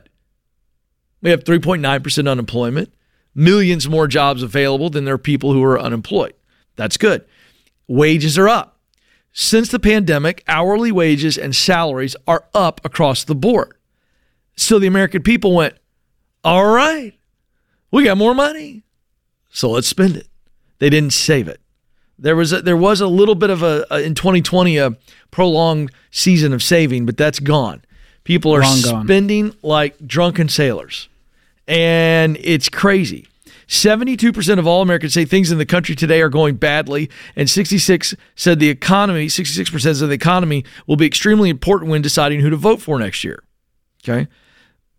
We 1.21 1.31
have 1.31 1.43
3.9% 1.43 2.31
unemployment, 2.31 2.95
millions 3.35 3.89
more 3.89 4.07
jobs 4.07 4.45
available 4.45 4.89
than 4.89 5.05
there 5.05 5.15
are 5.15 5.19
people 5.19 5.53
who 5.53 5.63
are 5.65 5.79
unemployed. 5.79 6.35
That's 6.77 6.97
good. 6.97 7.25
Wages 7.89 8.39
are 8.39 8.49
up. 8.49 8.79
Since 9.33 9.71
the 9.71 9.81
pandemic, 9.81 10.45
hourly 10.47 10.93
wages 10.93 11.37
and 11.37 11.55
salaries 11.55 12.15
are 12.29 12.45
up 12.55 12.81
across 12.85 13.25
the 13.25 13.35
board. 13.35 13.77
So 14.57 14.79
the 14.79 14.87
American 14.87 15.23
people 15.23 15.53
went, 15.53 15.75
all 16.45 16.67
right, 16.67 17.15
we 17.91 18.05
got 18.05 18.19
more 18.19 18.35
money, 18.37 18.85
so 19.51 19.71
let's 19.71 19.89
spend 19.89 20.17
it. 20.17 20.29
They 20.79 20.91
didn't 20.91 21.13
save 21.13 21.49
it. 21.49 21.61
There 22.21 22.37
was 22.37 22.53
a, 22.53 22.63
there 22.63 22.77
was 22.77 23.01
a 23.01 23.07
little 23.07 23.35
bit 23.35 23.51
of 23.51 23.63
a, 23.63 23.87
a 23.91 24.03
in 24.03 24.15
2020 24.15 24.77
a 24.77 24.97
prolonged 25.31 25.91
season 26.11 26.53
of 26.53 26.63
saving, 26.63 27.07
but 27.07 27.17
that's 27.17 27.41
gone. 27.41 27.83
People 28.25 28.55
are 28.55 28.61
Long 28.61 28.83
gone. 28.83 29.07
spending 29.07 29.55
like 29.63 29.97
drunken 30.07 30.49
sailors, 30.49 31.09
and 31.67 32.37
it's 32.41 32.69
crazy. 32.69 33.27
72% 33.71 34.59
of 34.59 34.67
all 34.67 34.83
Americans 34.83 35.15
say 35.15 35.25
things 35.25 35.53
in 35.53 35.59
the 35.59 35.65
country 35.65 35.95
today 35.95 36.21
are 36.23 36.29
going 36.29 36.57
badly, 36.57 37.09
and 37.37 37.49
66 37.49 38.17
said 38.35 38.59
the 38.59 38.69
economy, 38.69 39.29
66% 39.29 39.81
said 39.81 40.09
the 40.09 40.13
economy 40.13 40.65
will 40.89 40.97
be 40.97 41.07
extremely 41.07 41.49
important 41.49 41.89
when 41.89 42.03
deciding 42.03 42.41
who 42.41 42.51
to 42.51 42.57
vote 42.57 42.83
for 42.83 42.99
next 42.99 43.23
year. 43.23 43.45
Okay? 44.03 44.27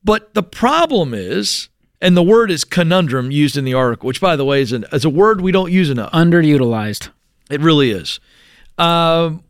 But 0.06 0.34
the 0.36 0.44
problem 0.44 1.14
is, 1.14 1.68
and 2.02 2.18
the 2.18 2.24
word 2.24 2.50
is 2.52 2.64
conundrum 2.64 3.32
used 3.32 3.56
in 3.56 3.64
the 3.64 3.74
article, 3.74 4.08
which, 4.08 4.20
by 4.20 4.36
the 4.36 4.44
way, 4.44 4.62
is, 4.62 4.72
an, 4.72 4.86
is 4.92 5.06
a 5.06 5.10
word 5.10 5.42
we 5.42 5.52
don't 5.52 5.72
use 5.72 5.90
enough. 5.90 6.12
Underutilized. 6.12 7.10
It 7.50 7.62
really 7.62 7.92
is. 7.92 8.20
Um, 8.78 9.44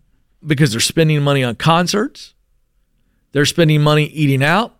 because 0.46 0.72
they're 0.72 0.80
spending 0.80 1.22
money 1.22 1.44
on 1.44 1.56
concerts, 1.56 2.34
they're 3.32 3.46
spending 3.46 3.82
money 3.82 4.06
eating 4.06 4.44
out, 4.44 4.76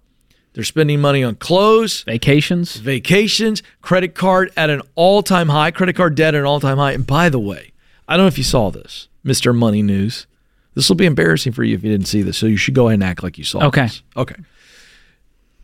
they're 0.54 0.64
spending 0.64 1.00
money 1.00 1.24
on 1.24 1.36
clothes, 1.36 2.04
Vacations. 2.04 2.76
vacations, 2.76 3.64
credit 3.82 4.16
card 4.16 4.52
at 4.58 4.70
an 4.70 4.82
all 4.96 5.24
time 5.24 5.50
high, 5.50 5.72
credit 5.72 5.96
card 5.96 6.16
debt 6.16 6.36
at 6.36 6.42
an 6.42 6.46
all 6.46 6.60
time 6.60 6.78
high. 6.78 6.92
And 6.92 7.08
by 7.08 7.30
the 7.30 7.40
way, 7.40 7.72
I 8.08 8.18
don't 8.18 8.26
know 8.26 8.28
if 8.28 8.38
you 8.38 8.44
saw 8.44 8.70
this, 8.70 9.08
Mr. 9.26 9.56
Money 9.56 9.82
News. 9.82 10.28
This 10.74 10.90
will 10.90 10.96
be 10.96 11.06
embarrassing 11.06 11.54
for 11.54 11.64
you 11.64 11.76
if 11.76 11.84
you 11.84 11.92
didn't 11.92 12.08
see 12.08 12.22
this. 12.22 12.38
So 12.38 12.48
you 12.48 12.58
should 12.58 12.74
go 12.74 12.88
ahead 12.88 12.96
and 12.96 13.04
act 13.04 13.24
like 13.24 13.38
you 13.38 13.44
saw 13.44 13.60
it. 13.60 13.66
Okay. 13.66 13.84
this. 13.84 14.04
Okay. 14.18 14.36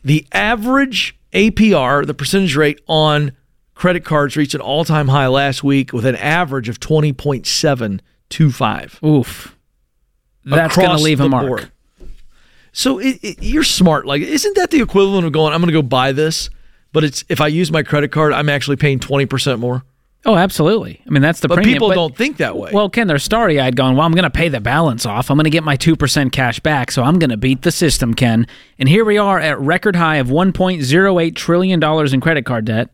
The 0.04 0.28
average 0.32 1.18
APR, 1.34 2.06
the 2.06 2.14
percentage 2.14 2.56
rate 2.56 2.80
on 2.88 3.32
credit 3.76 4.06
cards 4.06 4.36
reached 4.36 4.56
an 4.56 4.62
all 4.62 4.84
time 4.86 5.10
high 5.10 5.28
last 5.28 5.64
week 5.64 5.94
with 5.94 6.06
an 6.06 6.16
average 6.16 6.70
of 6.70 6.80
20.725. 6.80 9.04
Oof. 9.04 9.56
That's 10.46 10.76
going 10.76 10.96
to 10.96 11.04
leave 11.04 11.20
a 11.20 11.30
mark. 11.30 11.48
board. 11.48 11.72
So 12.72 13.00
it, 13.00 13.20
it, 13.24 13.44
you're 13.44 13.64
smart. 13.64 14.06
Like, 14.06 14.22
isn't 14.22 14.56
that 14.56 14.72
the 14.72 14.82
equivalent 14.82 15.26
of 15.26 15.34
going, 15.34 15.54
I'm 15.54 15.62
going 15.62 15.68
to 15.68 15.74
go 15.74 15.82
buy 15.82 16.12
this, 16.12 16.50
but 16.94 17.04
it's 17.04 17.26
if 17.28 17.42
I 17.42 17.48
use 17.48 17.72
my 17.72 17.84
credit 17.84 18.12
card, 18.12 18.34
I'm 18.34 18.50
actually 18.50 18.78
paying 18.78 19.00
20% 19.00 19.60
more? 19.60 19.84
Oh, 20.26 20.36
absolutely. 20.36 21.02
I 21.08 21.10
mean, 21.10 21.22
that's 21.22 21.40
the 21.40 21.48
But 21.48 21.56
premium. 21.56 21.76
people 21.76 21.90
don't 21.92 22.16
think 22.16 22.38
that 22.38 22.58
way. 22.58 22.72
Well, 22.74 22.90
Ken, 22.90 23.08
they're 23.08 23.18
starry 23.20 23.60
eyed 23.62 23.76
going, 23.78 23.96
well, 23.96 24.06
I'm 24.06 24.12
going 24.12 24.24
to 24.24 24.30
pay 24.30 24.50
the 24.50 24.60
balance 24.60 25.06
off. 25.06 25.32
I'm 25.32 25.38
going 25.38 25.46
to 25.46 25.50
get 25.50 25.64
my 25.64 25.78
2% 25.78 26.32
cash 26.34 26.60
back. 26.60 26.92
So 26.92 27.04
I'm 27.04 27.18
going 27.18 27.30
to 27.30 27.38
beat 27.38 27.62
the 27.62 27.72
system, 27.72 28.14
Ken. 28.14 28.46
And 28.78 28.90
here 28.90 29.06
we 29.06 29.18
are 29.18 29.40
at 29.40 29.58
record 29.60 29.96
high 29.96 30.18
of 30.18 30.28
$1.08 30.28 31.36
trillion 31.36 31.82
in 32.14 32.22
credit 32.22 32.46
card 32.46 32.66
debt. 32.66 32.90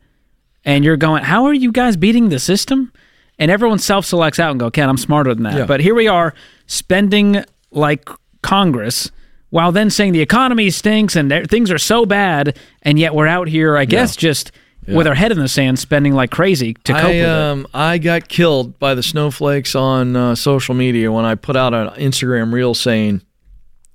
And 0.64 0.84
you're 0.86 0.98
going, 0.98 1.24
how 1.24 1.46
are 1.46 1.54
you 1.54 1.72
guys 1.72 1.98
beating 1.98 2.30
the 2.30 2.40
system? 2.40 2.92
And 3.40 3.50
everyone 3.50 3.80
self 3.80 4.06
selects 4.06 4.40
out 4.40 4.52
and 4.52 4.60
go, 4.60 4.70
Ken, 4.70 4.88
I'm 4.88 4.98
smarter 4.98 5.34
than 5.34 5.44
that. 5.44 5.56
Yeah. 5.58 5.66
But 5.66 5.80
here 5.80 5.96
we 5.96 6.08
are 6.08 6.36
spending 6.68 7.44
like 7.72 8.08
Congress 8.44 9.10
while 9.50 9.72
then 9.72 9.90
saying 9.90 10.14
the 10.14 10.22
economy 10.22 10.70
stinks 10.70 11.16
and 11.16 11.32
things 11.50 11.72
are 11.72 11.80
so 11.80 12.06
bad. 12.06 12.58
And 12.84 13.00
yet 13.00 13.16
we're 13.16 13.28
out 13.28 13.48
here, 13.48 13.76
I 13.76 13.86
guess, 13.86 14.16
just 14.16 14.52
with 14.88 15.08
our 15.08 15.16
head 15.16 15.32
in 15.32 15.40
the 15.40 15.48
sand, 15.48 15.80
spending 15.80 16.14
like 16.14 16.32
crazy 16.32 16.74
to 16.74 16.94
cope 16.94 17.04
I, 17.04 17.08
with 17.08 17.16
it. 17.18 17.26
um, 17.30 17.68
I 17.74 17.98
got 17.98 18.28
killed 18.28 18.80
by 18.80 18.96
the 18.96 19.04
snowflakes 19.04 19.76
on 19.76 20.16
uh, 20.16 20.36
social 20.36 20.74
media 20.76 21.12
when 21.12 21.26
I 21.26 21.36
put 21.36 21.56
out 21.56 21.74
an 21.74 21.90
Instagram 21.92 22.52
reel 22.54 22.74
saying, 22.74 23.22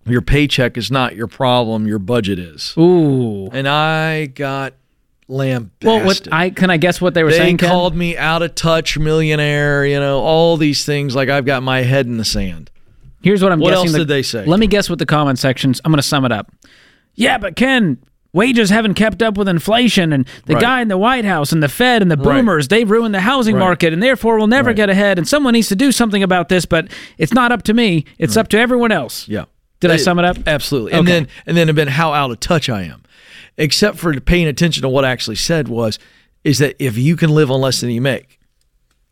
your 0.07 0.23
paycheck 0.23 0.77
is 0.79 0.91
not 0.91 1.15
your 1.17 1.27
problem, 1.27 1.87
your 1.87 1.99
budget 1.99 2.39
is. 2.39 2.75
Ooh. 2.79 3.49
And 3.53 3.69
I 3.69 4.27
got 4.27 4.75
lambasted. 5.29 5.87
Well, 5.87 6.07
what 6.07 6.27
I 6.33 6.49
can 6.51 6.71
I 6.71 6.79
guess 6.79 7.01
what 7.01 7.13
they 7.13 7.23
were 7.23 7.31
they 7.31 7.37
saying? 7.39 7.59
Ken? 7.59 7.69
called 7.69 7.95
me 7.95 8.17
out 8.17 8.41
of 8.43 8.55
touch 8.55 8.99
millionaire, 8.99 9.85
you 9.85 10.01
know, 10.01 10.21
all 10.21 10.57
these 10.57 10.85
things 10.87 11.15
like 11.15 11.29
I've 11.29 11.45
got 11.45 11.63
my 11.63 11.83
head 11.83 12.07
in 12.07 12.17
the 12.17 12.25
sand. 12.25 12.71
Here's 13.23 13.43
what 13.43 13.53
I'm 13.53 13.61
What 13.61 13.71
guessing. 13.71 13.87
else 13.89 13.93
the- 13.93 13.99
did 13.99 14.09
they 14.09 14.23
say? 14.23 14.47
Let 14.47 14.59
me 14.61 14.67
guess 14.67 14.89
what 14.89 14.99
the 14.99 15.05
comment 15.07 15.39
sections. 15.39 15.81
I'm 15.85 15.91
going 15.93 15.99
to 15.99 16.03
sum 16.03 16.25
it 16.25 16.33
up. 16.33 16.51
Yeah, 17.15 17.37
but 17.37 17.57
Ken, 17.57 17.99
wages 18.33 18.71
haven't 18.71 18.95
kept 18.95 19.23
up 19.23 19.37
with 19.39 19.49
inflation, 19.49 20.13
and 20.13 20.27
the 20.47 20.55
Right. 20.55 20.63
guy 20.63 20.81
in 20.83 20.89
the 20.89 20.99
White 20.99 21.25
House 21.25 21.51
and 21.53 21.63
the 21.63 21.69
Fed 21.69 22.03
and 22.03 22.11
the 22.11 22.17
Right. 22.17 22.37
boomers, 22.39 22.69
they've 22.69 22.89
ruined 22.91 23.15
the 23.15 23.21
housing 23.21 23.55
Right. 23.57 23.61
market, 23.61 23.93
and 23.93 24.03
therefore 24.03 24.37
we'll 24.39 24.47
never 24.47 24.69
Right. 24.69 24.77
get 24.77 24.91
ahead. 24.91 25.19
And 25.19 25.27
someone 25.27 25.55
needs 25.55 25.69
to 25.69 25.77
do 25.77 25.91
something 25.93 26.23
about 26.23 26.49
this, 26.49 26.67
but 26.67 26.89
it's 27.17 27.33
not 27.33 27.53
up 27.53 27.63
to 27.65 27.75
me. 27.75 28.05
It's 28.19 28.37
up 28.37 28.49
to 28.49 28.59
everyone 28.59 28.93
else. 28.93 29.27
Yeah. 29.29 29.45
Did 29.81 29.91
I 29.91 29.97
sum 29.97 30.19
it 30.19 30.25
up? 30.25 30.37
Absolutely. 30.47 30.93
And 30.93 31.03
Okay. 31.09 31.13
then 31.13 31.29
and 31.47 31.57
then 31.57 31.69
about 31.69 31.89
how 31.89 32.13
out 32.13 32.31
of 32.31 32.41
touch 32.41 32.69
I 32.69 32.83
am. 32.83 33.03
Except 33.57 33.97
for 33.99 34.13
paying 34.21 34.47
attention 34.47 34.83
to 34.83 34.89
what 34.89 35.05
I 35.05 35.11
actually 35.11 35.37
said 35.37 35.69
was 35.69 35.99
is 36.45 36.59
that 36.59 36.77
if 36.79 36.97
you 36.99 37.17
can 37.17 37.31
live 37.31 37.51
on 37.51 37.61
less 37.61 37.81
than 37.81 37.91
you 37.91 38.01
make, 38.01 38.39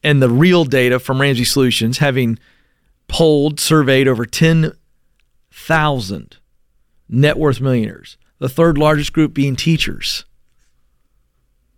and 0.05 0.21
the 0.23 0.29
real 0.31 0.65
data 0.65 0.99
from 0.99 1.21
Ramsey 1.21 1.45
Solutions, 1.45 1.99
having 1.99 2.39
polled, 3.09 3.59
surveyed 3.61 4.07
over 4.09 4.25
ten 4.27 4.73
thousand 5.53 6.37
net 7.09 7.39
worth 7.39 7.61
millionaires, 7.61 8.17
the 8.39 8.49
third 8.49 8.79
largest 8.79 9.13
group 9.13 9.33
being 9.35 9.57
teachers. 9.57 10.25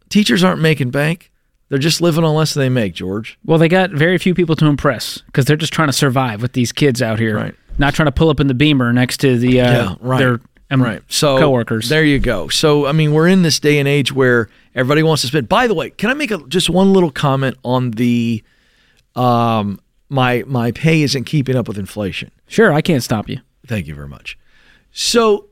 Teachers 0.09 0.43
aren't 0.43 0.61
making 0.61 0.91
bank. 0.91 1.31
They're 1.69 1.79
just 1.79 2.01
living 2.01 2.25
on 2.25 2.35
less 2.35 2.55
than 2.55 2.63
they 2.63 2.69
make, 2.71 2.95
George. 2.95 3.39
Well, 3.45 3.59
they 3.59 3.69
got 3.69 3.91
very 3.91 4.17
few 4.17 4.35
people 4.35 4.57
to 4.57 4.67
impress 4.67 5.19
because 5.27 5.45
they're 5.45 5.57
just 5.57 5.73
trying 5.73 5.89
to 5.89 5.93
survive 5.93 6.41
with 6.41 6.55
these 6.55 6.73
kids 6.73 7.03
out 7.03 7.19
here, 7.19 7.37
Right. 7.37 7.55
not 7.77 7.93
trying 7.95 8.07
to 8.07 8.13
pull 8.13 8.31
up 8.31 8.41
in 8.41 8.47
the 8.47 8.55
beamer 8.55 8.91
next 8.93 9.19
to 9.19 9.37
the 9.39 9.61
uh, 9.61 9.73
Yeah, 9.73 9.95
right. 10.01 10.19
their 10.19 10.41
um, 10.71 10.83
right. 10.83 11.03
So 11.09 11.39
coworkers. 11.39 11.91
There 11.91 12.05
you 12.05 12.19
go. 12.19 12.49
So 12.49 12.87
I 12.87 12.93
mean, 12.93 13.13
we're 13.13 13.29
in 13.29 13.43
this 13.43 13.61
day 13.61 13.79
and 13.79 13.87
age 13.87 14.13
where 14.13 14.49
everybody 14.75 15.03
wants 15.03 15.23
to 15.23 15.29
spend. 15.29 15.47
By 15.49 15.67
the 15.67 15.75
way, 15.75 15.91
can 15.91 16.09
I 16.09 16.15
make 16.15 16.31
a, 16.31 16.39
just 16.49 16.71
one 16.71 16.93
little 16.95 17.11
comment 17.11 17.57
on 17.63 17.91
the 17.93 18.43
um 19.15 19.79
my 20.09 20.45
my 20.47 20.73
pay 20.73 21.03
isn't 21.03 21.25
keeping 21.25 21.55
up 21.57 21.69
with 21.69 21.79
inflation. 21.79 22.31
Sure, 22.47 22.73
I 22.73 22.81
can't 22.81 23.03
stop 23.03 23.29
you. 23.29 23.41
Thank 23.67 23.87
you 23.87 23.95
very 23.95 24.09
much. 24.09 24.39
So 24.91 25.49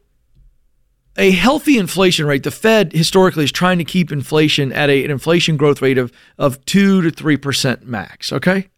a 1.17 1.31
healthy 1.31 1.79
inflation 1.79 2.27
rate, 2.27 2.43
the 2.43 2.51
Fed 2.51 2.93
historically 2.93 3.45
is 3.45 3.53
trying 3.53 3.79
to 3.79 3.85
keep 3.85 4.13
inflation 4.13 4.73
at 4.73 4.91
a, 4.91 5.05
an 5.05 5.11
inflation 5.11 5.57
growth 5.57 5.83
rate 5.83 5.99
of 5.99 6.13
of 6.39 6.65
two 6.65 7.03
to 7.03 7.11
three 7.11 7.37
percent 7.37 7.87
max. 7.87 8.33
Okay. 8.33 8.69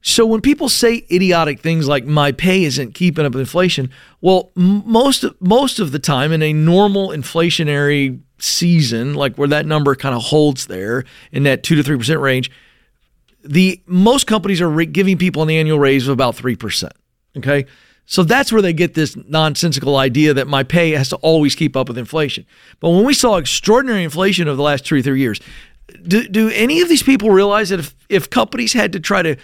So 0.00 0.24
when 0.24 0.40
people 0.40 0.68
say 0.68 1.04
idiotic 1.10 1.60
things 1.60 1.88
like 1.88 2.04
my 2.04 2.30
pay 2.30 2.62
isn't 2.62 2.94
keeping 2.94 3.26
up 3.26 3.32
with 3.32 3.40
inflation, 3.40 3.90
well, 4.20 4.52
most 4.54 5.24
most 5.40 5.80
of 5.80 5.90
the 5.90 5.98
time 5.98 6.32
in 6.32 6.40
a 6.40 6.52
normal 6.52 7.08
inflationary 7.08 8.20
season, 8.38 9.14
like 9.14 9.36
where 9.36 9.48
that 9.48 9.66
number 9.66 9.96
kind 9.96 10.14
of 10.14 10.22
holds 10.22 10.66
there 10.66 11.04
in 11.32 11.42
that 11.42 11.64
two 11.64 11.74
to 11.74 11.82
three 11.82 11.98
percent 11.98 12.20
range, 12.20 12.50
the 13.42 13.82
most 13.86 14.26
companies 14.26 14.60
are 14.60 14.70
re- 14.70 14.86
giving 14.86 15.18
people 15.18 15.42
an 15.42 15.50
annual 15.50 15.80
raise 15.80 16.06
of 16.06 16.12
about 16.12 16.36
three 16.36 16.56
percent. 16.56 16.94
Okay, 17.36 17.66
so 18.10 18.22
that's 18.22 18.50
where 18.50 18.62
they 18.62 18.72
get 18.72 18.94
this 18.94 19.16
nonsensical 19.28 19.98
idea 19.98 20.32
that 20.32 20.48
my 20.48 20.62
pay 20.62 20.92
has 20.92 21.10
to 21.10 21.16
always 21.16 21.54
keep 21.54 21.76
up 21.76 21.88
with 21.88 21.98
inflation. 21.98 22.46
But 22.80 22.88
when 22.88 23.04
we 23.04 23.12
saw 23.12 23.36
extraordinary 23.36 24.02
inflation 24.02 24.48
over 24.48 24.56
the 24.56 24.62
last 24.62 24.86
two 24.86 24.96
or 24.96 25.02
three 25.02 25.20
years, 25.20 25.40
do, 26.06 26.26
do 26.26 26.48
any 26.48 26.80
of 26.80 26.88
these 26.88 27.02
people 27.02 27.28
realize 27.30 27.68
that 27.68 27.80
if, 27.80 27.94
if 28.08 28.30
companies 28.30 28.72
had 28.72 28.94
to 28.94 29.00
try 29.00 29.20
to 29.20 29.36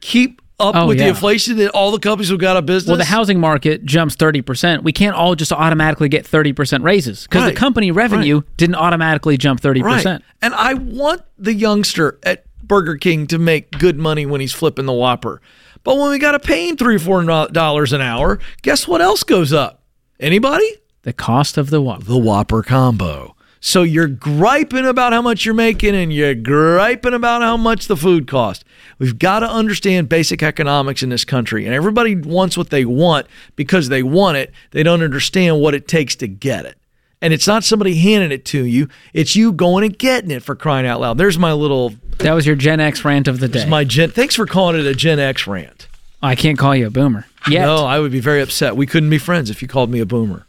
keep 0.00 0.40
up 0.58 0.74
Oh, 0.74 0.86
with 0.86 0.96
the 0.96 1.06
inflation, 1.06 1.58
that 1.58 1.72
all 1.72 1.90
the 1.90 1.98
companies 1.98 2.30
would 2.30 2.40
go 2.40 2.48
out 2.48 2.56
of 2.56 2.64
business? 2.64 2.88
Well, 2.88 2.96
the 2.96 3.04
housing 3.04 3.38
market 3.38 3.84
jumps 3.84 4.16
30%. 4.16 4.82
We 4.82 4.92
can't 4.92 5.14
all 5.14 5.34
just 5.34 5.52
automatically 5.52 6.08
get 6.08 6.24
30% 6.24 6.82
raises 6.82 7.24
because 7.24 7.42
Right. 7.42 7.54
the 7.54 7.60
company 7.60 7.90
revenue 7.90 8.40
didn't 8.56 8.76
automatically 8.76 9.36
jump 9.36 9.60
30%. 9.60 9.82
Right. 9.84 10.22
And 10.40 10.54
I 10.54 10.72
want 10.72 11.20
the 11.36 11.52
youngster 11.52 12.18
at 12.22 12.45
Burger 12.66 12.96
King 12.96 13.26
to 13.28 13.38
make 13.38 13.72
good 13.72 13.98
money 13.98 14.26
when 14.26 14.40
he's 14.40 14.52
flipping 14.52 14.86
the 14.86 14.92
Whopper. 14.92 15.40
But 15.84 15.98
when 15.98 16.10
we 16.10 16.18
got 16.18 16.32
to 16.32 16.40
pay 16.40 16.68
him 16.68 16.76
three 16.76 16.96
or 16.96 16.98
four 16.98 17.22
dollars 17.24 17.92
an 17.92 18.00
hour, 18.00 18.38
guess 18.62 18.88
what 18.88 19.00
else 19.00 19.22
goes 19.22 19.52
up? 19.52 19.82
Anybody? 20.18 20.68
The 21.02 21.12
cost 21.12 21.56
of 21.56 21.70
the 21.70 21.80
Whopper. 21.80 22.04
The 22.04 22.18
Whopper 22.18 22.62
combo. 22.62 23.36
So 23.60 23.82
you're 23.82 24.06
griping 24.06 24.86
about 24.86 25.12
how 25.12 25.22
much 25.22 25.44
you're 25.44 25.54
making 25.54 25.94
and 25.94 26.12
you're 26.12 26.34
griping 26.34 27.14
about 27.14 27.42
how 27.42 27.56
much 27.56 27.88
the 27.88 27.96
food 27.96 28.26
costs. 28.28 28.64
We've 28.98 29.18
got 29.18 29.40
to 29.40 29.50
understand 29.50 30.08
basic 30.08 30.42
economics 30.42 31.02
in 31.02 31.08
this 31.08 31.24
country. 31.24 31.64
And 31.64 31.74
everybody 31.74 32.14
wants 32.14 32.56
what 32.56 32.70
they 32.70 32.84
want 32.84 33.26
because 33.56 33.88
they 33.88 34.02
want 34.02 34.36
it. 34.36 34.52
They 34.70 34.82
don't 34.82 35.02
understand 35.02 35.60
what 35.60 35.74
it 35.74 35.88
takes 35.88 36.14
to 36.16 36.28
get 36.28 36.64
it. 36.64 36.78
And 37.22 37.32
it's 37.32 37.46
not 37.46 37.64
somebody 37.64 37.96
handing 37.96 38.30
it 38.30 38.44
to 38.46 38.64
you, 38.64 38.88
it's 39.14 39.34
you 39.34 39.52
going 39.52 39.84
and 39.84 39.98
getting 39.98 40.30
it 40.30 40.42
for 40.42 40.54
crying 40.54 40.86
out 40.86 41.00
loud. 41.00 41.16
There's 41.18 41.38
my 41.38 41.52
little 41.52 41.94
That 42.18 42.32
was 42.34 42.46
your 42.46 42.56
Gen 42.56 42.78
X 42.80 43.04
rant 43.04 43.26
of 43.26 43.40
the 43.40 43.48
day. 43.48 43.66
my 43.66 43.84
Gen 43.84 44.10
Thanks 44.10 44.34
for 44.34 44.46
calling 44.46 44.78
it 44.78 44.86
a 44.86 44.94
Gen 44.94 45.18
X 45.18 45.46
rant. 45.46 45.88
I 46.22 46.34
can't 46.34 46.58
call 46.58 46.74
you 46.74 46.86
a 46.86 46.90
boomer. 46.90 47.26
Yet. 47.48 47.64
No, 47.64 47.86
I 47.86 48.00
would 48.00 48.12
be 48.12 48.20
very 48.20 48.42
upset. 48.42 48.76
We 48.76 48.86
couldn't 48.86 49.10
be 49.10 49.18
friends 49.18 49.50
if 49.50 49.62
you 49.62 49.68
called 49.68 49.90
me 49.90 50.00
a 50.00 50.06
boomer. 50.06 50.44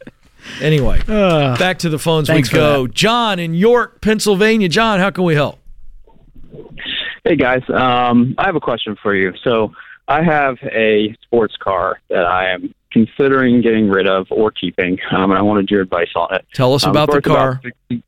Anyway, 0.60 1.00
back 1.06 1.78
to 1.80 1.88
the 1.88 1.98
phones 1.98 2.28
we 2.30 2.42
go. 2.42 2.86
John 2.86 3.38
in 3.38 3.54
York, 3.54 4.00
Pennsylvania. 4.00 4.68
John, 4.68 4.98
how 4.98 5.10
can 5.10 5.24
we 5.24 5.34
help? 5.34 5.58
Hey 7.24 7.36
guys, 7.36 7.62
um, 7.68 8.34
I 8.38 8.46
have 8.46 8.56
a 8.56 8.60
question 8.60 8.96
for 9.02 9.14
you. 9.14 9.34
So 9.44 9.72
I 10.06 10.22
have 10.22 10.56
a 10.62 11.14
sports 11.22 11.56
car 11.56 12.00
that 12.08 12.24
I 12.24 12.50
am 12.50 12.74
considering 12.92 13.60
getting 13.60 13.88
rid 13.88 14.06
of 14.06 14.26
or 14.30 14.50
keeping, 14.50 14.98
um, 15.10 15.30
and 15.30 15.38
I 15.38 15.42
wanted 15.42 15.70
your 15.70 15.82
advice 15.82 16.10
on 16.16 16.34
it. 16.34 16.46
Tell 16.54 16.74
us 16.74 16.84
Um, 16.84 16.90
about 16.90 17.10
the 17.10 17.20
car. 17.22 17.50
about 17.52 17.62
60 17.62 18.02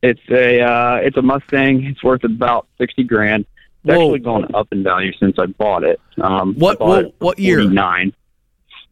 it's 0.00 0.20
a 0.30 0.60
uh, 0.60 0.94
it's 1.02 1.16
a 1.16 1.22
Mustang. 1.22 1.84
It's 1.84 2.04
worth 2.04 2.22
about 2.22 2.68
sixty 2.78 3.02
grand. 3.02 3.46
It's 3.84 3.94
Whoa. 3.96 4.04
actually 4.06 4.18
gone 4.20 4.54
up 4.54 4.68
in 4.70 4.84
value 4.84 5.12
since 5.18 5.36
I 5.40 5.46
bought 5.46 5.82
it. 5.82 6.00
Um, 6.20 6.54
What- 6.54 6.78
bought 6.78 6.88
what- 6.88 7.04
it 7.06 7.14
what 7.18 7.38
year? 7.40 7.64
Nine. 7.64 8.12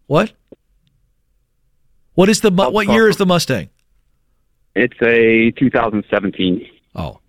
What? 0.08 0.32
What 2.14 2.28
is 2.28 2.40
the 2.40 2.50
mu- 2.50 2.70
what 2.70 2.86
talk- 2.86 2.94
year 2.94 3.08
is 3.08 3.18
the 3.18 3.26
Mustang? 3.26 3.68
It's 4.74 5.00
a 5.00 5.52
2017. 5.52 6.66
Oh, 6.96 7.20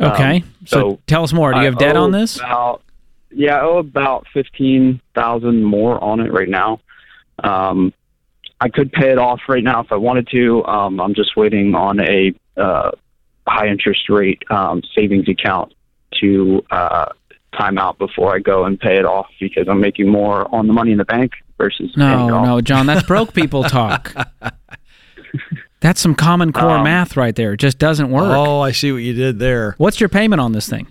Okay. 0.00 0.36
Um, 0.36 0.44
so, 0.64 0.80
so 0.80 1.00
tell 1.06 1.22
us 1.24 1.32
more. 1.32 1.52
Do 1.52 1.56
you 1.58 1.62
I 1.62 1.64
have 1.66 1.78
debt 1.78 1.96
on 1.96 2.10
this? 2.12 2.38
About, 2.38 2.82
yeah, 3.30 3.56
I 3.56 3.62
owe 3.62 3.78
about 3.78 4.26
fifteen 4.32 5.00
thousand 5.14 5.64
more 5.64 6.02
on 6.02 6.20
it 6.20 6.32
right 6.32 6.48
now. 6.48 6.80
Um, 7.42 7.92
I 8.60 8.68
could 8.68 8.90
pay 8.92 9.10
it 9.10 9.18
off 9.18 9.40
right 9.48 9.62
now 9.62 9.80
if 9.82 9.92
I 9.92 9.96
wanted 9.96 10.28
to. 10.32 10.64
Um, 10.64 11.00
I'm 11.00 11.14
just 11.14 11.36
waiting 11.36 11.74
on 11.74 12.00
a 12.00 12.32
uh, 12.56 12.90
high 13.46 13.68
interest 13.68 14.08
rate 14.08 14.42
um, 14.50 14.82
savings 14.94 15.28
account 15.28 15.72
to 16.20 16.64
uh, 16.70 17.06
time 17.56 17.78
out 17.78 17.98
before 17.98 18.34
I 18.34 18.40
go 18.40 18.64
and 18.64 18.78
pay 18.78 18.98
it 18.98 19.04
off 19.04 19.26
because 19.38 19.68
I'm 19.68 19.80
making 19.80 20.08
more 20.08 20.52
on 20.54 20.66
the 20.66 20.72
money 20.72 20.90
in 20.92 20.98
the 20.98 21.04
bank 21.04 21.32
versus 21.56 21.92
paying 21.94 22.10
it 22.10 22.26
No, 22.26 22.36
off. 22.38 22.46
no, 22.46 22.60
John, 22.60 22.86
that's 22.86 23.06
broke 23.06 23.32
people 23.34 23.62
talk. 23.64 24.12
that's 25.80 26.00
some 26.00 26.14
common 26.14 26.52
core 26.52 26.78
Um, 26.78 26.84
math 26.84 27.16
right 27.16 27.34
there. 27.36 27.52
It 27.52 27.58
just 27.60 27.78
doesn't 27.78 28.10
work. 28.10 28.24
oh, 28.36 28.60
I 28.60 28.72
see 28.72 28.90
what 28.90 28.98
you 28.98 29.12
did 29.12 29.38
there. 29.38 29.74
What's 29.78 30.00
your 30.00 30.08
payment 30.08 30.40
on 30.40 30.52
this 30.52 30.68
thing? 30.68 30.88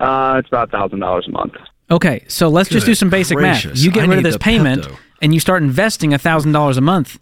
Uh, 0.00 0.36
it's 0.38 0.48
about 0.48 0.70
thousand 0.70 1.00
dollars 1.00 1.26
a 1.28 1.30
month. 1.30 1.54
Okay, 1.90 2.24
so 2.28 2.48
let's 2.48 2.68
just 2.70 2.86
do 2.86 2.94
some 2.94 3.10
basic 3.10 3.38
math. 3.38 3.64
You 3.76 3.90
get 3.90 4.04
I 4.04 4.06
rid 4.06 4.18
of 4.18 4.24
this 4.24 4.38
payment 4.38 4.84
Pepto. 4.84 4.96
and 5.20 5.34
you 5.34 5.40
start 5.40 5.62
investing 5.62 6.12
$1,000 6.12 6.76
a 6.76 6.80
month. 6.80 7.18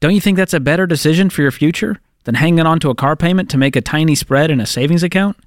Don't 0.00 0.14
you 0.14 0.20
think 0.20 0.36
that's 0.36 0.52
a 0.52 0.60
better 0.60 0.86
decision 0.86 1.30
for 1.30 1.40
your 1.40 1.50
future 1.50 1.98
than 2.24 2.34
hanging 2.34 2.66
on 2.66 2.78
to 2.80 2.90
a 2.90 2.94
car 2.94 3.16
payment 3.16 3.48
to 3.50 3.56
make 3.56 3.74
a 3.74 3.80
tiny 3.80 4.14
spread 4.14 4.50
in 4.50 4.60
a 4.60 4.66
savings 4.66 5.02
account? 5.02 5.38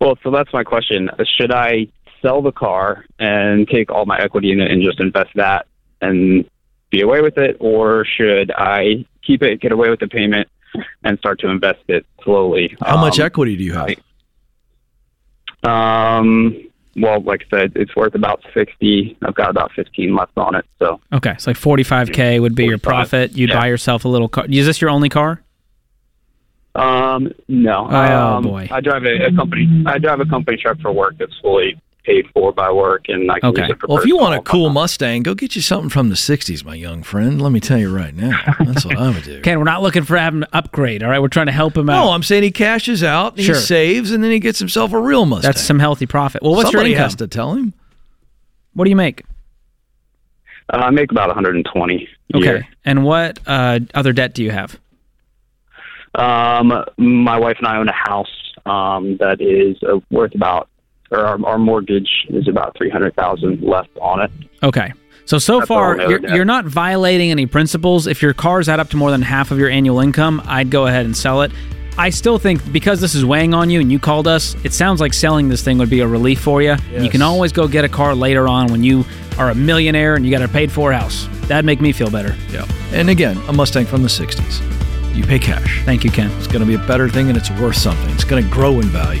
Well, 0.00 0.18
so 0.24 0.30
that's 0.32 0.52
my 0.52 0.64
question. 0.64 1.10
Should 1.36 1.52
I 1.52 1.86
sell 2.22 2.42
the 2.42 2.50
car 2.52 3.04
and 3.20 3.68
take 3.68 3.90
all 3.92 4.04
my 4.04 4.18
equity 4.18 4.50
in 4.50 4.60
it 4.60 4.70
and 4.72 4.82
just 4.82 4.98
invest 4.98 5.30
that 5.36 5.66
and 6.00 6.44
be 6.90 7.02
away 7.02 7.20
with 7.20 7.38
it, 7.38 7.56
or 7.60 8.04
should 8.04 8.50
I 8.56 9.04
keep 9.24 9.42
it, 9.42 9.60
get 9.60 9.70
away 9.70 9.90
with 9.90 10.00
the 10.00 10.08
payment, 10.08 10.48
and 11.04 11.18
start 11.18 11.38
to 11.40 11.48
invest 11.48 11.80
it 11.88 12.04
slowly? 12.24 12.76
How 12.84 12.96
much 13.00 13.20
Um, 13.20 13.26
equity 13.26 13.56
do 13.56 13.62
you 13.62 13.74
have? 13.74 13.90
Um, 15.64 16.64
well, 16.96 17.20
like 17.22 17.44
I 17.52 17.58
said, 17.58 17.72
it's 17.76 17.94
worth 17.94 18.14
about 18.14 18.42
sixty. 18.54 19.16
I've 19.22 19.34
got 19.34 19.50
about 19.50 19.72
fifteen 19.72 20.14
left 20.16 20.36
on 20.36 20.54
it. 20.54 20.64
So, 20.78 21.00
Okay, 21.12 21.34
so 21.38 21.50
like 21.50 21.56
45K 21.58 22.40
would 22.40 22.54
be 22.54 22.64
your 22.64 22.78
profit. 22.78 23.32
You'd 23.36 23.50
yeah. 23.50 23.60
buy 23.60 23.66
yourself 23.68 24.04
a 24.04 24.08
little 24.08 24.28
car. 24.28 24.46
Is 24.48 24.66
this 24.66 24.80
your 24.80 24.90
only 24.90 25.08
car? 25.08 25.42
um, 26.74 27.32
no, 27.48 27.86
I, 27.86 28.12
Oh, 28.14 28.36
um, 28.36 28.42
boy. 28.44 28.68
I 28.70 28.80
drive 28.80 29.04
a, 29.04 29.26
a 29.26 29.32
company. 29.34 29.84
I 29.86 29.98
drive 29.98 30.20
a 30.20 30.26
company 30.26 30.56
truck 30.56 30.78
for 30.80 30.92
work 30.92 31.16
that's 31.18 31.36
fully 31.40 31.80
paid 32.08 32.26
for 32.32 32.52
by 32.52 32.70
work, 32.72 33.04
and 33.08 33.30
I 33.30 33.38
can 33.40 33.50
Okay. 33.50 33.62
use 33.62 33.70
it 33.70 33.80
for 33.80 33.86
Well, 33.88 33.98
if 33.98 34.06
you 34.06 34.16
want 34.16 34.34
a 34.34 34.42
cool 34.42 34.70
Mustang, 34.70 35.22
go 35.22 35.34
get 35.34 35.54
you 35.54 35.60
something 35.62 35.90
from 35.90 36.08
the 36.08 36.14
'60s, 36.16 36.64
my 36.64 36.74
young 36.74 37.02
friend. 37.02 37.40
Let 37.42 37.52
me 37.52 37.60
tell 37.60 37.78
you 37.78 37.94
right 37.94 38.14
now. 38.14 38.40
That's 38.60 38.84
what 38.86 38.96
I 38.96 39.10
would 39.10 39.24
do. 39.24 39.40
Ken, 39.42 39.58
we're 39.58 39.64
not 39.64 39.82
looking 39.82 40.04
for 40.04 40.16
having 40.16 40.42
an 40.42 40.48
upgrade, 40.52 41.02
all 41.02 41.10
right? 41.10 41.20
We're 41.20 41.28
trying 41.28 41.46
to 41.46 41.52
help 41.52 41.76
him 41.76 41.90
out. 41.90 42.02
No, 42.04 42.10
I'm 42.12 42.22
saying 42.22 42.42
he 42.44 42.50
cashes 42.50 43.02
out, 43.04 43.36
he 43.36 43.44
Sure. 43.44 43.54
saves, 43.54 44.10
and 44.10 44.24
then 44.24 44.30
he 44.30 44.38
gets 44.40 44.58
himself 44.58 44.92
a 44.92 44.98
real 45.00 45.26
Mustang. 45.26 45.48
That's 45.50 45.60
some 45.62 45.78
healthy 45.78 46.06
profit. 46.06 46.42
Well, 46.42 46.52
what's 46.52 46.70
Somebody 46.70 46.90
your 46.90 46.96
income? 46.96 47.04
has 47.10 47.14
to 47.16 47.26
tell 47.28 47.54
him. 47.54 47.74
What 48.74 48.84
do 48.84 48.90
you 48.90 48.96
make? 48.96 49.24
Uh, 50.72 50.76
I 50.78 50.90
make 50.90 51.10
about 51.10 51.28
120 51.28 52.08
Okay. 52.34 52.44
year. 52.44 52.66
And 52.84 53.04
what 53.04 53.38
uh, 53.46 53.80
other 53.94 54.12
debt 54.12 54.34
do 54.34 54.42
you 54.42 54.50
have? 54.50 54.78
Um, 56.14 56.84
my 56.96 57.38
wife 57.38 57.56
and 57.58 57.66
I 57.66 57.76
own 57.76 57.88
a 57.88 57.92
house 57.92 58.32
um, 58.66 59.16
that 59.18 59.40
is 59.40 59.76
uh, 59.82 59.98
worth 60.10 60.34
about, 60.34 60.68
or 61.10 61.20
our, 61.20 61.44
our 61.46 61.58
mortgage 61.58 62.26
is 62.28 62.48
about 62.48 62.76
300,000 62.76 63.62
left 63.62 63.90
on 64.00 64.20
it. 64.20 64.30
Okay. 64.62 64.92
So 65.24 65.38
so 65.38 65.58
That's 65.58 65.68
far 65.68 66.00
you're, 66.08 66.26
you're 66.34 66.44
not 66.46 66.64
violating 66.64 67.30
any 67.30 67.44
principles. 67.44 68.06
If 68.06 68.22
your 68.22 68.32
car's 68.32 68.68
add 68.68 68.80
up 68.80 68.88
to 68.90 68.96
more 68.96 69.10
than 69.10 69.20
half 69.20 69.50
of 69.50 69.58
your 69.58 69.68
annual 69.68 70.00
income, 70.00 70.42
I'd 70.46 70.70
go 70.70 70.86
ahead 70.86 71.04
and 71.04 71.14
sell 71.14 71.42
it. 71.42 71.52
I 71.98 72.10
still 72.10 72.38
think 72.38 72.72
because 72.72 73.00
this 73.00 73.14
is 73.14 73.24
weighing 73.24 73.52
on 73.52 73.70
you 73.70 73.80
and 73.80 73.90
you 73.90 73.98
called 73.98 74.28
us, 74.28 74.54
it 74.64 74.72
sounds 74.72 75.00
like 75.00 75.12
selling 75.12 75.48
this 75.48 75.62
thing 75.62 75.78
would 75.78 75.90
be 75.90 76.00
a 76.00 76.06
relief 76.06 76.40
for 76.40 76.62
you. 76.62 76.76
You 76.96 77.10
can 77.10 77.22
always 77.22 77.52
go 77.52 77.66
get 77.66 77.84
a 77.84 77.88
car 77.88 78.14
later 78.14 78.46
on 78.46 78.68
when 78.68 78.84
you 78.84 79.04
are 79.36 79.50
a 79.50 79.54
millionaire 79.54 80.14
and 80.14 80.24
you 80.24 80.30
got 80.30 80.40
a 80.40 80.48
paid 80.48 80.70
for 80.70 80.92
house. 80.92 81.28
That'd 81.48 81.64
make 81.64 81.80
me 81.80 81.92
feel 81.92 82.08
better. 82.08 82.36
Yeah. 82.50 82.66
And 82.92 83.10
again, 83.10 83.36
a 83.48 83.52
Mustang 83.52 83.84
from 83.84 84.02
the 84.02 84.08
'60s. 84.08 84.62
You 85.16 85.24
pay 85.24 85.40
cash. 85.40 85.82
Thank 85.84 86.04
you, 86.04 86.10
Ken. 86.12 86.30
It's 86.38 86.46
going 86.46 86.60
to 86.60 86.66
be 86.66 86.74
a 86.74 86.86
better 86.86 87.08
thing, 87.08 87.28
and 87.28 87.36
it's 87.36 87.50
worth 87.50 87.76
something. 87.76 88.08
It's 88.10 88.22
going 88.22 88.44
to 88.44 88.48
grow 88.48 88.74
in 88.74 88.86
value, 88.86 89.20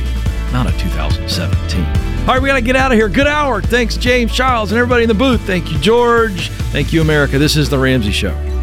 not 0.52 0.66
a 0.66 0.78
2017. 0.78 1.84
All 2.20 2.34
right, 2.34 2.42
we 2.42 2.48
got 2.48 2.56
to 2.56 2.60
get 2.60 2.76
out 2.76 2.92
of 2.92 2.98
here. 2.98 3.08
Good 3.08 3.26
hour. 3.26 3.62
Thanks, 3.62 3.96
James 3.96 4.34
Childs, 4.34 4.70
and 4.70 4.78
everybody 4.78 5.04
in 5.04 5.08
the 5.08 5.14
booth. 5.14 5.40
Thank 5.42 5.72
you, 5.72 5.78
George. 5.78 6.50
Thank 6.72 6.92
you, 6.92 7.00
America. 7.00 7.38
This 7.38 7.56
is 7.56 7.70
the 7.70 7.78
Ramsey 7.78 8.12
Show. 8.12 8.57